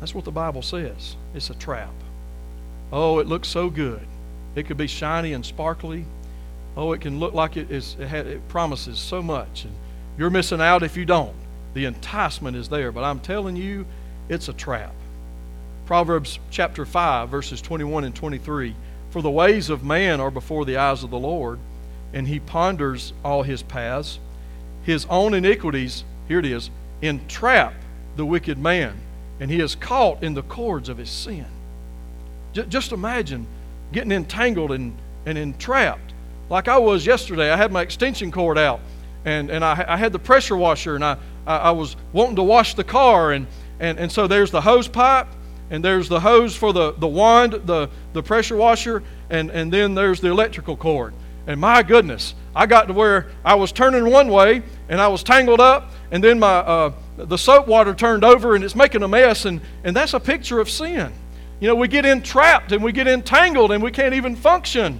That's 0.02 0.14
what 0.14 0.26
the 0.26 0.32
Bible 0.32 0.62
says. 0.62 1.16
It's 1.34 1.50
a 1.50 1.56
trap. 1.56 1.94
Oh, 2.92 3.20
it 3.20 3.28
looks 3.28 3.48
so 3.48 3.70
good. 3.70 4.06
It 4.56 4.68
could 4.68 4.76
be 4.76 4.88
shiny 4.88 5.32
and 5.32 5.46
sparkly. 5.46 6.06
Oh, 6.76 6.92
it 6.94 7.02
can 7.02 7.20
look 7.20 7.34
like 7.34 7.58
it, 7.58 7.70
is, 7.70 7.96
it, 8.00 8.12
it 8.12 8.48
promises 8.48 9.00
so 9.00 9.22
much, 9.22 9.66
and 9.66 9.74
you're 10.18 10.30
missing 10.30 10.62
out 10.62 10.84
if 10.84 10.98
you 10.98 11.06
don't. 11.06 11.36
The 11.74 11.86
enticement 11.86 12.58
is 12.58 12.70
there, 12.70 12.92
but 12.92 13.04
I'm 13.04 13.20
telling 13.20 13.56
you, 13.56 13.86
it's 14.30 14.48
a 14.48 14.54
trap. 14.54 14.94
Proverbs 15.86 16.40
chapter 16.50 16.86
5, 16.86 17.30
verses 17.30 17.62
21 17.62 18.06
and 18.06 18.16
23. 18.16 18.76
For 19.10 19.22
the 19.22 19.30
ways 19.30 19.70
of 19.70 19.84
man 19.84 20.20
are 20.20 20.32
before 20.32 20.66
the 20.66 20.78
eyes 20.78 21.04
of 21.04 21.12
the 21.12 21.20
Lord, 21.20 21.60
and 22.14 22.28
he 22.28 22.40
ponders 22.40 23.14
all 23.24 23.44
his 23.44 23.62
paths. 23.64 24.20
His 24.84 25.06
own 25.10 25.34
iniquities, 25.34 26.04
here 26.28 26.40
it 26.40 26.46
is, 26.46 26.70
entrap 27.02 27.74
the 28.16 28.26
wicked 28.26 28.58
man, 28.58 28.96
and 29.40 29.52
he 29.52 29.60
is 29.60 29.76
caught 29.76 30.24
in 30.24 30.34
the 30.34 30.44
cords 30.44 30.90
of 30.90 30.98
his 30.98 31.10
sin. 31.10 31.46
J- 32.54 32.66
just 32.70 32.92
imagine 32.92 33.46
getting 33.92 34.12
entangled 34.12 34.72
and, 34.72 34.96
and 35.26 35.38
entrapped 35.38 36.13
like 36.54 36.68
I 36.68 36.78
was 36.78 37.04
yesterday. 37.04 37.50
I 37.52 37.58
had 37.58 37.72
my 37.72 37.82
extension 37.82 38.32
cord 38.32 38.60
out, 38.60 38.80
and, 39.26 39.50
and 39.50 39.66
I, 39.66 39.84
I 39.88 39.98
had 39.98 40.12
the 40.12 40.20
pressure 40.20 40.56
washer, 40.56 40.94
and 40.94 41.04
I, 41.04 41.18
I, 41.48 41.58
I 41.58 41.72
was 41.72 41.96
wanting 42.14 42.36
to 42.36 42.44
wash 42.44 42.76
the 42.76 42.84
car, 42.84 43.32
and, 43.32 43.48
and, 43.80 43.98
and 43.98 44.12
so 44.12 44.28
there's 44.28 44.52
the 44.52 44.62
hose 44.62 44.88
pipe, 44.88 45.26
and 45.72 45.84
there's 45.84 46.08
the 46.08 46.20
hose 46.20 46.56
for 46.56 46.72
the, 46.72 46.92
the 46.94 47.08
wand, 47.08 47.54
the, 47.66 47.90
the 48.14 48.22
pressure 48.22 48.56
washer, 48.56 49.02
and, 49.32 49.50
and 49.50 49.74
then 49.74 49.96
there's 49.96 50.22
the 50.22 50.28
electrical 50.28 50.78
cord. 50.78 51.16
And 51.48 51.60
my 51.60 51.82
goodness, 51.82 52.36
I 52.56 52.68
got 52.68 52.88
to 52.88 52.94
where 52.94 53.32
I 53.44 53.56
was 53.56 53.72
turning 53.72 54.12
one 54.12 54.28
way, 54.28 54.62
and 54.90 55.02
I 55.02 55.08
was 55.08 55.24
tangled 55.24 55.60
up, 55.60 55.90
and 56.12 56.24
then 56.24 56.38
my 56.38 56.58
uh, 56.58 56.94
the 57.18 57.38
soap 57.38 57.68
water 57.68 57.96
turned 57.96 58.24
over, 58.24 58.54
and 58.54 58.64
it's 58.64 58.76
making 58.76 59.02
a 59.02 59.08
mess, 59.08 59.46
and, 59.46 59.60
and 59.84 59.96
that's 59.96 60.14
a 60.14 60.20
picture 60.20 60.60
of 60.60 60.70
sin. 60.70 61.14
You 61.60 61.68
know, 61.68 61.76
we 61.76 61.88
get 61.88 62.06
entrapped 62.06 62.72
and 62.72 62.84
we 62.84 62.92
get 62.92 63.08
entangled, 63.08 63.72
and 63.72 63.82
we 63.82 63.90
can't 63.90 64.14
even 64.14 64.36
function. 64.36 65.00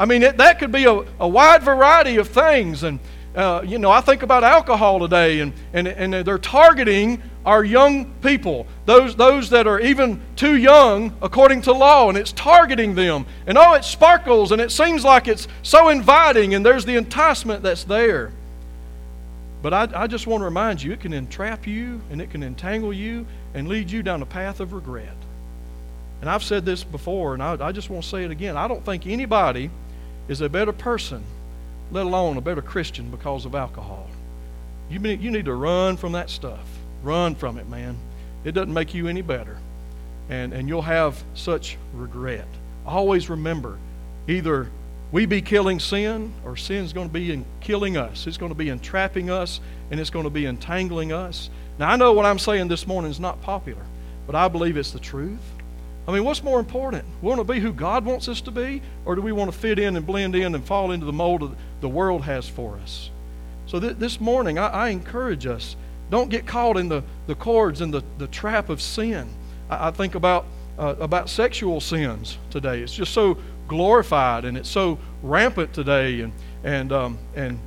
I 0.00 0.06
mean, 0.06 0.22
it, 0.22 0.38
that 0.38 0.58
could 0.58 0.72
be 0.72 0.86
a, 0.86 1.04
a 1.20 1.28
wide 1.28 1.62
variety 1.62 2.16
of 2.16 2.26
things. 2.28 2.84
And, 2.84 3.00
uh, 3.36 3.62
you 3.66 3.78
know, 3.78 3.90
I 3.90 4.00
think 4.00 4.22
about 4.22 4.42
alcohol 4.42 4.98
today, 4.98 5.40
and, 5.40 5.52
and, 5.74 5.86
and 5.86 6.14
they're 6.26 6.38
targeting 6.38 7.22
our 7.44 7.62
young 7.62 8.10
people, 8.22 8.66
those, 8.86 9.14
those 9.14 9.50
that 9.50 9.66
are 9.66 9.78
even 9.78 10.22
too 10.36 10.56
young 10.56 11.14
according 11.20 11.60
to 11.62 11.72
law, 11.72 12.08
and 12.08 12.16
it's 12.16 12.32
targeting 12.32 12.94
them. 12.94 13.26
And 13.46 13.58
oh, 13.58 13.74
it 13.74 13.84
sparkles, 13.84 14.52
and 14.52 14.60
it 14.60 14.72
seems 14.72 15.04
like 15.04 15.28
it's 15.28 15.46
so 15.62 15.90
inviting, 15.90 16.54
and 16.54 16.64
there's 16.64 16.86
the 16.86 16.96
enticement 16.96 17.62
that's 17.62 17.84
there. 17.84 18.32
But 19.60 19.74
I, 19.74 19.88
I 19.94 20.06
just 20.06 20.26
want 20.26 20.40
to 20.40 20.46
remind 20.46 20.82
you, 20.82 20.92
it 20.92 21.00
can 21.00 21.12
entrap 21.12 21.66
you, 21.66 22.00
and 22.10 22.22
it 22.22 22.30
can 22.30 22.42
entangle 22.42 22.94
you, 22.94 23.26
and 23.52 23.68
lead 23.68 23.90
you 23.90 24.02
down 24.02 24.22
a 24.22 24.26
path 24.26 24.60
of 24.60 24.72
regret. 24.72 25.16
And 26.22 26.30
I've 26.30 26.42
said 26.42 26.64
this 26.64 26.84
before, 26.84 27.34
and 27.34 27.42
I, 27.42 27.68
I 27.68 27.72
just 27.72 27.90
want 27.90 28.02
to 28.04 28.08
say 28.08 28.24
it 28.24 28.30
again. 28.30 28.56
I 28.56 28.66
don't 28.66 28.84
think 28.84 29.06
anybody 29.06 29.70
is 30.30 30.40
a 30.40 30.48
better 30.48 30.72
person, 30.72 31.24
let 31.90 32.06
alone 32.06 32.36
a 32.36 32.40
better 32.40 32.62
Christian 32.62 33.10
because 33.10 33.44
of 33.44 33.56
alcohol. 33.56 34.08
You, 34.88 35.00
you 35.00 35.28
need 35.32 35.46
to 35.46 35.54
run 35.54 35.96
from 35.96 36.12
that 36.12 36.30
stuff. 36.30 36.64
Run 37.02 37.34
from 37.34 37.58
it, 37.58 37.68
man. 37.68 37.98
It 38.44 38.52
doesn't 38.52 38.72
make 38.72 38.94
you 38.94 39.08
any 39.08 39.22
better. 39.22 39.58
And, 40.28 40.52
and 40.52 40.68
you'll 40.68 40.82
have 40.82 41.20
such 41.34 41.76
regret. 41.92 42.46
Always 42.86 43.28
remember 43.28 43.76
either 44.28 44.70
we 45.10 45.26
be 45.26 45.42
killing 45.42 45.80
sin 45.80 46.32
or 46.44 46.56
sin's 46.56 46.92
going 46.92 47.08
to 47.08 47.12
be 47.12 47.32
in 47.32 47.44
killing 47.60 47.96
us. 47.96 48.28
It's 48.28 48.36
going 48.36 48.52
to 48.52 48.58
be 48.58 48.68
entrapping 48.68 49.30
us 49.30 49.60
and 49.90 49.98
it's 49.98 50.10
going 50.10 50.26
to 50.26 50.30
be 50.30 50.46
entangling 50.46 51.12
us. 51.12 51.50
Now, 51.76 51.90
I 51.90 51.96
know 51.96 52.12
what 52.12 52.24
I'm 52.24 52.38
saying 52.38 52.68
this 52.68 52.86
morning 52.86 53.10
is 53.10 53.18
not 53.18 53.42
popular, 53.42 53.82
but 54.28 54.36
I 54.36 54.46
believe 54.46 54.76
it's 54.76 54.92
the 54.92 55.00
truth. 55.00 55.40
I 56.08 56.12
mean, 56.12 56.24
what's 56.24 56.42
more 56.42 56.58
important? 56.58 57.04
We 57.22 57.28
want 57.28 57.40
to 57.40 57.52
be 57.52 57.60
who 57.60 57.72
God 57.72 58.04
wants 58.04 58.28
us 58.28 58.40
to 58.42 58.50
be, 58.50 58.82
or 59.04 59.14
do 59.14 59.22
we 59.22 59.32
want 59.32 59.52
to 59.52 59.56
fit 59.56 59.78
in 59.78 59.96
and 59.96 60.06
blend 60.06 60.34
in 60.34 60.54
and 60.54 60.64
fall 60.64 60.90
into 60.90 61.06
the 61.06 61.12
mold 61.12 61.42
that 61.42 61.56
the 61.80 61.88
world 61.88 62.22
has 62.22 62.48
for 62.48 62.78
us? 62.78 63.10
So 63.66 63.78
th- 63.78 63.96
this 63.98 64.20
morning, 64.20 64.58
I, 64.58 64.68
I, 64.68 64.88
encourage 64.88 65.46
us 65.46 65.76
don't 66.10 66.28
get 66.28 66.44
caught 66.46 66.76
in 66.76 66.88
the, 66.88 67.04
the 67.28 67.36
cords 67.36 67.80
and 67.80 67.94
the, 67.94 68.02
the 68.18 68.26
trap 68.26 68.68
of 68.68 68.82
sin. 68.82 69.28
I, 69.68 69.88
I 69.88 69.90
think 69.92 70.16
about, 70.16 70.46
uh, 70.78 70.96
about 70.98 71.28
sexual 71.28 71.80
sins 71.80 72.36
today. 72.50 72.80
It's 72.80 72.94
just 72.94 73.12
so 73.12 73.38
glorified 73.68 74.44
and 74.44 74.56
it's 74.56 74.68
so 74.68 74.98
rampant 75.22 75.72
today, 75.72 76.22
and, 76.22 76.32
and, 76.64 76.90
um, 76.92 77.18
and 77.36 77.60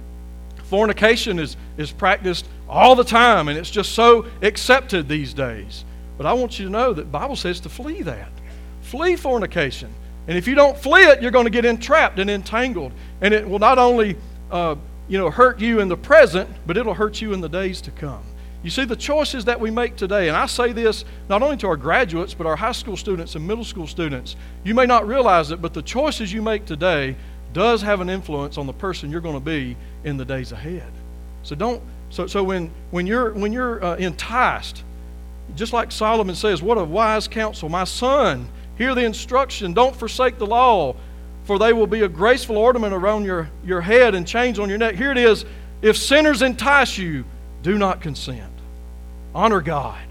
fornication 0.66 1.40
is, 1.40 1.56
is 1.78 1.92
practiced 1.92 2.46
all 2.68 2.96
the 2.96 3.04
time, 3.06 3.48
and 3.48 3.58
it's 3.58 3.72
just 3.72 3.94
so 3.94 4.26
accepted 4.42 5.08
these 5.08 5.34
days. 5.34 5.86
But 6.18 6.26
I 6.26 6.34
want 6.34 6.59
you 6.59 6.66
to 6.66 6.72
know 6.72 6.93
that 6.93 7.11
Bible 7.11 7.36
says 7.36 7.59
to 7.61 7.70
flee 7.70 8.01
that. 8.03 8.32
Flee 8.82 9.16
fornication. 9.16 9.93
And 10.28 10.38
if 10.38 10.47
you 10.47 10.55
don't 10.55 10.78
flee 10.78 11.03
it, 11.03 11.22
you're 11.22 11.32
going 11.32 11.45
to 11.45 11.51
get 11.51 11.66
entrapped 11.66 12.20
and 12.20 12.30
entangled. 12.30 12.93
And 13.22 13.34
it 13.34 13.47
will 13.47 13.59
not 13.59 13.78
only 13.78 14.16
uh, 14.51 14.76
you 15.07 15.18
know, 15.18 15.30
hurt 15.30 15.59
you 15.59 15.80
in 15.80 15.88
the 15.88 15.97
present, 15.97 16.49
but 16.66 16.78
it'll 16.78 16.93
hurt 16.93 17.22
you 17.22 17.34
in 17.34 17.41
the 17.41 17.49
days 17.49 17.82
to 17.82 17.91
come. 17.91 18.24
You 18.64 18.70
see, 18.70 18.86
the 18.86 18.95
choices 18.95 19.43
that 19.45 19.59
we 19.59 19.72
make 19.72 19.97
today, 19.97 20.30
and 20.30 20.38
I 20.38 20.45
say 20.45 20.72
this 20.72 21.03
not 21.28 21.43
only 21.43 21.57
to 21.57 21.68
our 21.68 21.76
graduates, 21.76 22.34
but 22.34 22.47
our 22.47 22.55
high 22.55 22.72
school 22.72 22.95
students 22.95 23.36
and 23.36 23.45
middle 23.45 23.66
school 23.66 23.88
students. 23.88 24.38
You 24.64 24.74
may 24.74 24.86
not 24.86 25.05
realize 25.05 25.51
it, 25.51 25.61
but 25.61 25.74
the 25.74 25.82
choices 25.82 26.32
you 26.32 26.41
make 26.41 26.66
today 26.66 27.18
does 27.51 27.82
have 27.82 27.99
an 27.99 28.09
influence 28.09 28.57
on 28.57 28.66
the 28.66 28.74
person 28.74 29.11
you're 29.11 29.22
going 29.22 29.36
to 29.36 29.41
be 29.41 29.76
in 30.05 30.16
the 30.16 30.24
days 30.24 30.53
ahead. 30.53 30.91
So 31.43 31.55
don't. 31.55 31.82
So, 32.09 32.28
so 32.28 32.43
when, 32.43 32.72
when 32.91 33.05
you're 33.05 33.34
when 33.34 33.51
you're 33.51 33.84
uh, 33.84 33.95
enticed, 33.97 34.84
just 35.56 35.74
like 35.74 35.91
Solomon 35.91 36.36
says, 36.36 36.62
what 36.62 36.78
a 36.78 36.84
wise 36.84 37.28
counsel, 37.28 37.70
my 37.70 37.84
son. 37.84 38.47
Hear 38.78 38.95
the 38.95 39.04
instruction. 39.04 39.74
Don't 39.74 39.95
forsake 39.95 40.38
the 40.38 40.47
law, 40.47 40.95
for 41.45 41.60
they 41.60 41.74
will 41.74 41.88
be 41.88 42.01
a 42.01 42.08
graceful 42.08 42.58
ornament 42.58 42.93
around 42.93 43.26
your, 43.26 43.49
your 43.64 43.82
head 43.82 44.16
and 44.16 44.28
chains 44.28 44.58
on 44.60 44.70
your 44.70 44.78
neck. 44.78 44.95
Here 44.95 45.12
it 45.12 45.18
is. 45.18 45.45
If 45.82 45.97
sinners 45.97 46.41
entice 46.41 46.97
you, 46.97 47.26
do 47.62 47.78
not 47.78 48.01
consent. 48.01 48.51
Honor 49.36 49.62
God. 49.62 50.01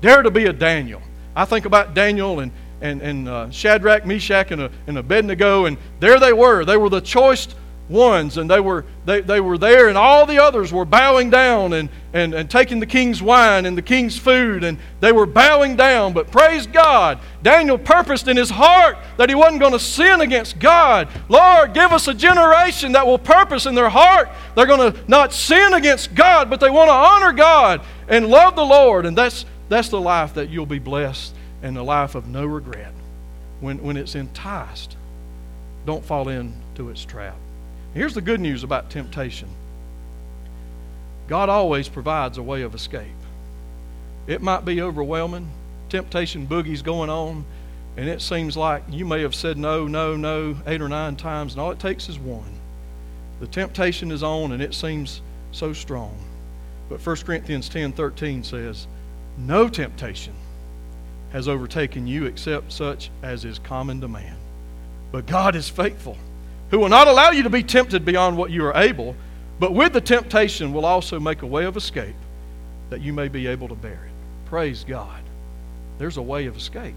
Dare 0.00 0.22
to 0.22 0.30
be 0.30 0.46
a 0.46 0.52
Daniel. 0.52 1.00
I 1.34 1.44
think 1.44 1.64
about 1.64 1.94
Daniel 1.94 2.40
and, 2.40 2.52
and, 2.80 3.00
and 3.00 3.28
uh, 3.28 3.50
Shadrach, 3.50 4.04
Meshach, 4.04 4.50
and, 4.50 4.62
a, 4.62 4.70
and 4.86 4.98
Abednego, 4.98 5.66
and 5.66 5.78
there 6.00 6.18
they 6.18 6.32
were. 6.32 6.64
They 6.64 6.76
were 6.76 6.90
the 6.90 7.00
choice 7.00 7.48
ones, 7.88 8.38
and 8.38 8.50
they 8.50 8.60
were, 8.60 8.84
they, 9.04 9.20
they 9.20 9.40
were 9.40 9.58
there, 9.58 9.88
and 9.88 9.98
all 9.98 10.24
the 10.26 10.42
others 10.42 10.72
were 10.72 10.84
bowing 10.84 11.30
down 11.30 11.72
and, 11.72 11.88
and, 12.12 12.34
and 12.34 12.50
taking 12.50 12.80
the 12.80 12.86
king's 12.86 13.22
wine 13.22 13.66
and 13.66 13.76
the 13.76 13.82
king's 13.82 14.18
food, 14.18 14.64
and 14.64 14.78
they 15.00 15.12
were 15.12 15.26
bowing 15.26 15.76
down. 15.76 16.12
But 16.12 16.30
praise 16.30 16.66
God, 16.66 17.18
Daniel 17.42 17.78
purposed 17.78 18.28
in 18.28 18.36
his 18.36 18.50
heart 18.50 18.96
that 19.16 19.28
he 19.28 19.34
wasn't 19.34 19.60
going 19.60 19.72
to 19.72 19.78
sin 19.78 20.20
against 20.20 20.58
God. 20.58 21.08
Lord, 21.28 21.74
give 21.74 21.92
us 21.92 22.08
a 22.08 22.14
generation 22.14 22.92
that 22.92 23.06
will 23.06 23.18
purpose 23.18 23.66
in 23.66 23.74
their 23.74 23.90
heart. 23.90 24.28
They're 24.54 24.66
going 24.66 24.92
to 24.92 24.98
not 25.08 25.32
sin 25.32 25.74
against 25.74 26.14
God, 26.14 26.48
but 26.50 26.60
they 26.60 26.70
want 26.70 26.88
to 26.88 26.94
honor 26.94 27.32
God 27.32 27.82
and 28.08 28.28
love 28.28 28.56
the 28.56 28.64
Lord. 28.64 29.06
And 29.06 29.16
that's, 29.16 29.44
that's 29.68 29.88
the 29.88 30.00
life 30.00 30.34
that 30.34 30.48
you'll 30.48 30.66
be 30.66 30.78
blessed 30.78 31.34
and 31.62 31.76
the 31.76 31.82
life 31.82 32.14
of 32.14 32.28
no 32.28 32.44
regret. 32.44 32.92
When, 33.60 33.82
when 33.82 33.96
it's 33.96 34.14
enticed, 34.14 34.96
don't 35.86 36.04
fall 36.04 36.28
into 36.28 36.90
its 36.90 37.04
trap. 37.04 37.36
Here's 37.94 38.14
the 38.14 38.22
good 38.22 38.40
news 38.40 38.64
about 38.64 38.90
temptation 38.90 39.48
God 41.28 41.48
always 41.48 41.88
provides 41.88 42.38
a 42.38 42.42
way 42.42 42.62
of 42.62 42.74
escape. 42.74 43.06
It 44.26 44.40
might 44.40 44.64
be 44.64 44.80
overwhelming, 44.80 45.50
temptation 45.88 46.46
boogie's 46.46 46.82
going 46.82 47.10
on, 47.10 47.44
and 47.96 48.08
it 48.08 48.22
seems 48.22 48.56
like 48.56 48.82
you 48.88 49.04
may 49.04 49.20
have 49.20 49.34
said 49.34 49.58
no, 49.58 49.86
no, 49.86 50.16
no 50.16 50.56
eight 50.66 50.80
or 50.80 50.88
nine 50.88 51.16
times, 51.16 51.52
and 51.52 51.60
all 51.60 51.70
it 51.70 51.78
takes 51.78 52.08
is 52.08 52.18
one. 52.18 52.58
The 53.40 53.46
temptation 53.46 54.10
is 54.10 54.22
on, 54.22 54.52
and 54.52 54.62
it 54.62 54.72
seems 54.72 55.20
so 55.50 55.72
strong. 55.72 56.16
But 56.88 57.04
1 57.04 57.16
Corinthians 57.16 57.68
10 57.68 57.92
13 57.92 58.44
says, 58.44 58.86
No 59.36 59.68
temptation 59.68 60.34
has 61.32 61.48
overtaken 61.48 62.06
you 62.06 62.24
except 62.24 62.72
such 62.72 63.10
as 63.22 63.44
is 63.44 63.58
common 63.58 64.00
to 64.00 64.08
man. 64.08 64.36
But 65.10 65.26
God 65.26 65.56
is 65.56 65.68
faithful 65.68 66.16
who 66.72 66.78
will 66.78 66.88
not 66.88 67.06
allow 67.06 67.30
you 67.30 67.42
to 67.42 67.50
be 67.50 67.62
tempted 67.62 68.02
beyond 68.04 68.36
what 68.36 68.50
you 68.50 68.64
are 68.64 68.74
able, 68.74 69.14
but 69.60 69.74
with 69.74 69.92
the 69.92 70.00
temptation 70.00 70.72
will 70.72 70.86
also 70.86 71.20
make 71.20 71.42
a 71.42 71.46
way 71.46 71.66
of 71.66 71.76
escape 71.76 72.16
that 72.88 73.02
you 73.02 73.12
may 73.12 73.28
be 73.28 73.46
able 73.46 73.68
to 73.68 73.74
bear 73.74 73.92
it. 73.92 74.48
Praise 74.48 74.82
God. 74.82 75.22
There's 75.98 76.16
a 76.16 76.22
way 76.22 76.46
of 76.46 76.56
escape. 76.56 76.94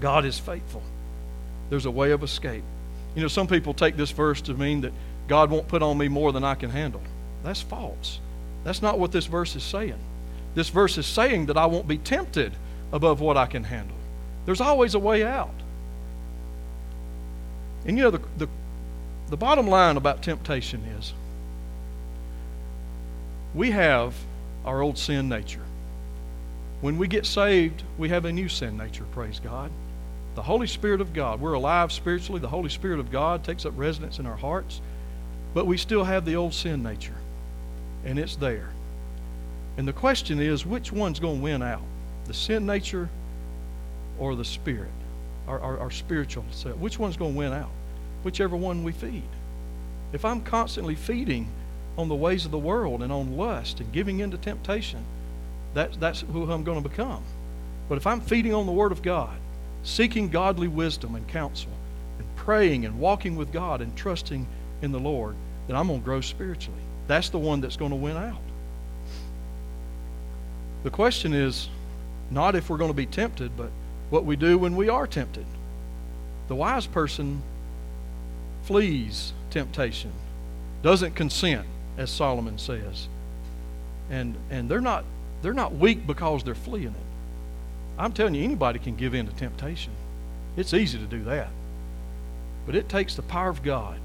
God 0.00 0.24
is 0.24 0.38
faithful. 0.38 0.82
There's 1.68 1.84
a 1.84 1.90
way 1.90 2.10
of 2.12 2.22
escape. 2.22 2.64
You 3.14 3.20
know, 3.20 3.28
some 3.28 3.46
people 3.46 3.74
take 3.74 3.98
this 3.98 4.12
verse 4.12 4.40
to 4.42 4.54
mean 4.54 4.80
that 4.80 4.92
God 5.28 5.50
won't 5.50 5.68
put 5.68 5.82
on 5.82 5.98
me 5.98 6.08
more 6.08 6.32
than 6.32 6.42
I 6.42 6.54
can 6.54 6.70
handle. 6.70 7.02
That's 7.44 7.60
false. 7.60 8.18
That's 8.64 8.80
not 8.80 8.98
what 8.98 9.12
this 9.12 9.26
verse 9.26 9.54
is 9.56 9.62
saying. 9.62 9.98
This 10.54 10.70
verse 10.70 10.96
is 10.96 11.06
saying 11.06 11.46
that 11.46 11.58
I 11.58 11.66
won't 11.66 11.86
be 11.86 11.98
tempted 11.98 12.54
above 12.92 13.20
what 13.20 13.36
I 13.36 13.44
can 13.44 13.64
handle. 13.64 13.96
There's 14.46 14.62
always 14.62 14.94
a 14.94 14.98
way 14.98 15.22
out. 15.22 15.54
And 17.88 17.96
you 17.96 18.04
know, 18.04 18.10
the, 18.10 18.20
the, 18.36 18.48
the 19.30 19.36
bottom 19.38 19.66
line 19.66 19.96
about 19.96 20.22
temptation 20.22 20.84
is 20.98 21.14
we 23.54 23.70
have 23.70 24.14
our 24.66 24.82
old 24.82 24.98
sin 24.98 25.30
nature. 25.30 25.62
When 26.82 26.98
we 26.98 27.08
get 27.08 27.24
saved, 27.24 27.82
we 27.96 28.10
have 28.10 28.26
a 28.26 28.30
new 28.30 28.50
sin 28.50 28.76
nature, 28.76 29.04
praise 29.12 29.40
God. 29.40 29.70
The 30.34 30.42
Holy 30.42 30.66
Spirit 30.66 31.00
of 31.00 31.14
God. 31.14 31.40
We're 31.40 31.54
alive 31.54 31.90
spiritually. 31.90 32.40
The 32.40 32.48
Holy 32.48 32.68
Spirit 32.68 33.00
of 33.00 33.10
God 33.10 33.42
takes 33.42 33.64
up 33.64 33.72
residence 33.74 34.18
in 34.18 34.26
our 34.26 34.36
hearts. 34.36 34.82
But 35.54 35.66
we 35.66 35.78
still 35.78 36.04
have 36.04 36.26
the 36.26 36.36
old 36.36 36.52
sin 36.52 36.82
nature, 36.82 37.16
and 38.04 38.18
it's 38.18 38.36
there. 38.36 38.68
And 39.78 39.88
the 39.88 39.94
question 39.94 40.40
is 40.40 40.66
which 40.66 40.92
one's 40.92 41.18
going 41.18 41.38
to 41.38 41.42
win 41.42 41.62
out? 41.62 41.82
The 42.26 42.34
sin 42.34 42.66
nature 42.66 43.08
or 44.18 44.36
the 44.36 44.44
spirit? 44.44 44.90
Our, 45.48 45.60
our, 45.60 45.78
our 45.80 45.90
spiritual 45.90 46.44
self? 46.50 46.76
Which 46.76 46.98
one's 46.98 47.16
going 47.16 47.32
to 47.32 47.38
win 47.38 47.52
out? 47.52 47.70
whichever 48.22 48.56
one 48.56 48.84
we 48.84 48.92
feed. 48.92 49.22
If 50.12 50.24
I'm 50.24 50.40
constantly 50.42 50.94
feeding 50.94 51.48
on 51.96 52.08
the 52.08 52.14
ways 52.14 52.44
of 52.44 52.50
the 52.50 52.58
world 52.58 53.02
and 53.02 53.12
on 53.12 53.36
lust 53.36 53.80
and 53.80 53.92
giving 53.92 54.20
in 54.20 54.30
to 54.30 54.38
temptation, 54.38 55.04
that, 55.74 55.98
that's 56.00 56.20
who 56.20 56.50
I'm 56.50 56.64
going 56.64 56.82
to 56.82 56.88
become. 56.88 57.22
But 57.88 57.98
if 57.98 58.06
I'm 58.06 58.20
feeding 58.20 58.54
on 58.54 58.66
the 58.66 58.72
Word 58.72 58.92
of 58.92 59.02
God, 59.02 59.36
seeking 59.82 60.28
godly 60.28 60.68
wisdom 60.68 61.14
and 61.14 61.26
counsel, 61.28 61.70
and 62.18 62.36
praying 62.36 62.84
and 62.84 62.98
walking 62.98 63.36
with 63.36 63.52
God 63.52 63.80
and 63.80 63.96
trusting 63.96 64.46
in 64.82 64.92
the 64.92 65.00
Lord, 65.00 65.34
then 65.66 65.76
I'm 65.76 65.86
going 65.86 66.00
to 66.00 66.04
grow 66.04 66.20
spiritually. 66.20 66.80
That's 67.06 67.30
the 67.30 67.38
one 67.38 67.60
that's 67.60 67.76
going 67.76 67.90
to 67.90 67.96
win 67.96 68.16
out. 68.16 68.36
The 70.84 70.90
question 70.90 71.32
is 71.32 71.68
not 72.30 72.54
if 72.54 72.70
we're 72.70 72.76
going 72.76 72.90
to 72.90 72.96
be 72.96 73.06
tempted, 73.06 73.56
but 73.56 73.70
what 74.10 74.24
we 74.24 74.36
do 74.36 74.58
when 74.58 74.76
we 74.76 74.88
are 74.88 75.06
tempted. 75.06 75.46
The 76.48 76.54
wise 76.54 76.86
person 76.86 77.42
flees 78.64 79.32
temptation, 79.50 80.12
doesn't 80.82 81.14
consent, 81.14 81.66
as 81.96 82.10
Solomon 82.10 82.58
says. 82.58 83.08
And, 84.10 84.36
and 84.50 84.70
they're, 84.70 84.80
not, 84.80 85.04
they're 85.42 85.52
not 85.52 85.74
weak 85.74 86.06
because 86.06 86.44
they're 86.44 86.54
fleeing 86.54 86.88
it. 86.88 87.08
I'm 87.98 88.12
telling 88.12 88.34
you, 88.34 88.44
anybody 88.44 88.78
can 88.78 88.96
give 88.96 89.14
in 89.14 89.26
to 89.26 89.32
temptation. 89.34 89.92
It's 90.56 90.72
easy 90.72 90.98
to 90.98 91.04
do 91.04 91.24
that. 91.24 91.48
But 92.66 92.74
it 92.74 92.88
takes 92.88 93.14
the 93.14 93.22
power 93.22 93.48
of 93.48 93.62
God, 93.62 93.98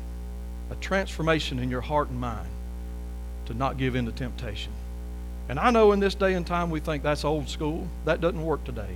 a 0.72 0.76
transformation 0.76 1.60
in 1.60 1.70
your 1.70 1.82
heart 1.82 2.10
and 2.10 2.20
mind, 2.20 2.50
to 3.46 3.54
not 3.54 3.78
give 3.78 3.96
in 3.96 4.06
to 4.06 4.12
temptation. 4.12 4.72
And 5.50 5.60
I 5.60 5.72
know 5.72 5.92
in 5.92 6.00
this 6.00 6.16
day 6.16 6.34
and 6.34 6.48
time 6.48 6.70
we 6.70 6.80
think 6.80 7.04
that's 7.04 7.26
old 7.26 7.50
school. 7.50 7.88
That 8.06 8.22
doesn't 8.22 8.44
work 8.44 8.64
today. 8.64 8.96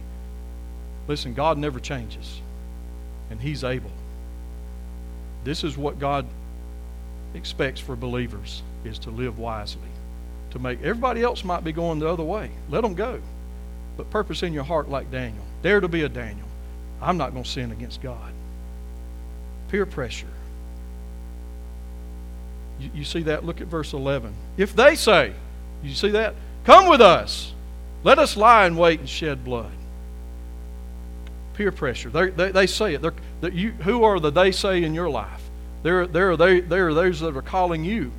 Listen, 1.08 1.34
God 1.34 1.58
never 1.58 1.80
changes, 1.80 2.42
and 3.30 3.40
He's 3.40 3.64
able. 3.64 3.92
This 5.44 5.64
is 5.64 5.78
what 5.78 6.00
God 6.00 6.26
expects 7.34 7.80
for 7.80 7.96
believers 7.96 8.62
is 8.84 9.00
to 9.00 9.10
live 9.10 9.40
wisely. 9.40 9.82
To 10.52 10.60
make 10.60 10.82
everybody 10.82 11.24
else 11.24 11.44
might 11.44 11.64
be 11.64 11.72
going 11.72 12.00
the 12.00 12.08
other 12.08 12.24
way. 12.24 12.52
Let 12.70 12.82
them 12.82 12.94
go. 12.94 13.22
But 13.96 14.10
purpose 14.10 14.44
in 14.44 14.54
your 14.54 14.64
heart 14.64 14.90
like 14.90 15.10
Daniel. 15.12 15.44
Dare 15.62 15.80
to 15.80 15.88
be 15.88 16.04
a 16.04 16.10
Daniel. 16.10 16.48
I'm 17.02 17.18
not 17.18 17.32
going 17.32 17.44
to 17.44 17.50
sin 17.50 17.72
against 17.72 18.02
God. 18.02 18.32
Peer 19.70 19.86
pressure. 19.86 20.28
You, 22.80 22.90
you 22.94 23.04
see 23.04 23.24
that? 23.24 23.46
Look 23.46 23.62
at 23.62 23.68
verse 23.68 23.94
11. 23.94 24.34
If 24.58 24.76
they 24.76 24.96
say, 24.96 25.34
you 25.84 25.94
see 25.94 26.10
that? 26.12 26.36
Come 26.64 26.90
with 26.90 27.02
us. 27.02 27.54
Let 28.04 28.20
us 28.20 28.38
lie 28.38 28.66
in 28.68 28.76
wait 28.76 29.00
and 29.00 29.10
shed 29.10 29.44
blood 29.44 29.72
peer 31.58 31.72
pressure. 31.72 32.10
They, 32.10 32.30
they, 32.30 32.52
they 32.52 32.68
say 32.68 32.94
it. 32.94 33.02
They're, 33.02 33.52
you, 33.52 33.72
who 33.72 34.04
are 34.04 34.20
the 34.20 34.30
they 34.30 34.52
say 34.52 34.84
in 34.84 34.94
your 34.94 35.10
life? 35.10 35.42
They're, 35.82 36.06
they're, 36.06 36.38
they, 36.38 36.60
they're 36.62 36.94
those 36.94 37.20
that 37.22 37.36
are 37.36 37.42
calling 37.42 37.84
you. 37.84 38.12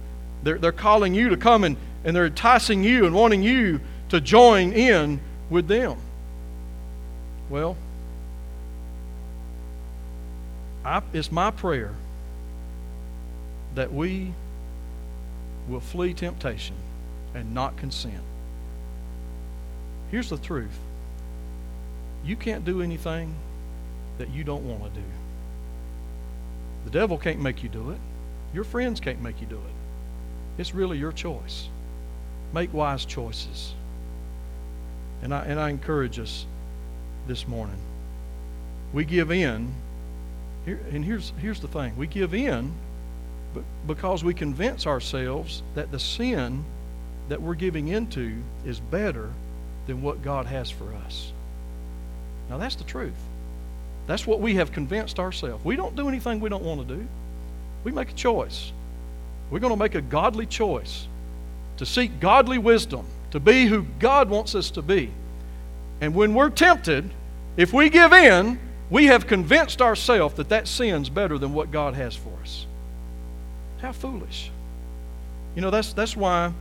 They're, 0.43 0.59
they're 0.59 0.73
calling 0.73 1.15
you 1.15 1.29
to 1.31 1.37
come 1.37 1.63
and, 1.63 1.77
and 2.05 2.15
they're 2.15 2.27
enticing 2.27 2.83
you 2.83 3.07
and 3.07 3.15
wanting 3.15 3.43
you 3.43 3.81
to 4.09 4.21
join 4.21 4.73
in 4.73 5.21
with 5.51 5.69
them. 5.69 5.97
Well, 7.49 7.77
I, 10.85 11.03
it's 11.13 11.31
my 11.31 11.51
prayer 11.53 11.95
that 13.77 13.93
we 13.93 14.33
will 15.69 15.81
flee 15.81 16.13
temptation 16.13 16.75
and 17.35 17.55
not 17.55 17.77
consent. 17.77 18.23
Here's 20.11 20.31
the 20.31 20.39
truth 20.39 20.79
you 22.25 22.37
can't 22.37 22.65
do 22.65 22.83
anything 22.83 23.35
that 24.19 24.31
you 24.31 24.45
don't 24.45 24.69
want 24.69 24.83
to 24.83 25.01
do. 25.01 25.07
The 26.85 26.91
devil 26.91 27.19
can't 27.19 27.41
make 27.41 27.63
you 27.63 27.69
do 27.69 27.91
it. 27.91 27.99
Your 28.55 28.65
friends 28.65 29.01
can't 29.01 29.23
make 29.23 29.41
you 29.41 29.47
do 29.47 29.57
it. 29.57 30.61
It's 30.61 30.75
really 30.75 30.99
your 30.99 31.13
choice. 31.13 31.69
Make 32.53 32.73
wise 32.73 33.05
choices. 33.05 33.75
And 35.23 35.35
I, 35.35 35.45
and 35.45 35.61
I 35.61 35.71
encourage 35.71 36.19
us 36.19 36.47
this 37.27 37.47
morning. 37.47 37.79
We 38.93 39.05
give 39.05 39.31
in 39.31 39.73
Here, 40.65 40.81
and 40.91 41.05
here's, 41.05 41.33
here's 41.41 41.61
the 41.61 41.69
thing 41.69 41.97
we 41.97 42.07
give 42.07 42.35
in 42.35 42.73
but 43.55 43.65
because 43.87 44.23
we 44.23 44.35
convince 44.35 44.87
ourselves 44.87 45.63
that 45.75 45.91
the 45.91 45.99
sin 45.99 46.65
that 47.29 47.41
we're 47.41 47.55
giving 47.55 47.89
into 47.89 48.43
is 48.65 48.81
better 48.81 49.33
than 49.87 50.03
what 50.03 50.23
God 50.23 50.47
has 50.47 50.71
for 50.71 50.95
us. 51.07 51.33
Now, 52.49 52.59
that's 52.59 52.77
the 52.77 52.85
truth. 52.85 53.15
That's 54.07 54.27
what 54.27 54.41
we 54.41 54.55
have 54.55 54.73
convinced 54.73 55.19
ourselves. 55.19 55.65
We 55.65 55.77
don't 55.77 55.95
do 55.95 56.09
anything 56.09 56.41
we 56.41 56.49
don't 56.49 56.65
want 56.65 56.87
to 56.89 56.95
do. 56.97 57.07
We 57.85 57.93
make 57.93 58.11
a 58.11 58.15
choice. 58.15 58.73
We're 59.51 59.61
going 59.61 59.73
to 59.73 59.79
make 59.79 59.95
a 59.95 60.01
godly 60.01 60.47
choice 60.47 61.07
to 61.77 61.87
seek 61.87 62.19
godly 62.19 62.59
wisdom, 62.59 63.07
to 63.31 63.41
be 63.41 63.67
who 63.67 63.85
God 63.99 64.31
wants 64.31 64.55
us 64.55 64.71
to 64.73 64.83
be. 64.83 65.11
And 66.01 66.15
when 66.15 66.35
we're 66.35 66.51
tempted, 66.51 67.11
if 67.57 67.73
we 67.73 67.91
give 67.91 68.13
in, 68.13 68.59
we 68.91 69.07
have 69.07 69.27
convinced 69.27 69.83
ourselves 69.83 70.35
that 70.37 70.49
that 70.49 70.67
sin's 70.67 71.11
better 71.11 71.39
than 71.39 71.53
what 71.53 71.71
God 71.71 71.95
has 71.95 72.17
for 72.17 72.33
us. 72.43 72.67
How 73.83 73.93
foolish. 73.93 74.51
You 75.55 75.63
know, 75.63 75.71
that's, 75.71 75.93
that's 75.93 76.17
why, 76.17 76.53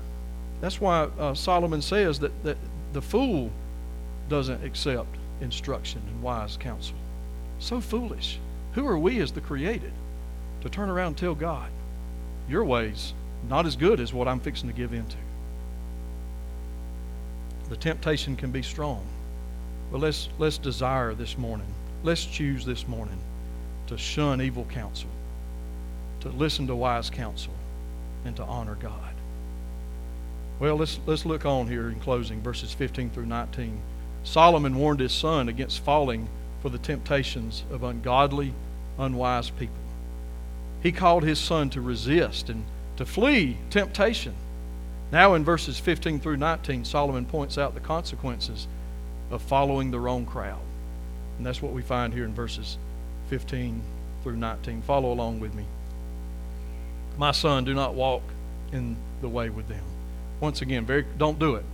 that's 0.59 0.81
why 0.81 1.07
uh, 1.17 1.33
Solomon 1.33 1.81
says 1.81 2.19
that, 2.19 2.43
that 2.43 2.57
the 2.93 3.01
fool 3.01 3.51
doesn't 4.27 4.63
accept 4.63 5.16
instruction 5.41 6.01
and 6.07 6.21
wise 6.21 6.57
counsel. 6.57 6.95
So 7.59 7.81
foolish. 7.81 8.39
Who 8.73 8.88
are 8.88 8.99
we 8.99 9.19
as 9.21 9.31
the 9.31 9.41
created 9.41 9.91
to 10.61 10.69
turn 10.69 10.89
around 10.89 11.07
and 11.07 11.17
tell 11.17 11.35
God, 11.35 11.69
your 12.49 12.63
ways 12.63 13.13
not 13.47 13.65
as 13.65 13.75
good 13.75 13.99
as 13.99 14.13
what 14.13 14.27
I'm 14.27 14.39
fixing 14.39 14.69
to 14.69 14.75
give 14.75 14.93
into? 14.93 15.17
The 17.69 17.77
temptation 17.77 18.35
can 18.35 18.51
be 18.51 18.61
strong. 18.61 19.05
But 19.91 20.01
let's, 20.01 20.29
let's 20.38 20.57
desire 20.57 21.13
this 21.13 21.38
morning, 21.38 21.67
let's 22.03 22.25
choose 22.25 22.65
this 22.65 22.88
morning 22.88 23.17
to 23.88 23.97
shun 23.97 24.41
evil 24.41 24.65
counsel, 24.65 25.09
to 26.21 26.29
listen 26.29 26.67
to 26.67 26.75
wise 26.75 27.09
counsel, 27.09 27.53
and 28.25 28.35
to 28.35 28.43
honor 28.43 28.75
God. 28.75 29.13
Well, 30.59 30.75
let's, 30.75 30.99
let's 31.05 31.25
look 31.25 31.45
on 31.45 31.67
here 31.67 31.89
in 31.89 31.99
closing, 31.99 32.41
verses 32.41 32.73
15 32.73 33.11
through 33.11 33.27
19. 33.27 33.79
Solomon 34.24 34.76
warned 34.76 34.99
his 34.99 35.13
son 35.13 35.49
against 35.49 35.84
falling 35.84 36.28
for 36.61 36.70
the 36.70 36.78
temptations 36.78 37.63
of 37.72 37.84
ungodly, 37.84 38.53
unwise 38.97 39.49
people. 39.49 39.76
He 40.82 40.91
called 40.91 41.24
his 41.24 41.39
son 41.39 41.70
to 41.72 41.82
resist 41.82 42.49
and 42.49 42.65
to 42.97 43.05
flee 43.05 43.57
temptation. 43.70 44.34
Now, 45.11 45.36
in 45.36 45.43
verses 45.43 45.80
15 45.80 46.20
through 46.20 46.38
19, 46.38 46.84
Solomon 46.84 47.26
points 47.26 47.57
out 47.57 47.74
the 47.74 47.80
consequences 47.80 48.68
of 49.32 49.41
following 49.41 49.91
the 49.91 49.99
wrong 49.99 50.26
crowd. 50.26 50.59
And 51.38 51.45
that's 51.45 51.61
what 51.61 51.74
we 51.74 51.82
find 51.82 52.13
here 52.13 52.26
in 52.26 52.34
verses 52.34 52.78
15 53.30 53.82
through 54.24 54.36
19. 54.36 54.82
Follow 54.82 55.11
along 55.11 55.39
with 55.39 55.53
me. 55.53 55.63
My 57.18 57.32
son, 57.32 57.63
do 57.63 57.74
not 57.74 57.93
walk 57.93 58.24
in 58.72 58.97
the 59.22 59.30
way 59.30 59.49
with 59.49 59.68
them. 59.68 59.84
Once 60.39 60.61
again, 60.61 60.86
very 60.86 61.05
don't 61.18 61.39
do 61.39 61.55
it. 61.55 61.65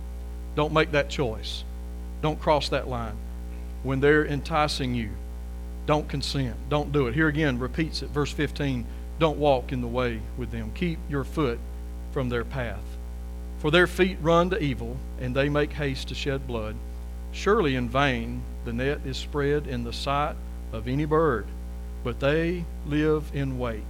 Don't 0.54 0.72
make 0.72 0.92
that 0.92 1.10
choice. 1.10 1.64
Don't 2.24 2.40
cross 2.40 2.70
that 2.70 2.88
line. 2.88 3.18
When 3.82 4.00
they're 4.00 4.24
enticing 4.24 4.94
you, 4.94 5.10
don't 5.84 6.08
consent. 6.08 6.56
Don't 6.70 6.90
do 6.90 7.06
it. 7.06 7.12
Here 7.12 7.28
again 7.28 7.58
repeats 7.58 8.00
it. 8.00 8.08
Verse 8.08 8.32
15 8.32 8.86
Don't 9.18 9.36
walk 9.36 9.72
in 9.72 9.82
the 9.82 9.86
way 9.86 10.22
with 10.38 10.50
them. 10.50 10.72
Keep 10.74 11.00
your 11.10 11.24
foot 11.24 11.58
from 12.12 12.30
their 12.30 12.42
path. 12.42 12.96
For 13.58 13.70
their 13.70 13.86
feet 13.86 14.16
run 14.22 14.48
to 14.48 14.58
evil, 14.58 14.96
and 15.20 15.36
they 15.36 15.50
make 15.50 15.74
haste 15.74 16.08
to 16.08 16.14
shed 16.14 16.46
blood. 16.46 16.76
Surely 17.30 17.74
in 17.74 17.90
vain 17.90 18.40
the 18.64 18.72
net 18.72 19.00
is 19.04 19.18
spread 19.18 19.66
in 19.66 19.84
the 19.84 19.92
sight 19.92 20.36
of 20.72 20.88
any 20.88 21.04
bird, 21.04 21.44
but 22.02 22.20
they 22.20 22.64
live 22.86 23.30
in 23.34 23.58
wait 23.58 23.84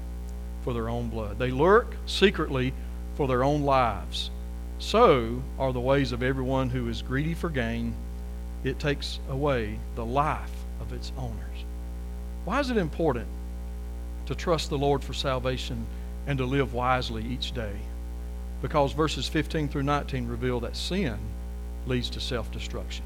for 0.65 0.75
their 0.75 0.89
own 0.89 1.09
blood. 1.09 1.39
They 1.39 1.53
lurk 1.53 1.95
secretly 2.05 2.75
for 3.15 3.29
their 3.29 3.45
own 3.45 3.63
lives. 3.63 4.33
So 4.81 5.41
are 5.57 5.73
the 5.73 5.79
ways 5.79 6.11
of 6.11 6.25
everyone 6.25 6.71
who 6.71 6.89
is 6.89 7.01
greedy 7.01 7.35
for 7.35 7.49
gain. 7.49 7.95
It 8.65 8.79
takes 8.79 9.21
away 9.29 9.79
the 9.95 10.05
life 10.05 10.51
of 10.81 10.93
its 10.93 11.13
owners. 11.19 11.65
Why 12.45 12.61
is 12.61 12.71
it 12.71 12.77
important 12.77 13.27
to 14.27 14.35
trust 14.35 14.71
the 14.71 14.79
Lord 14.79 15.05
for 15.05 15.13
salvation 15.13 15.87
and 16.27 16.39
to 16.39 16.45
live 16.45 16.73
wisely 16.73 17.25
each 17.25 17.53
day? 17.53 17.75
Because 18.63 18.93
verses 18.93 19.29
15 19.29 19.69
through 19.69 19.83
19 19.83 20.27
reveal 20.27 20.61
that 20.61 20.77
sin 20.77 21.19
leads 21.87 22.09
to 22.11 22.21
self 22.21 22.51
destruction. 22.51 23.05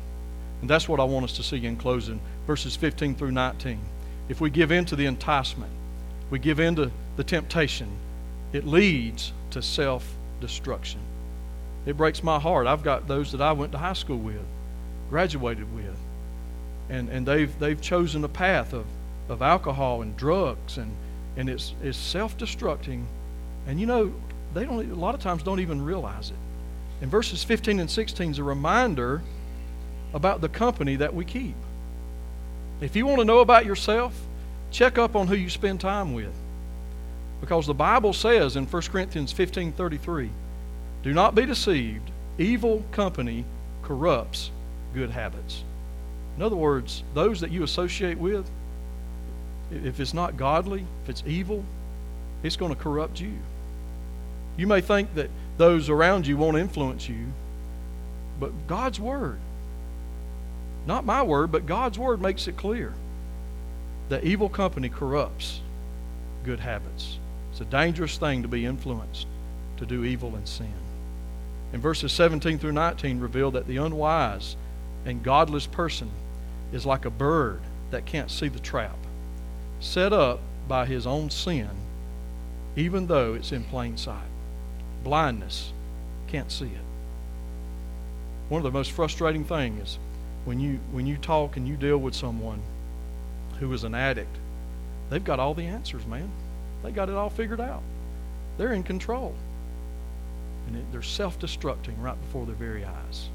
And 0.61 0.71
that's 0.71 0.89
what 0.89 1.01
I 1.01 1.05
want 1.05 1.25
us 1.25 1.37
to 1.37 1.43
see 1.43 1.65
in 1.67 1.77
closing, 1.77 2.21
verses 2.47 2.77
15 2.77 3.17
through 3.17 3.33
19. 3.33 3.79
If 4.29 4.41
we 4.41 4.51
give 4.51 4.71
in 4.71 4.85
to 4.87 4.97
the 4.97 5.07
enticement, 5.07 5.73
we 6.31 6.39
give 6.39 6.61
in 6.61 6.77
to 6.77 6.91
the 7.17 7.25
temptation, 7.25 7.89
it 8.53 8.67
leads 8.67 9.33
to 9.51 9.63
self 9.63 10.17
destruction. 10.41 11.01
It 11.87 11.97
breaks 11.97 12.23
my 12.23 12.39
heart. 12.39 12.67
I've 12.67 12.83
got 12.83 13.09
those 13.09 13.33
that 13.33 13.41
I 13.41 13.53
went 13.53 13.73
to 13.73 13.79
high 13.79 13.95
school 13.95 14.19
with, 14.19 14.45
graduated 15.11 15.75
with, 15.75 15.99
and, 16.89 17.09
and 17.09 17.27
they've, 17.27 17.57
they've 17.59 17.81
chosen 17.81 18.25
a 18.25 18.29
path 18.29 18.73
of, 18.73 18.87
of 19.29 19.43
alcohol 19.43 20.03
and 20.03 20.17
drugs, 20.17 20.79
and, 20.79 20.91
and 21.37 21.49
it's, 21.49 21.75
it's 21.83 21.99
self 21.99 22.37
destructing. 22.39 23.05
And 23.67 23.79
you 23.79 23.87
know, 23.87 24.13
they 24.55 24.65
don't, 24.65 24.91
a 24.91 24.95
lot 24.95 25.15
of 25.15 25.21
times 25.21 25.43
don't 25.43 25.61
even 25.61 25.85
realize 25.85 26.31
it. 26.31 26.37
And 27.01 27.11
verses 27.11 27.45
15 27.45 27.81
and 27.81 27.91
16 27.91 28.33
is 28.33 28.39
a 28.39 28.45
reminder 28.45 29.23
about 30.13 30.41
the 30.41 30.49
company 30.49 30.97
that 30.97 31.15
we 31.15 31.25
keep. 31.25 31.55
If 32.81 32.97
you 32.97 33.07
want 33.07 33.19
to 33.19 33.25
know 33.25 33.41
about 33.41 33.67
yourself, 33.67 34.15
check 34.71 34.99
up 34.99 35.17
on 35.17 35.27
who 35.27 35.35
you 35.35 35.51
spend 35.51 35.81
time 35.81 36.15
with. 36.15 36.33
Because 37.41 37.67
the 37.67 37.75
Bible 37.75 38.13
says 38.13 38.57
in 38.57 38.67
1 38.67 38.83
Corinthians 38.83 39.33
15 39.33 39.73
33, 39.73 40.31
do 41.03 41.13
not 41.13 41.35
be 41.35 41.47
deceived. 41.47 42.11
Evil 42.39 42.85
company 42.93 43.45
corrupts 43.83 44.51
good 44.95 45.11
habits. 45.11 45.63
In 46.37 46.43
other 46.43 46.57
words, 46.57 47.03
those 47.15 47.41
that 47.41 47.51
you 47.51 47.63
associate 47.63 48.19
with, 48.19 48.49
if 49.71 50.01
it's 50.01 50.15
not 50.15 50.37
godly, 50.37 50.85
if 51.03 51.11
it's 51.11 51.23
evil, 51.27 51.65
it's 52.43 52.57
going 52.57 52.75
to 52.75 52.81
corrupt 52.81 53.21
you. 53.21 53.33
You 54.57 54.67
may 54.67 54.81
think 54.81 55.15
that 55.15 55.31
those 55.57 55.89
around 55.89 56.27
you 56.27 56.37
won't 56.37 56.57
influence 56.57 57.09
you, 57.09 57.27
but 58.41 58.53
God's 58.67 59.01
Word 59.01 59.39
not 60.89 61.05
my 61.05 61.23
word, 61.23 61.53
but 61.53 61.67
God's 61.67 61.99
word 61.99 62.23
makes 62.23 62.49
it 62.49 62.57
clear 62.57 62.95
that 64.09 64.25
evil 64.25 64.49
company 64.49 64.89
corrupts 64.89 65.61
good 66.45 66.61
habits. 66.61 67.19
It's 67.51 67.61
a 67.61 67.67
dangerous 67.67 68.17
thing 68.17 68.41
to 68.41 68.49
be 68.49 68.65
influenced 68.65 69.27
to 69.77 69.85
do 69.85 70.03
evil 70.03 70.35
and 70.35 70.49
sin. 70.49 70.73
And 71.75 71.83
verses 71.83 72.11
17 72.13 72.59
through 72.59 72.73
19 72.73 73.21
reveal 73.21 73.51
that 73.51 73.67
the 73.67 73.77
unwise 73.77 74.57
and 75.05 75.23
godless 75.23 75.67
person 75.67 76.11
is 76.73 76.87
like 76.87 77.05
a 77.05 77.11
bird 77.11 77.61
that 77.91 78.07
can't 78.07 78.31
see 78.31 78.49
the 78.49 78.59
trap, 78.59 78.97
set 79.81 80.13
up 80.13 80.41
by 80.67 80.85
his 80.85 81.07
own 81.07 81.31
sin, 81.31 81.71
even 82.77 83.07
though 83.07 83.35
it's 83.35 83.53
in 83.53 83.65
plain 83.65 83.97
sight. 83.97 84.29
Blindness 85.03 85.73
can't 86.27 86.53
see 86.53 86.67
it. 86.67 86.85
One 88.49 88.61
of 88.61 88.65
the 88.65 88.71
most 88.71 88.93
frustrating 88.93 89.45
things 89.45 89.83
is 89.83 89.99
when 90.45 90.61
you 90.61 90.79
when 90.93 91.07
you 91.07 91.17
talk 91.17 91.57
and 91.57 91.67
you 91.67 91.77
deal 91.77 91.99
with 91.99 92.15
someone 92.15 92.61
who 93.59 93.73
is 93.73 93.85
an 93.85 93.95
addict, 93.95 94.37
they've 95.11 95.25
got 95.25 95.41
all 95.41 95.55
the 95.55 95.67
answers, 95.67 96.07
man. 96.07 96.31
They 96.83 96.91
got 96.91 97.09
it 97.09 97.15
all 97.15 97.31
figured 97.31 97.61
out. 97.61 97.83
They're 98.57 98.73
in 98.73 98.83
control. 98.83 99.35
And 100.67 100.77
it, 100.77 100.93
they're 100.93 101.03
self-destructing 101.03 102.01
right 102.01 102.21
before 102.21 102.47
their 102.47 102.55
very 102.55 102.85
eyes. 102.85 103.29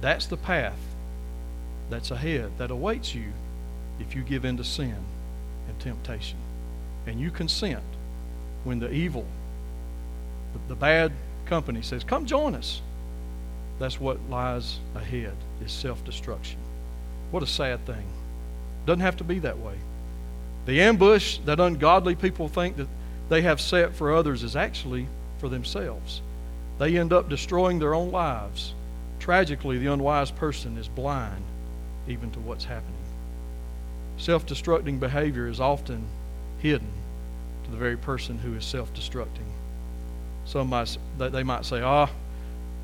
That's 0.00 0.26
the 0.26 0.36
path 0.36 0.78
that's 1.90 2.10
ahead 2.10 2.52
that 2.58 2.70
awaits 2.70 3.14
you 3.14 3.32
if 3.98 4.14
you 4.14 4.22
give 4.22 4.44
in 4.44 4.56
to 4.56 4.64
sin 4.64 4.96
and 5.68 5.80
temptation. 5.80 6.38
And 7.06 7.20
you 7.20 7.30
consent 7.30 7.82
when 8.64 8.78
the 8.78 8.90
evil, 8.90 9.26
the, 10.68 10.74
bad 10.74 11.12
company 11.46 11.82
says, 11.82 12.04
Come 12.04 12.26
join 12.26 12.54
us. 12.54 12.80
That's 13.78 14.00
what 14.00 14.18
lies 14.28 14.78
ahead 14.94 15.34
is 15.64 15.72
self-destruction. 15.72 16.58
What 17.30 17.42
a 17.42 17.46
sad 17.46 17.84
thing. 17.86 18.06
Doesn't 18.86 19.00
have 19.00 19.16
to 19.18 19.24
be 19.24 19.38
that 19.40 19.58
way. 19.58 19.74
The 20.66 20.82
ambush 20.82 21.38
that 21.46 21.60
ungodly 21.60 22.14
people 22.14 22.48
think 22.48 22.76
that 22.76 22.88
they 23.28 23.42
have 23.42 23.60
set 23.60 23.94
for 23.94 24.12
others 24.12 24.42
is 24.42 24.56
actually 24.56 25.06
for 25.38 25.48
themselves. 25.48 26.20
They 26.78 26.98
end 26.98 27.12
up 27.12 27.28
destroying 27.28 27.78
their 27.78 27.94
own 27.94 28.10
lives. 28.10 28.74
Tragically, 29.20 29.78
the 29.78 29.86
unwise 29.86 30.30
person 30.30 30.76
is 30.78 30.88
blind 30.88 31.44
even 32.08 32.30
to 32.32 32.40
what's 32.40 32.64
happening. 32.64 32.94
Self 34.16 34.46
destructing 34.46 34.98
behavior 34.98 35.46
is 35.46 35.60
often 35.60 36.04
hidden 36.58 36.90
to 37.64 37.70
the 37.70 37.76
very 37.76 37.96
person 37.96 38.38
who 38.38 38.54
is 38.54 38.64
self 38.64 38.92
destructing. 38.94 39.46
Some 40.46 40.68
might, 40.68 40.96
they 41.18 41.42
might 41.42 41.64
say, 41.64 41.80
ah, 41.80 42.10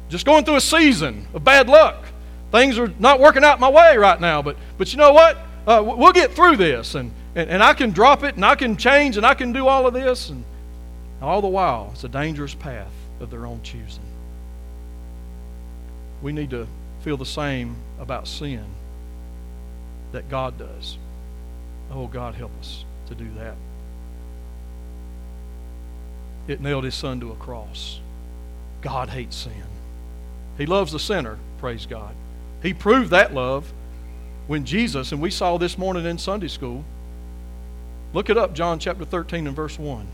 just 0.09 0.25
going 0.25 0.45
through 0.45 0.57
a 0.57 0.61
season 0.61 1.27
of 1.35 1.43
bad 1.43 1.69
luck. 1.69 2.05
Things 2.53 2.79
are 2.79 2.93
not 2.99 3.19
working 3.19 3.43
out 3.43 3.59
my 3.59 3.69
way 3.69 3.97
right 3.97 4.21
now, 4.21 4.41
but, 4.41 4.57
but 4.79 4.93
you 4.93 4.99
know 4.99 5.13
what? 5.13 5.37
Uh, 5.67 5.83
we'll 5.85 6.13
get 6.13 6.33
through 6.33 6.57
this. 6.57 6.95
And, 6.95 7.11
and, 7.35 7.51
and 7.51 7.63
I 7.63 7.75
can 7.75 7.91
drop 7.91 8.23
it 8.23 8.37
and 8.37 8.45
I 8.45 8.55
can 8.55 8.77
change 8.77 9.17
and 9.17 9.27
I 9.27 9.35
can 9.35 9.53
do 9.53 9.67
all 9.67 9.87
of 9.87 9.95
this. 9.95 10.31
And 10.31 10.45
all 11.21 11.41
the 11.41 11.49
while, 11.49 11.91
it's 11.93 12.05
a 12.05 12.09
dangerous 12.09 12.55
path 12.55 12.93
of 13.21 13.31
their 13.31 13.47
own 13.47 13.63
choosing. 13.63 14.06
We 16.23 16.33
need 16.33 16.51
to 16.51 16.67
feel 17.01 17.17
the 17.17 17.27
same 17.27 17.77
about 18.01 18.27
sin 18.27 18.65
that 20.13 20.29
God 20.29 20.59
does. 20.59 20.99
Oh, 21.91 22.07
God, 22.07 22.35
help 22.35 22.53
us 22.59 22.85
to 23.09 23.15
do 23.15 23.29
that. 23.39 23.55
It 26.49 26.61
nailed 26.61 26.85
his 26.85 26.95
son 26.95 27.21
to 27.21 27.33
a 27.33 27.37
cross. 27.37 28.01
God 28.81 29.09
hates 29.09 29.37
sin. 29.37 29.65
He 30.59 30.67
loves 30.67 30.93
the 30.93 30.99
sinner, 30.99 31.39
praise 31.59 31.87
God. 31.87 32.15
He 32.63 32.73
proved 32.73 33.11
that 33.11 33.35
love 33.35 33.73
when 34.47 34.65
Jesus, 34.65 35.13
and 35.13 35.21
we 35.21 35.31
saw 35.31 35.59
this 35.59 35.77
morning 35.77 36.07
in 36.07 36.19
Sunday 36.19 36.49
school, 36.49 36.85
look 38.13 38.31
it 38.31 38.39
up, 38.39 38.55
John 38.55 38.79
chapter 38.79 39.05
13 39.05 39.47
and 39.47 39.57
verse 39.57 39.79
1. 39.79 40.07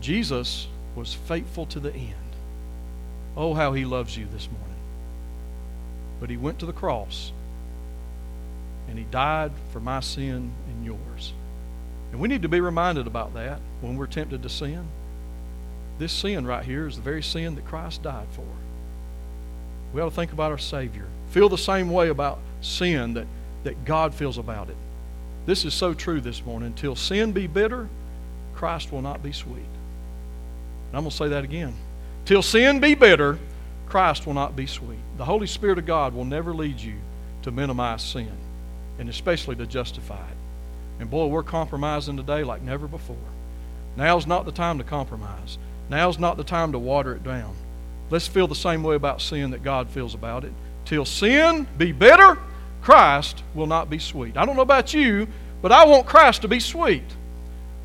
Jesus 0.00 0.66
was 0.96 1.14
faithful 1.14 1.66
to 1.66 1.80
the 1.80 1.94
end. 1.94 2.14
Oh, 3.36 3.54
how 3.54 3.72
he 3.72 3.84
loves 3.84 4.16
you 4.16 4.26
this 4.32 4.48
morning. 4.50 4.59
But 6.20 6.30
he 6.30 6.36
went 6.36 6.58
to 6.60 6.66
the 6.66 6.72
cross 6.72 7.32
and 8.88 8.98
he 8.98 9.04
died 9.04 9.52
for 9.72 9.80
my 9.80 10.00
sin 10.00 10.52
and 10.68 10.84
yours. 10.84 11.32
And 12.12 12.20
we 12.20 12.28
need 12.28 12.42
to 12.42 12.48
be 12.48 12.60
reminded 12.60 13.06
about 13.06 13.34
that 13.34 13.60
when 13.80 13.96
we're 13.96 14.06
tempted 14.06 14.42
to 14.42 14.48
sin. 14.48 14.84
This 15.98 16.12
sin 16.12 16.46
right 16.46 16.64
here 16.64 16.86
is 16.86 16.96
the 16.96 17.02
very 17.02 17.22
sin 17.22 17.54
that 17.54 17.66
Christ 17.66 18.02
died 18.02 18.26
for. 18.32 18.46
We 19.92 20.00
ought 20.00 20.10
to 20.10 20.14
think 20.14 20.32
about 20.32 20.50
our 20.50 20.58
Savior. 20.58 21.06
Feel 21.30 21.48
the 21.48 21.58
same 21.58 21.90
way 21.90 22.08
about 22.08 22.38
sin 22.60 23.14
that, 23.14 23.26
that 23.64 23.84
God 23.84 24.14
feels 24.14 24.38
about 24.38 24.68
it. 24.68 24.76
This 25.46 25.64
is 25.64 25.74
so 25.74 25.94
true 25.94 26.20
this 26.20 26.44
morning. 26.44 26.68
Until 26.68 26.96
sin 26.96 27.32
be 27.32 27.46
bitter, 27.46 27.88
Christ 28.54 28.92
will 28.92 29.02
not 29.02 29.22
be 29.22 29.32
sweet. 29.32 29.56
And 29.56 30.96
I'm 30.96 31.02
going 31.02 31.10
to 31.10 31.16
say 31.16 31.28
that 31.28 31.44
again. 31.44 31.74
Till 32.24 32.42
sin 32.42 32.80
be 32.80 32.94
bitter, 32.94 33.38
Christ 33.90 34.24
will 34.24 34.34
not 34.34 34.54
be 34.54 34.66
sweet. 34.66 35.00
The 35.18 35.24
Holy 35.24 35.48
Spirit 35.48 35.78
of 35.78 35.84
God 35.84 36.14
will 36.14 36.24
never 36.24 36.54
lead 36.54 36.78
you 36.78 36.94
to 37.42 37.50
minimize 37.50 38.02
sin, 38.02 38.30
and 39.00 39.08
especially 39.08 39.56
to 39.56 39.66
justify 39.66 40.14
it. 40.14 40.36
And 41.00 41.10
boy, 41.10 41.26
we're 41.26 41.42
compromising 41.42 42.16
today 42.16 42.44
like 42.44 42.62
never 42.62 42.86
before. 42.86 43.16
Now's 43.96 44.28
not 44.28 44.44
the 44.44 44.52
time 44.52 44.78
to 44.78 44.84
compromise. 44.84 45.58
Now's 45.88 46.20
not 46.20 46.36
the 46.36 46.44
time 46.44 46.70
to 46.72 46.78
water 46.78 47.14
it 47.14 47.24
down. 47.24 47.52
Let's 48.10 48.28
feel 48.28 48.46
the 48.46 48.54
same 48.54 48.84
way 48.84 48.94
about 48.94 49.20
sin 49.20 49.50
that 49.50 49.64
God 49.64 49.88
feels 49.88 50.14
about 50.14 50.44
it. 50.44 50.52
Till 50.84 51.04
sin 51.04 51.66
be 51.76 51.90
bitter, 51.90 52.38
Christ 52.82 53.42
will 53.54 53.66
not 53.66 53.90
be 53.90 53.98
sweet. 53.98 54.36
I 54.36 54.44
don't 54.44 54.54
know 54.54 54.62
about 54.62 54.94
you, 54.94 55.26
but 55.62 55.72
I 55.72 55.84
want 55.84 56.06
Christ 56.06 56.42
to 56.42 56.48
be 56.48 56.60
sweet. 56.60 57.02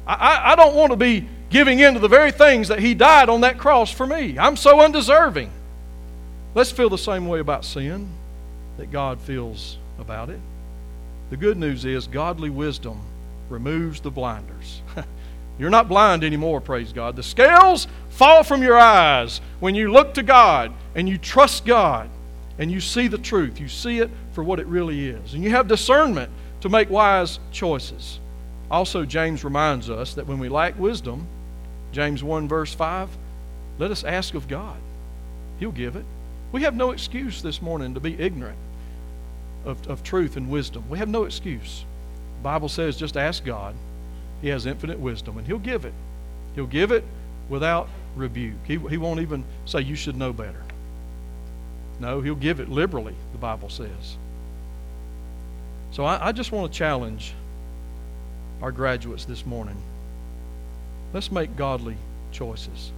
I, 0.06 0.14
I, 0.14 0.52
I 0.52 0.56
don't 0.56 0.76
want 0.76 0.92
to 0.92 0.98
be 0.98 1.28
giving 1.50 1.80
in 1.80 1.96
to 1.96 2.00
the 2.00 2.08
very 2.08 2.32
things 2.32 2.68
that 2.68 2.80
He 2.80 2.94
died 2.94 3.28
on 3.28 3.42
that 3.42 3.58
cross 3.58 3.92
for 3.92 4.06
me. 4.06 4.38
I'm 4.38 4.56
so 4.56 4.82
undeserving. 4.82 5.52
Let's 6.56 6.72
feel 6.72 6.90
the 6.90 6.98
same 6.98 7.28
way 7.28 7.40
about 7.40 7.66
sin 7.66 8.08
that 8.78 8.90
God 8.90 9.20
feels 9.20 9.78
about 10.00 10.30
it. 10.30 10.40
The 11.30 11.38
good 11.38 11.58
news 11.58 11.84
is 11.84 12.08
godly 12.08 12.50
wisdom 12.50 13.02
removes 13.50 14.00
the 14.00 14.10
blinders. 14.10 14.82
You're 15.60 15.70
not 15.70 15.90
blind 15.90 16.24
anymore, 16.24 16.62
praise 16.62 16.94
God. 16.94 17.18
The 17.18 17.24
scales 17.24 17.88
fall 18.10 18.44
from 18.44 18.64
your 18.64 18.78
eyes 18.78 19.42
when 19.60 19.76
you 19.76 19.92
look 19.92 20.14
to 20.14 20.24
God 20.24 20.72
and 20.96 21.10
you 21.10 21.18
trust 21.18 21.66
God 21.66 22.10
and 22.58 22.72
you 22.72 22.80
see 22.80 23.10
the 23.10 23.18
truth. 23.18 23.60
You 23.60 23.68
see 23.68 24.00
it 24.00 24.10
for 24.32 24.42
what 24.42 24.62
it 24.62 24.68
really 24.68 25.10
is. 25.10 25.34
And 25.34 25.44
you 25.44 25.50
have 25.50 25.68
discernment 25.68 26.32
to 26.62 26.70
make 26.70 26.90
wise 26.90 27.38
choices. 27.52 28.20
Also, 28.72 29.04
James 29.04 29.44
reminds 29.44 29.90
us 29.90 30.14
that 30.14 30.26
when 30.26 30.40
we 30.40 30.48
lack 30.48 30.80
wisdom, 30.80 31.28
James 31.92 32.24
1, 32.24 32.48
verse 32.48 32.74
5, 32.74 33.10
let 33.78 33.92
us 33.92 34.06
ask 34.06 34.34
of 34.36 34.48
God. 34.48 34.78
He'll 35.60 35.72
give 35.72 35.98
it. 35.98 36.06
We 36.56 36.62
have 36.62 36.74
no 36.74 36.92
excuse 36.92 37.42
this 37.42 37.62
morning 37.62 37.96
to 37.96 38.00
be 38.00 38.18
ignorant 38.18 38.58
of, 39.66 39.90
of 39.90 40.04
truth 40.04 40.38
and 40.38 40.50
wisdom. 40.50 40.86
We 40.90 41.00
have 41.00 41.10
no 41.10 41.26
excuse. 41.26 41.84
The 42.38 42.44
Bible 42.44 42.70
says 42.70 42.96
just 42.96 43.18
ask 43.18 43.44
God. 43.44 43.76
He 44.42 44.48
has 44.48 44.66
infinite 44.66 44.98
wisdom, 44.98 45.38
and 45.38 45.46
He'll 45.46 45.60
give 45.60 45.84
it. 45.84 45.94
He'll 46.56 46.66
give 46.66 46.94
it 46.94 47.04
without 47.50 47.90
rebuke. 48.16 48.56
He, 48.64 48.78
he 48.78 48.96
won't 48.96 49.20
even 49.20 49.44
say, 49.66 49.82
You 49.82 49.98
should 49.98 50.16
know 50.16 50.32
better. 50.32 50.62
No, 52.00 52.22
He'll 52.22 52.36
give 52.36 52.62
it 52.62 52.70
liberally, 52.70 53.16
the 53.34 53.38
Bible 53.38 53.68
says. 53.68 54.16
So 55.92 56.06
I, 56.06 56.30
I 56.30 56.32
just 56.32 56.54
want 56.54 56.72
to 56.72 56.78
challenge 56.78 57.34
our 58.62 58.72
graduates 58.72 59.26
this 59.26 59.46
morning. 59.46 59.76
Let's 61.12 61.34
make 61.34 61.58
godly 61.58 61.98
choices. 62.32 62.94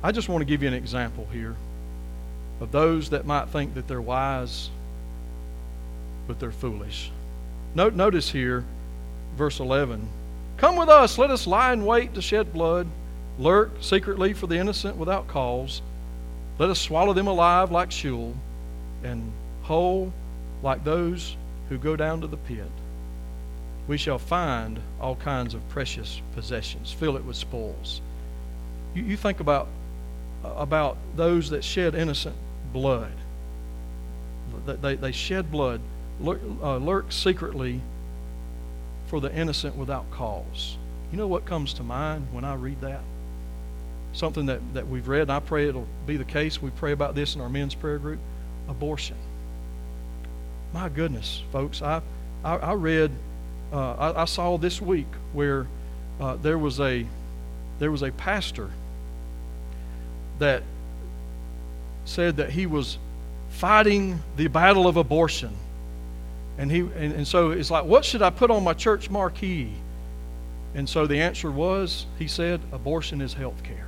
I 0.00 0.12
just 0.12 0.28
want 0.28 0.42
to 0.42 0.44
give 0.44 0.62
you 0.62 0.68
an 0.68 0.74
example 0.74 1.26
here 1.32 1.56
of 2.60 2.72
those 2.72 3.10
that 3.10 3.26
might 3.26 3.48
think 3.48 3.74
that 3.74 3.88
they're 3.88 4.00
wise 4.00 4.70
but 6.26 6.40
they're 6.40 6.52
foolish. 6.52 7.10
Note, 7.74 7.94
notice 7.94 8.30
here, 8.30 8.64
verse 9.36 9.60
11 9.60 10.08
Come 10.56 10.76
with 10.76 10.88
us, 10.88 11.18
let 11.18 11.30
us 11.30 11.46
lie 11.46 11.72
in 11.72 11.84
wait 11.84 12.14
to 12.14 12.22
shed 12.22 12.52
blood, 12.52 12.86
lurk 13.38 13.70
secretly 13.80 14.32
for 14.32 14.46
the 14.46 14.56
innocent 14.56 14.96
without 14.96 15.26
cause. 15.28 15.82
Let 16.58 16.70
us 16.70 16.80
swallow 16.80 17.12
them 17.12 17.26
alive 17.26 17.72
like 17.72 17.90
Sheol, 17.90 18.34
and 19.02 19.32
whole 19.62 20.12
like 20.62 20.84
those 20.84 21.36
who 21.68 21.78
go 21.78 21.96
down 21.96 22.20
to 22.20 22.26
the 22.26 22.36
pit. 22.36 22.70
We 23.88 23.98
shall 23.98 24.18
find 24.18 24.78
all 25.00 25.16
kinds 25.16 25.52
of 25.52 25.68
precious 25.68 26.22
possessions, 26.34 26.92
fill 26.92 27.16
it 27.16 27.24
with 27.24 27.36
spoils. 27.36 28.00
You, 28.94 29.02
you 29.02 29.16
think 29.16 29.40
about, 29.40 29.66
about 30.44 30.96
those 31.16 31.50
that 31.50 31.64
shed 31.64 31.94
innocent 31.94 32.36
blood. 32.72 33.12
They, 34.66 34.96
they 34.96 35.12
shed 35.12 35.50
blood 35.50 35.80
lurk, 36.20 36.40
uh, 36.62 36.76
lurk 36.76 37.12
secretly 37.12 37.80
for 39.08 39.20
the 39.20 39.34
innocent 39.34 39.76
without 39.76 40.10
cause. 40.10 40.76
You 41.10 41.18
know 41.18 41.26
what 41.26 41.44
comes 41.44 41.74
to 41.74 41.82
mind 41.82 42.28
when 42.32 42.44
I 42.44 42.54
read 42.54 42.80
that? 42.80 43.00
Something 44.12 44.46
that, 44.46 44.60
that 44.74 44.88
we've 44.88 45.06
read, 45.06 45.22
and 45.22 45.32
I 45.32 45.40
pray 45.40 45.68
it'll 45.68 45.88
be 46.06 46.16
the 46.16 46.24
case. 46.24 46.62
We 46.62 46.70
pray 46.70 46.92
about 46.92 47.14
this 47.14 47.34
in 47.34 47.40
our 47.40 47.48
men's 47.48 47.74
prayer 47.74 47.98
group 47.98 48.20
abortion. 48.68 49.16
My 50.72 50.88
goodness, 50.88 51.42
folks, 51.52 51.82
I, 51.82 52.00
I, 52.44 52.56
I 52.56 52.72
read, 52.72 53.10
uh, 53.72 53.94
I, 53.94 54.22
I, 54.22 54.24
saw 54.24 54.56
this 54.56 54.80
week 54.80 55.06
where 55.32 55.66
uh, 56.20 56.36
there 56.36 56.58
was 56.58 56.80
a 56.80 57.06
there 57.78 57.90
was 57.90 58.02
a 58.02 58.12
pastor 58.12 58.70
that 60.38 60.62
said 62.04 62.36
that 62.36 62.50
he 62.50 62.66
was 62.66 62.98
fighting 63.50 64.20
the 64.36 64.48
battle 64.48 64.86
of 64.86 64.96
abortion 64.96 65.56
and, 66.58 66.70
he, 66.70 66.80
and, 66.80 67.12
and 67.12 67.26
so 67.26 67.50
it's 67.50 67.70
like, 67.70 67.84
what 67.84 68.04
should 68.04 68.22
I 68.22 68.30
put 68.30 68.50
on 68.50 68.62
my 68.62 68.74
church 68.74 69.10
marquee? 69.10 69.72
And 70.74 70.88
so 70.88 71.06
the 71.06 71.20
answer 71.20 71.50
was, 71.50 72.06
he 72.18 72.28
said, 72.28 72.60
abortion 72.72 73.20
is 73.20 73.34
health 73.34 73.62
care. 73.62 73.86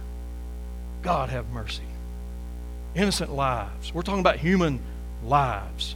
God 1.03 1.29
have 1.29 1.49
mercy. 1.51 1.83
Innocent 2.95 3.33
lives. 3.33 3.95
We're 3.95 4.03
talking 4.03 4.21
about 4.21 4.39
human 4.39 4.81
lives. 5.25 5.95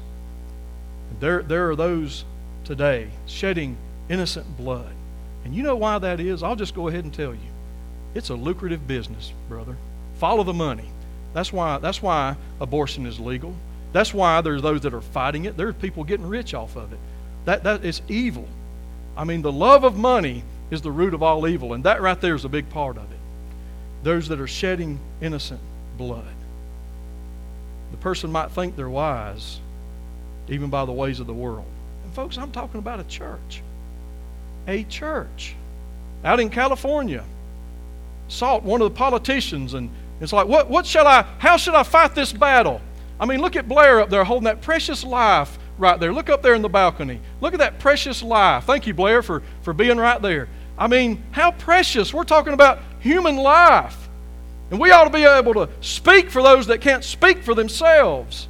There, 1.18 1.42
there 1.42 1.70
are 1.70 1.76
those 1.76 2.24
today 2.64 3.08
shedding 3.26 3.76
innocent 4.08 4.56
blood. 4.56 4.92
And 5.44 5.54
you 5.54 5.62
know 5.62 5.76
why 5.76 5.98
that 5.98 6.20
is? 6.20 6.42
I'll 6.42 6.56
just 6.56 6.74
go 6.74 6.88
ahead 6.88 7.04
and 7.04 7.12
tell 7.12 7.32
you. 7.32 7.40
It's 8.14 8.28
a 8.28 8.34
lucrative 8.34 8.86
business, 8.86 9.32
brother. 9.48 9.76
Follow 10.20 10.44
the 10.44 10.52
money. 10.52 10.84
That's 11.32 11.50
why, 11.50 11.78
that's 11.78 12.02
why 12.02 12.36
abortion 12.60 13.06
is 13.06 13.18
legal. 13.18 13.54
That's 13.92 14.12
why 14.12 14.42
there's 14.42 14.60
those 14.60 14.82
that 14.82 14.92
are 14.92 15.00
fighting 15.00 15.46
it. 15.46 15.56
There's 15.56 15.74
people 15.76 16.04
getting 16.04 16.28
rich 16.28 16.52
off 16.52 16.76
of 16.76 16.92
it. 16.92 16.98
That, 17.46 17.64
that 17.64 17.86
is 17.86 18.02
evil. 18.06 18.46
I 19.16 19.24
mean, 19.24 19.40
the 19.40 19.50
love 19.50 19.82
of 19.82 19.96
money 19.96 20.44
is 20.70 20.82
the 20.82 20.92
root 20.92 21.14
of 21.14 21.22
all 21.22 21.48
evil, 21.48 21.72
and 21.72 21.84
that 21.84 22.02
right 22.02 22.20
there 22.20 22.34
is 22.34 22.44
a 22.44 22.50
big 22.50 22.68
part 22.68 22.98
of 22.98 23.04
it. 23.04 23.18
Those 24.02 24.28
that 24.28 24.40
are 24.40 24.46
shedding 24.46 25.00
innocent 25.22 25.60
blood. 25.96 26.24
The 27.90 27.96
person 27.96 28.30
might 28.30 28.50
think 28.50 28.76
they're 28.76 28.90
wise, 28.90 29.58
even 30.48 30.68
by 30.68 30.84
the 30.84 30.92
ways 30.92 31.18
of 31.18 31.26
the 31.26 31.32
world. 31.32 31.66
And, 32.04 32.12
folks, 32.12 32.36
I'm 32.36 32.52
talking 32.52 32.78
about 32.78 33.00
a 33.00 33.04
church. 33.04 33.62
A 34.68 34.84
church. 34.84 35.56
Out 36.24 36.40
in 36.40 36.50
California, 36.50 37.24
sought 38.28 38.62
one 38.62 38.80
of 38.80 38.92
the 38.92 38.96
politicians, 38.96 39.74
and 39.74 39.90
it's 40.20 40.32
like, 40.32 40.46
what, 40.46 40.68
what 40.68 40.86
shall 40.86 41.06
I, 41.06 41.22
how 41.38 41.56
should 41.56 41.74
I 41.74 41.82
fight 41.82 42.14
this 42.14 42.32
battle? 42.32 42.80
I 43.18 43.26
mean, 43.26 43.40
look 43.40 43.56
at 43.56 43.68
Blair 43.68 44.00
up 44.00 44.10
there 44.10 44.24
holding 44.24 44.44
that 44.44 44.60
precious 44.60 45.04
life 45.04 45.58
right 45.78 45.98
there. 45.98 46.12
Look 46.12 46.28
up 46.28 46.42
there 46.42 46.54
in 46.54 46.62
the 46.62 46.68
balcony. 46.68 47.20
Look 47.40 47.54
at 47.54 47.58
that 47.58 47.78
precious 47.78 48.22
life. 48.22 48.64
Thank 48.64 48.86
you, 48.86 48.94
Blair, 48.94 49.22
for, 49.22 49.42
for 49.62 49.72
being 49.72 49.96
right 49.96 50.20
there. 50.20 50.48
I 50.78 50.86
mean, 50.86 51.22
how 51.30 51.52
precious. 51.52 52.14
We're 52.14 52.24
talking 52.24 52.52
about 52.52 52.80
human 53.00 53.36
life. 53.36 54.08
And 54.70 54.78
we 54.78 54.90
ought 54.92 55.04
to 55.04 55.10
be 55.10 55.24
able 55.24 55.54
to 55.54 55.68
speak 55.80 56.30
for 56.30 56.42
those 56.42 56.66
that 56.68 56.80
can't 56.80 57.02
speak 57.02 57.42
for 57.42 57.54
themselves. 57.54 58.46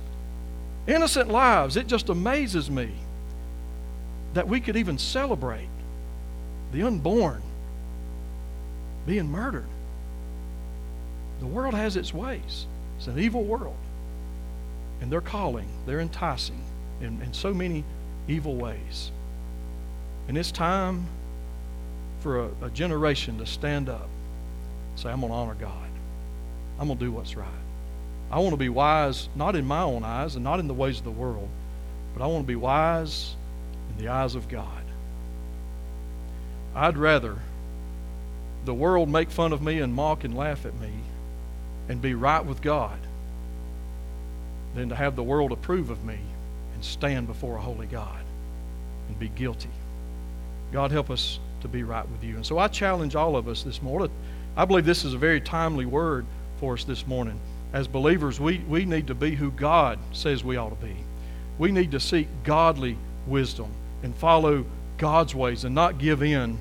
Innocent 0.86 1.30
lives. 1.30 1.76
It 1.76 1.86
just 1.86 2.08
amazes 2.08 2.70
me 2.70 2.90
that 4.34 4.46
we 4.46 4.60
could 4.60 4.76
even 4.76 4.98
celebrate 4.98 5.68
the 6.72 6.82
unborn 6.82 7.42
being 9.06 9.30
murdered. 9.30 9.66
The 11.41 11.47
world 11.47 11.74
has 11.74 11.97
its 11.97 12.14
ways. 12.14 12.66
It's 12.99 13.07
an 13.07 13.18
evil 13.18 13.43
world. 13.43 13.76
And 15.01 15.11
they're 15.11 15.20
calling, 15.20 15.68
they're 15.86 16.01
enticing 16.01 16.62
in, 17.01 17.20
in 17.22 17.32
so 17.32 17.53
many 17.55 17.84
evil 18.28 18.55
ways. 18.55 19.11
And 20.28 20.36
it's 20.36 20.53
time 20.53 21.07
for 22.20 22.45
a, 22.45 22.51
a 22.62 22.70
generation 22.70 23.38
to 23.38 23.47
stand 23.47 23.88
up 23.88 24.09
say, 25.01 25.11
I'm 25.11 25.20
going 25.20 25.32
to 25.32 25.36
honor 25.36 25.55
God. 25.55 25.88
I'm 26.78 26.86
going 26.86 26.99
to 26.99 27.05
do 27.05 27.12
what's 27.12 27.36
right. 27.36 27.49
I 28.30 28.38
want 28.38 28.53
to 28.53 28.59
be 28.59 28.68
wise, 28.68 29.28
not 29.34 29.57
in 29.57 29.64
my 29.64 29.82
own 29.82 30.05
eyes 30.05 30.34
and 30.34 30.45
not 30.45 30.61
in 30.61 30.68
the 30.68 30.74
ways 30.74 30.99
of 30.99 31.05
the 31.05 31.11
world, 31.11 31.49
but 32.14 32.22
I 32.22 32.26
want 32.26 32.45
to 32.45 32.47
be 32.47 32.57
wise 32.57 33.34
in 33.91 34.05
the 34.05 34.11
eyes 34.11 34.34
of 34.34 34.49
God. 34.49 34.82
I'd 36.74 36.97
rather 36.97 37.38
the 38.64 38.74
world 38.74 39.09
make 39.09 39.30
fun 39.30 39.53
of 39.53 39.62
me 39.62 39.80
and 39.80 39.93
mock 39.93 40.22
and 40.22 40.36
laugh 40.36 40.64
at 40.66 40.78
me 40.78 40.91
and 41.91 42.01
be 42.01 42.14
right 42.14 42.45
with 42.45 42.62
God 42.62 42.97
than 44.76 44.91
to 44.91 44.95
have 44.95 45.16
the 45.16 45.24
world 45.24 45.51
approve 45.51 45.91
of 45.91 46.05
me 46.05 46.18
and 46.72 46.84
stand 46.84 47.26
before 47.26 47.57
a 47.57 47.61
holy 47.61 47.88
God 47.88 48.20
and 49.09 49.18
be 49.18 49.26
guilty. 49.26 49.68
God 50.70 50.93
help 50.93 51.11
us 51.11 51.41
to 51.62 51.68
be 51.68 51.82
right 51.82 52.09
with 52.09 52.22
you. 52.22 52.36
And 52.36 52.47
so 52.47 52.59
I 52.59 52.68
challenge 52.68 53.16
all 53.16 53.34
of 53.34 53.49
us 53.49 53.64
this 53.64 53.82
morning. 53.82 54.09
I 54.57 54.66
believe 54.66 54.84
this 54.84 55.05
is 55.05 55.14
a 55.14 55.18
very 55.18 55.41
timely 55.41 55.84
word 55.84 56.26
for 56.61 56.74
us 56.74 56.84
this 56.84 57.09
morning. 57.09 57.41
As 57.72 57.88
believers, 57.88 58.38
we, 58.38 58.59
we 58.68 58.84
need 58.84 59.09
to 59.09 59.14
be 59.16 59.34
who 59.34 59.51
God 59.51 59.99
says 60.12 60.45
we 60.45 60.57
ought 60.57 60.70
to 60.70 60.86
be. 60.86 60.95
We 61.59 61.72
need 61.72 61.91
to 61.91 61.99
seek 61.99 62.28
godly 62.45 62.97
wisdom 63.26 63.72
and 64.05 64.14
follow 64.14 64.64
God's 64.97 65.34
ways 65.34 65.64
and 65.64 65.74
not 65.74 65.99
give 65.99 66.22
in 66.22 66.57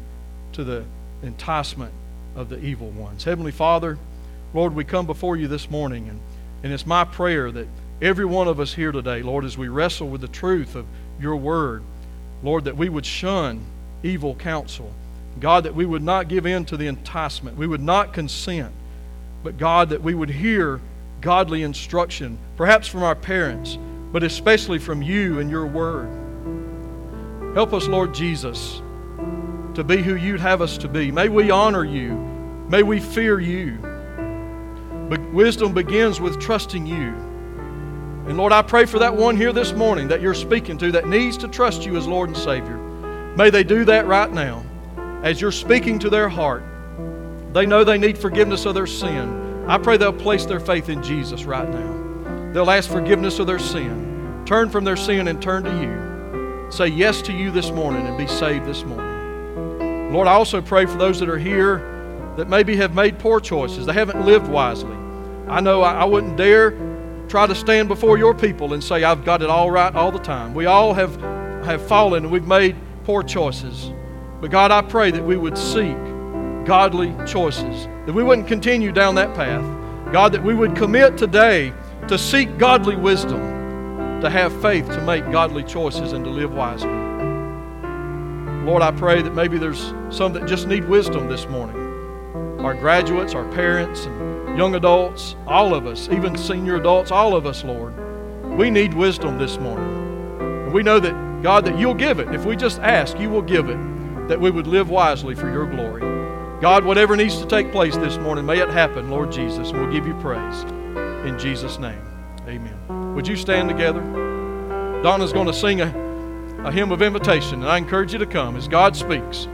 to 0.54 0.64
the 0.64 0.86
enticement 1.22 1.94
of 2.36 2.50
the 2.50 2.60
evil 2.66 2.90
ones. 2.90 3.24
Heavenly 3.26 3.52
Father, 3.52 4.00
Lord, 4.54 4.74
we 4.74 4.84
come 4.84 5.06
before 5.06 5.38
you 5.38 5.48
this 5.48 5.70
morning, 5.70 6.10
and, 6.10 6.20
and 6.64 6.74
it's 6.74 6.86
my 6.86 7.04
prayer 7.04 7.52
that 7.52 7.68
every 8.02 8.26
one 8.26 8.48
of 8.48 8.60
us 8.60 8.74
here 8.74 8.92
today, 8.92 9.22
Lord, 9.22 9.46
as 9.46 9.58
we 9.58 9.68
wrestle 9.68 10.08
with 10.08 10.22
the 10.22 10.28
truth 10.28 10.76
of 10.76 10.86
your 11.20 11.36
word, 11.36 11.84
Lord, 12.42 12.66
that 12.66 12.76
we 12.76 12.90
would 12.90 13.06
shun 13.06 13.64
evil 14.02 14.34
counsel. 14.36 14.92
God, 15.40 15.66
that 15.66 15.76
we 15.76 15.86
would 15.86 16.02
not 16.02 16.28
give 16.28 16.46
in 16.46 16.66
to 16.66 16.78
the 16.78 16.88
enticement. 16.88 17.58
We 17.58 17.68
would 17.68 17.82
not 17.82 18.14
consent. 18.14 18.74
But 19.44 19.58
God, 19.58 19.90
that 19.90 20.02
we 20.02 20.16
would 20.16 20.30
hear 20.30 20.82
godly 21.22 21.64
instruction, 21.64 22.38
perhaps 22.58 22.88
from 22.88 23.04
our 23.04 23.16
parents, 23.16 23.78
but 24.12 24.24
especially 24.24 24.80
from 24.80 25.02
you 25.02 25.40
and 25.40 25.50
your 25.50 25.68
word. 25.68 26.10
Help 27.54 27.74
us, 27.74 27.88
Lord 27.88 28.14
Jesus, 28.14 28.82
to 29.76 29.84
be 29.84 29.98
who 29.98 30.16
you'd 30.16 30.40
have 30.40 30.62
us 30.62 30.78
to 30.80 30.88
be. 30.88 31.12
May 31.12 31.30
we 31.30 31.52
honor 31.52 31.86
you. 31.86 32.14
May 32.70 32.84
we 32.84 33.00
fear 33.00 33.40
you. 33.40 33.78
But 35.10 35.20
wisdom 35.34 35.74
begins 35.74 36.22
with 36.22 36.40
trusting 36.40 36.86
you. 36.86 37.16
And 38.28 38.38
Lord, 38.38 38.54
I 38.54 38.62
pray 38.62 38.86
for 38.86 39.00
that 39.00 39.16
one 39.16 39.36
here 39.36 39.52
this 39.52 39.74
morning 39.74 40.08
that 40.10 40.22
you're 40.22 40.36
speaking 40.36 40.78
to 40.78 40.92
that 40.92 41.08
needs 41.08 41.36
to 41.38 41.48
trust 41.48 41.84
you 41.84 41.98
as 41.98 42.08
Lord 42.08 42.30
and 42.30 42.38
Savior. 42.38 42.78
May 43.36 43.50
they 43.50 43.64
do 43.64 43.86
that 43.86 44.06
right 44.06 44.32
now. 44.32 44.64
As 45.24 45.42
you're 45.42 45.52
speaking 45.52 45.98
to 46.00 46.10
their 46.12 46.30
heart, 46.30 46.64
they 47.54 47.66
know 47.66 47.84
they 47.84 47.98
need 47.98 48.20
forgiveness 48.20 48.66
of 48.66 48.76
their 48.76 48.86
sin. 48.86 49.66
I 49.68 49.80
pray 49.80 49.98
they'll 49.98 50.14
place 50.14 50.46
their 50.46 50.60
faith 50.60 50.90
in 50.90 51.02
Jesus 51.02 51.44
right 51.44 51.68
now. 51.68 52.52
They'll 52.54 52.70
ask 52.70 52.90
forgiveness 52.90 53.40
of 53.40 53.48
their 53.48 53.60
sin, 53.60 54.44
turn 54.46 54.70
from 54.70 54.84
their 54.84 54.96
sin 54.96 55.28
and 55.28 55.42
turn 55.42 55.64
to 55.64 55.82
you. 55.82 56.72
Say 56.72 56.88
yes 56.88 57.24
to 57.24 57.34
you 57.34 57.50
this 57.50 57.72
morning 57.72 58.06
and 58.06 58.16
be 58.16 58.28
saved 58.28 58.66
this 58.68 58.84
morning. 58.84 60.14
Lord, 60.14 60.28
I 60.28 60.34
also 60.34 60.62
pray 60.62 60.86
for 60.86 60.98
those 60.98 61.20
that 61.20 61.30
are 61.30 61.38
here 61.38 61.99
that 62.40 62.48
maybe 62.48 62.78
have 62.78 62.96
made 62.96 63.20
poor 63.20 63.42
choices. 63.42 63.86
They 63.86 63.92
haven't 63.92 64.26
lived 64.26 64.48
wisely. 64.48 64.96
I 65.50 65.60
know 65.60 65.82
I, 65.82 65.96
I 65.96 66.06
wouldn't 66.06 66.38
dare 66.38 66.72
try 67.28 67.46
to 67.46 67.54
stand 67.54 67.90
before 67.90 68.18
your 68.18 68.34
people 68.34 68.74
and 68.74 68.82
say, 68.82 69.04
I've 69.04 69.26
got 69.26 69.42
it 69.42 69.50
all 69.50 69.70
right 69.70 69.94
all 69.94 70.10
the 70.10 70.20
time. 70.20 70.54
We 70.54 70.66
all 70.66 70.94
have, 70.94 71.20
have 71.66 71.86
fallen 71.86 72.24
and 72.24 72.32
we've 72.32 72.48
made 72.48 72.78
poor 73.04 73.24
choices. 73.24 73.92
But 74.40 74.52
God, 74.52 74.72
I 74.72 74.82
pray 74.82 75.12
that 75.12 75.22
we 75.22 75.36
would 75.36 75.58
seek 75.58 75.98
godly 76.66 77.14
choices, 77.28 77.88
that 78.06 78.14
we 78.14 78.24
wouldn't 78.24 78.48
continue 78.48 78.94
down 78.94 79.16
that 79.16 79.36
path. 79.36 79.66
God, 80.14 80.32
that 80.32 80.42
we 80.42 80.54
would 80.54 80.78
commit 80.78 81.18
today 81.18 81.74
to 82.08 82.18
seek 82.18 82.58
godly 82.58 82.96
wisdom, 82.96 84.22
to 84.22 84.30
have 84.30 84.62
faith 84.62 84.88
to 84.88 85.02
make 85.02 85.30
godly 85.30 85.66
choices 85.66 86.14
and 86.14 86.24
to 86.24 86.32
live 86.32 86.54
wisely. 86.54 86.90
Lord, 88.66 88.82
I 88.82 88.92
pray 88.92 89.22
that 89.22 89.36
maybe 89.36 89.58
there's 89.58 89.94
some 90.10 90.32
that 90.34 90.48
just 90.48 90.68
need 90.68 90.86
wisdom 90.86 91.28
this 91.28 91.46
morning. 91.48 91.89
Our 92.60 92.74
graduates, 92.74 93.34
our 93.36 93.50
parents, 93.54 94.06
and 94.06 94.58
young 94.58 94.76
adults, 94.76 95.36
all 95.48 95.74
of 95.74 95.88
us, 95.88 96.10
even 96.10 96.38
senior 96.38 96.76
adults, 96.76 97.10
all 97.10 97.36
of 97.36 97.46
us, 97.46 97.64
Lord, 97.64 97.94
we 98.58 98.70
need 98.70 98.94
wisdom 98.94 99.38
this 99.38 99.58
morning. 99.58 99.88
And 100.66 100.74
we 100.74 100.84
know 100.84 101.00
that, 101.00 101.42
God, 101.42 101.64
that 101.66 101.80
you'll 101.80 101.94
give 101.94 102.20
it. 102.20 102.28
If 102.36 102.46
we 102.46 102.58
just 102.58 102.80
ask, 102.80 103.18
you 103.18 103.30
will 103.30 103.42
give 103.42 103.70
it, 103.70 103.78
that 104.28 104.40
we 104.40 104.52
would 104.52 104.68
live 104.68 104.90
wisely 104.90 105.36
for 105.36 105.50
your 105.50 105.66
glory. 105.66 106.02
God, 106.60 106.84
whatever 106.84 107.16
needs 107.16 107.40
to 107.40 107.46
take 107.46 107.72
place 107.72 107.96
this 107.96 108.18
morning, 108.18 108.46
may 108.46 108.60
it 108.60 108.70
happen, 108.70 109.10
Lord 109.10 109.32
Jesus, 109.32 109.72
we'll 109.72 109.90
give 109.90 110.06
you 110.06 110.14
praise. 110.16 110.64
In 111.26 111.40
Jesus' 111.40 111.80
name, 111.80 112.02
amen. 112.46 113.16
Would 113.16 113.26
you 113.26 113.38
stand 113.38 113.70
together? 113.70 114.02
Donna's 115.02 115.32
going 115.32 115.48
to 115.48 115.54
sing 115.54 115.80
a, 115.80 116.66
a 116.66 116.72
hymn 116.74 116.92
of 116.92 117.02
invitation, 117.02 117.62
and 117.62 117.72
I 117.72 117.78
encourage 117.78 118.12
you 118.12 118.20
to 118.20 118.26
come 118.26 118.58
as 118.58 118.68
God 118.68 118.98
speaks. 118.98 119.48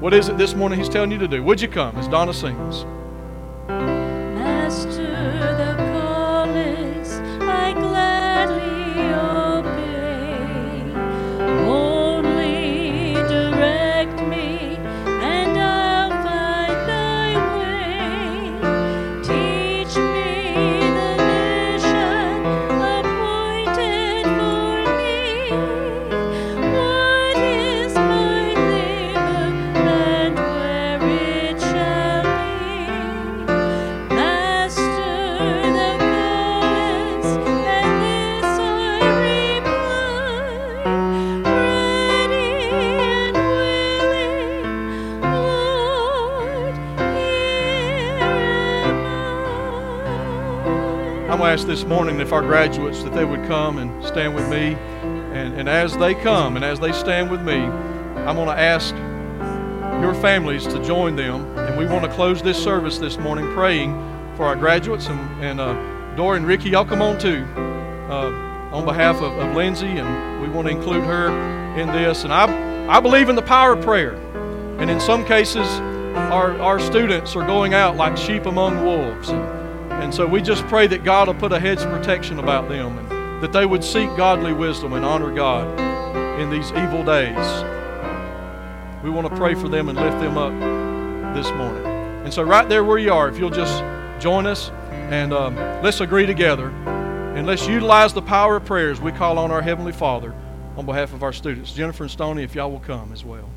What 0.00 0.14
is 0.14 0.28
it 0.28 0.38
this 0.38 0.54
morning 0.54 0.78
He's 0.78 0.88
telling 0.88 1.10
you 1.10 1.18
to 1.18 1.26
do? 1.26 1.42
Would 1.42 1.60
you 1.60 1.66
come 1.66 1.96
as 1.96 2.06
Donna 2.06 2.32
sings? 2.32 2.86
This 51.68 51.84
morning 51.84 52.18
if 52.18 52.32
our 52.32 52.40
graduates 52.40 53.02
that 53.02 53.12
they 53.12 53.26
would 53.26 53.46
come 53.46 53.76
and 53.76 54.02
stand 54.02 54.34
with 54.34 54.48
me. 54.48 54.74
And, 55.34 55.52
and 55.54 55.68
as 55.68 55.94
they 55.98 56.14
come 56.14 56.56
and 56.56 56.64
as 56.64 56.80
they 56.80 56.92
stand 56.92 57.30
with 57.30 57.42
me, 57.42 57.56
I'm 57.56 58.36
going 58.36 58.48
to 58.48 58.58
ask 58.58 58.94
your 60.02 60.14
families 60.14 60.66
to 60.68 60.82
join 60.82 61.14
them. 61.14 61.44
And 61.58 61.76
we 61.76 61.84
want 61.84 62.06
to 62.06 62.10
close 62.12 62.40
this 62.40 62.56
service 62.56 62.96
this 62.96 63.18
morning 63.18 63.52
praying 63.52 63.92
for 64.34 64.46
our 64.46 64.56
graduates. 64.56 65.08
And, 65.08 65.44
and 65.44 65.60
uh, 65.60 66.16
Dora 66.16 66.38
and 66.38 66.46
Ricky, 66.46 66.70
y'all 66.70 66.86
come 66.86 67.02
on 67.02 67.18
too 67.18 67.44
uh, 68.08 68.30
on 68.72 68.86
behalf 68.86 69.16
of, 69.16 69.38
of 69.38 69.54
Lindsay. 69.54 69.98
And 69.98 70.40
we 70.40 70.48
want 70.48 70.68
to 70.68 70.72
include 70.72 71.04
her 71.04 71.28
in 71.78 71.88
this. 71.88 72.24
And 72.24 72.32
I, 72.32 72.88
I 72.88 72.98
believe 72.98 73.28
in 73.28 73.36
the 73.36 73.42
power 73.42 73.74
of 73.74 73.84
prayer. 73.84 74.14
And 74.78 74.88
in 74.88 75.00
some 75.00 75.22
cases, 75.26 75.66
our, 76.16 76.58
our 76.62 76.80
students 76.80 77.36
are 77.36 77.46
going 77.46 77.74
out 77.74 77.96
like 77.96 78.16
sheep 78.16 78.46
among 78.46 78.82
wolves. 78.82 79.28
And, 79.28 79.57
and 80.08 80.14
so 80.14 80.26
we 80.26 80.40
just 80.40 80.66
pray 80.68 80.86
that 80.86 81.04
God 81.04 81.28
will 81.28 81.34
put 81.34 81.52
a 81.52 81.60
hedge 81.60 81.82
of 81.82 81.90
protection 81.90 82.38
about 82.38 82.66
them 82.70 82.96
and 82.96 83.42
that 83.42 83.52
they 83.52 83.66
would 83.66 83.84
seek 83.84 84.08
godly 84.16 84.54
wisdom 84.54 84.94
and 84.94 85.04
honor 85.04 85.30
God 85.30 85.68
in 86.40 86.48
these 86.48 86.72
evil 86.72 87.04
days. 87.04 87.36
We 89.04 89.10
want 89.10 89.28
to 89.28 89.36
pray 89.36 89.54
for 89.54 89.68
them 89.68 89.90
and 89.90 89.98
lift 89.98 90.18
them 90.18 90.38
up 90.38 91.34
this 91.34 91.50
morning. 91.50 91.84
And 92.24 92.32
so, 92.32 92.42
right 92.42 92.66
there 92.70 92.84
where 92.84 92.96
you 92.96 93.12
are, 93.12 93.28
if 93.28 93.38
you'll 93.38 93.50
just 93.50 93.84
join 94.18 94.46
us 94.46 94.70
and 95.10 95.34
um, 95.34 95.56
let's 95.82 96.00
agree 96.00 96.24
together 96.24 96.70
and 97.36 97.46
let's 97.46 97.68
utilize 97.68 98.14
the 98.14 98.22
power 98.22 98.56
of 98.56 98.64
prayers 98.64 99.02
we 99.02 99.12
call 99.12 99.36
on 99.36 99.50
our 99.50 99.60
Heavenly 99.60 99.92
Father 99.92 100.34
on 100.78 100.86
behalf 100.86 101.12
of 101.12 101.22
our 101.22 101.34
students. 101.34 101.74
Jennifer 101.74 102.04
and 102.04 102.10
Stoney, 102.10 102.44
if 102.44 102.54
y'all 102.54 102.70
will 102.70 102.80
come 102.80 103.12
as 103.12 103.26
well. 103.26 103.50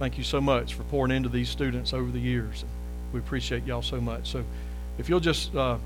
Thank 0.00 0.18
you 0.18 0.24
so 0.24 0.40
much 0.40 0.74
for 0.74 0.82
pouring 0.82 1.12
into 1.12 1.28
these 1.28 1.48
students 1.48 1.92
over 1.92 2.10
the 2.10 2.18
years. 2.18 2.64
We 3.14 3.20
appreciate 3.20 3.64
y'all 3.64 3.80
so 3.80 4.00
much. 4.00 4.28
So, 4.32 4.44
if 4.98 5.08
you'll 5.08 5.20
just 5.20 5.54
uh, 5.54 5.78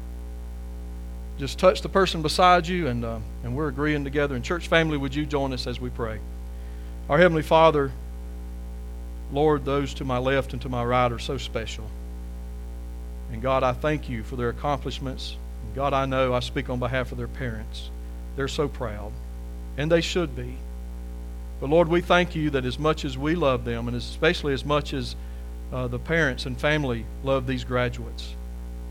just 1.39 1.59
touch 1.59 1.83
the 1.83 1.89
person 1.91 2.23
beside 2.23 2.67
you, 2.67 2.89
and 2.89 3.05
uh, 3.05 3.19
and 3.45 3.55
we're 3.55 3.69
agreeing 3.69 4.03
together. 4.03 4.35
And 4.35 4.43
church 4.43 4.67
family, 4.67 4.97
would 4.97 5.15
you 5.15 5.27
join 5.27 5.53
us 5.53 5.67
as 5.67 5.79
we 5.79 5.91
pray? 5.91 6.19
Our 7.11 7.19
heavenly 7.19 7.43
Father, 7.43 7.93
Lord, 9.31 9.67
those 9.67 9.93
to 9.95 10.05
my 10.05 10.19
left 10.19 10.55
and 10.55 10.63
to 10.63 10.71
my 10.71 10.83
right 10.83 11.13
are 11.13 11.19
so 11.19 11.37
special. 11.37 11.85
And 13.31 13.43
God, 13.43 13.63
I 13.63 13.75
thank 13.75 14.09
you 14.09 14.23
for 14.23 14.37
their 14.37 14.49
accomplishments. 14.49 15.37
And 15.67 15.75
God, 15.75 15.93
I 15.93 16.07
know 16.07 16.33
I 16.33 16.41
speak 16.41 16.71
on 16.71 16.79
behalf 16.79 17.13
of 17.13 17.19
their 17.19 17.29
parents. 17.29 17.91
They're 18.37 18.49
so 18.49 18.69
proud, 18.69 19.13
and 19.77 19.93
they 19.93 20.01
should 20.01 20.35
be. 20.35 20.57
But 21.61 21.69
Lord, 21.69 21.89
we 21.89 22.01
thank 22.01 22.35
you 22.35 22.51
that 22.51 22.65
as 22.65 22.79
much 22.79 23.05
as 23.05 23.19
we 23.19 23.35
love 23.35 23.67
them, 23.67 23.87
and 23.87 23.97
especially 23.97 24.55
as 24.55 24.65
much 24.65 24.95
as 24.95 25.15
uh, 25.73 25.87
the 25.89 25.99
parents 25.99 26.47
and 26.47 26.59
family 26.59 27.05
love 27.23 27.47
these 27.47 27.65
graduates, 27.65 28.35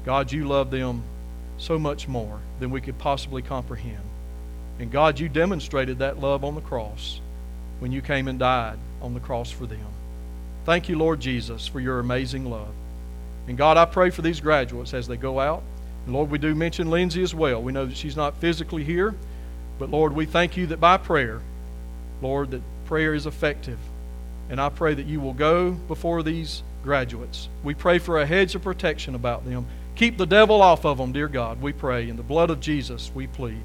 God, 0.06 0.32
you 0.32 0.48
love 0.48 0.72
them 0.72 1.04
so 1.58 1.80
much 1.80 2.08
more 2.08 2.40
than 2.60 2.72
we 2.72 2.82
could 2.82 2.98
possibly 2.98 3.42
comprehend. 3.42 4.04
And 4.80 4.92
God, 4.92 5.20
you 5.20 5.28
demonstrated 5.28 6.00
that 6.00 6.20
love 6.20 6.44
on 6.44 6.56
the 6.56 6.62
cross 6.62 7.20
when 7.80 7.92
you 7.92 8.02
came 8.02 8.28
and 8.28 8.38
died 8.38 8.78
on 9.02 9.14
the 9.14 9.20
cross 9.20 9.52
for 9.52 9.66
them. 9.66 9.88
Thank 10.66 10.90
you, 10.90 10.98
Lord 10.98 11.20
Jesus, 11.20 11.68
for 11.68 11.80
your 11.80 12.00
amazing 12.00 12.50
love. 12.50 12.74
And 13.48 13.58
God, 13.58 13.78
I 13.78 13.86
pray 13.86 14.10
for 14.10 14.22
these 14.22 14.40
graduates 14.40 14.94
as 14.94 15.08
they 15.08 15.18
go 15.18 15.40
out. 15.40 15.64
And 16.06 16.14
Lord, 16.14 16.30
we 16.30 16.38
do 16.38 16.54
mention 16.54 16.90
Lindsay 16.90 17.24
as 17.24 17.34
well. 17.34 17.62
We 17.62 17.72
know 17.72 17.86
that 17.86 17.98
she's 17.98 18.18
not 18.18 18.38
physically 18.38 18.84
here, 18.84 19.16
but 19.80 19.90
Lord, 19.90 20.14
we 20.14 20.26
thank 20.26 20.58
you 20.58 20.68
that 20.68 20.80
by 20.80 20.98
prayer, 20.98 21.42
Lord, 22.22 22.52
that 22.52 22.62
prayer 22.86 23.14
is 23.14 23.26
effective. 23.26 23.80
And 24.50 24.60
I 24.62 24.70
pray 24.70 24.94
that 24.94 25.06
you 25.06 25.20
will 25.20 25.34
go 25.34 25.72
before 25.72 26.24
these 26.24 26.64
graduates. 26.88 27.50
We 27.66 27.74
pray 27.74 28.00
for 28.00 28.22
a 28.22 28.26
hedge 28.26 28.56
of 28.56 28.64
protection 28.64 29.14
about 29.14 29.44
them. 29.44 29.66
Keep 29.96 30.18
the 30.18 30.26
devil 30.26 30.62
off 30.62 30.86
of 30.86 30.98
them, 30.98 31.12
dear 31.12 31.28
God, 31.28 31.62
we 31.62 31.74
pray. 31.74 32.08
In 32.08 32.16
the 32.16 32.24
blood 32.24 32.50
of 32.50 32.62
Jesus, 32.62 33.12
we 33.14 33.28
plead. 33.28 33.62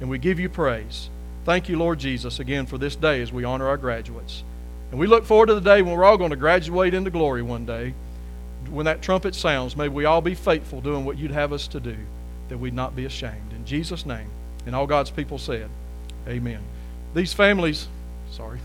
And 0.00 0.10
we 0.10 0.18
give 0.18 0.40
you 0.40 0.48
praise. 0.48 1.08
Thank 1.44 1.68
you, 1.68 1.78
Lord 1.78 2.00
Jesus, 2.00 2.40
again 2.40 2.66
for 2.66 2.76
this 2.76 2.96
day 2.96 3.22
as 3.22 3.32
we 3.32 3.44
honor 3.44 3.68
our 3.68 3.76
graduates. 3.76 4.42
And 4.90 4.98
we 4.98 5.06
look 5.06 5.24
forward 5.24 5.46
to 5.46 5.54
the 5.54 5.60
day 5.60 5.80
when 5.80 5.94
we're 5.94 6.04
all 6.04 6.18
going 6.18 6.30
to 6.30 6.36
graduate 6.36 6.92
into 6.92 7.08
glory 7.08 7.40
one 7.40 7.66
day. 7.66 7.94
When 8.68 8.86
that 8.86 9.00
trumpet 9.00 9.36
sounds, 9.36 9.76
may 9.76 9.86
we 9.86 10.04
all 10.04 10.20
be 10.20 10.34
faithful 10.34 10.80
doing 10.80 11.04
what 11.04 11.18
you'd 11.18 11.30
have 11.30 11.52
us 11.52 11.68
to 11.68 11.78
do, 11.78 11.96
that 12.48 12.58
we'd 12.58 12.74
not 12.74 12.96
be 12.96 13.04
ashamed. 13.04 13.52
In 13.52 13.64
Jesus' 13.64 14.04
name. 14.04 14.28
And 14.66 14.74
all 14.74 14.88
God's 14.88 15.10
people 15.10 15.38
said, 15.38 15.70
Amen. 16.26 16.62
These 17.14 17.32
families, 17.32 17.86
sorry, 18.32 18.58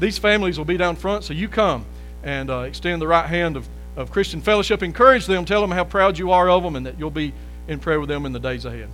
these 0.00 0.18
families 0.18 0.58
will 0.58 0.64
be 0.64 0.76
down 0.76 0.96
front, 0.96 1.22
so 1.22 1.32
you 1.32 1.48
come 1.48 1.86
and 2.26 2.50
uh, 2.50 2.58
extend 2.62 3.00
the 3.00 3.06
right 3.06 3.26
hand 3.26 3.56
of, 3.56 3.68
of 3.94 4.10
Christian 4.10 4.42
fellowship. 4.42 4.82
Encourage 4.82 5.26
them, 5.26 5.44
tell 5.44 5.60
them 5.60 5.70
how 5.70 5.84
proud 5.84 6.18
you 6.18 6.32
are 6.32 6.50
of 6.50 6.64
them, 6.64 6.74
and 6.74 6.84
that 6.84 6.98
you'll 6.98 7.08
be 7.08 7.32
in 7.68 7.78
prayer 7.78 8.00
with 8.00 8.08
them 8.08 8.26
in 8.26 8.32
the 8.32 8.40
days 8.40 8.64
ahead. 8.64 8.90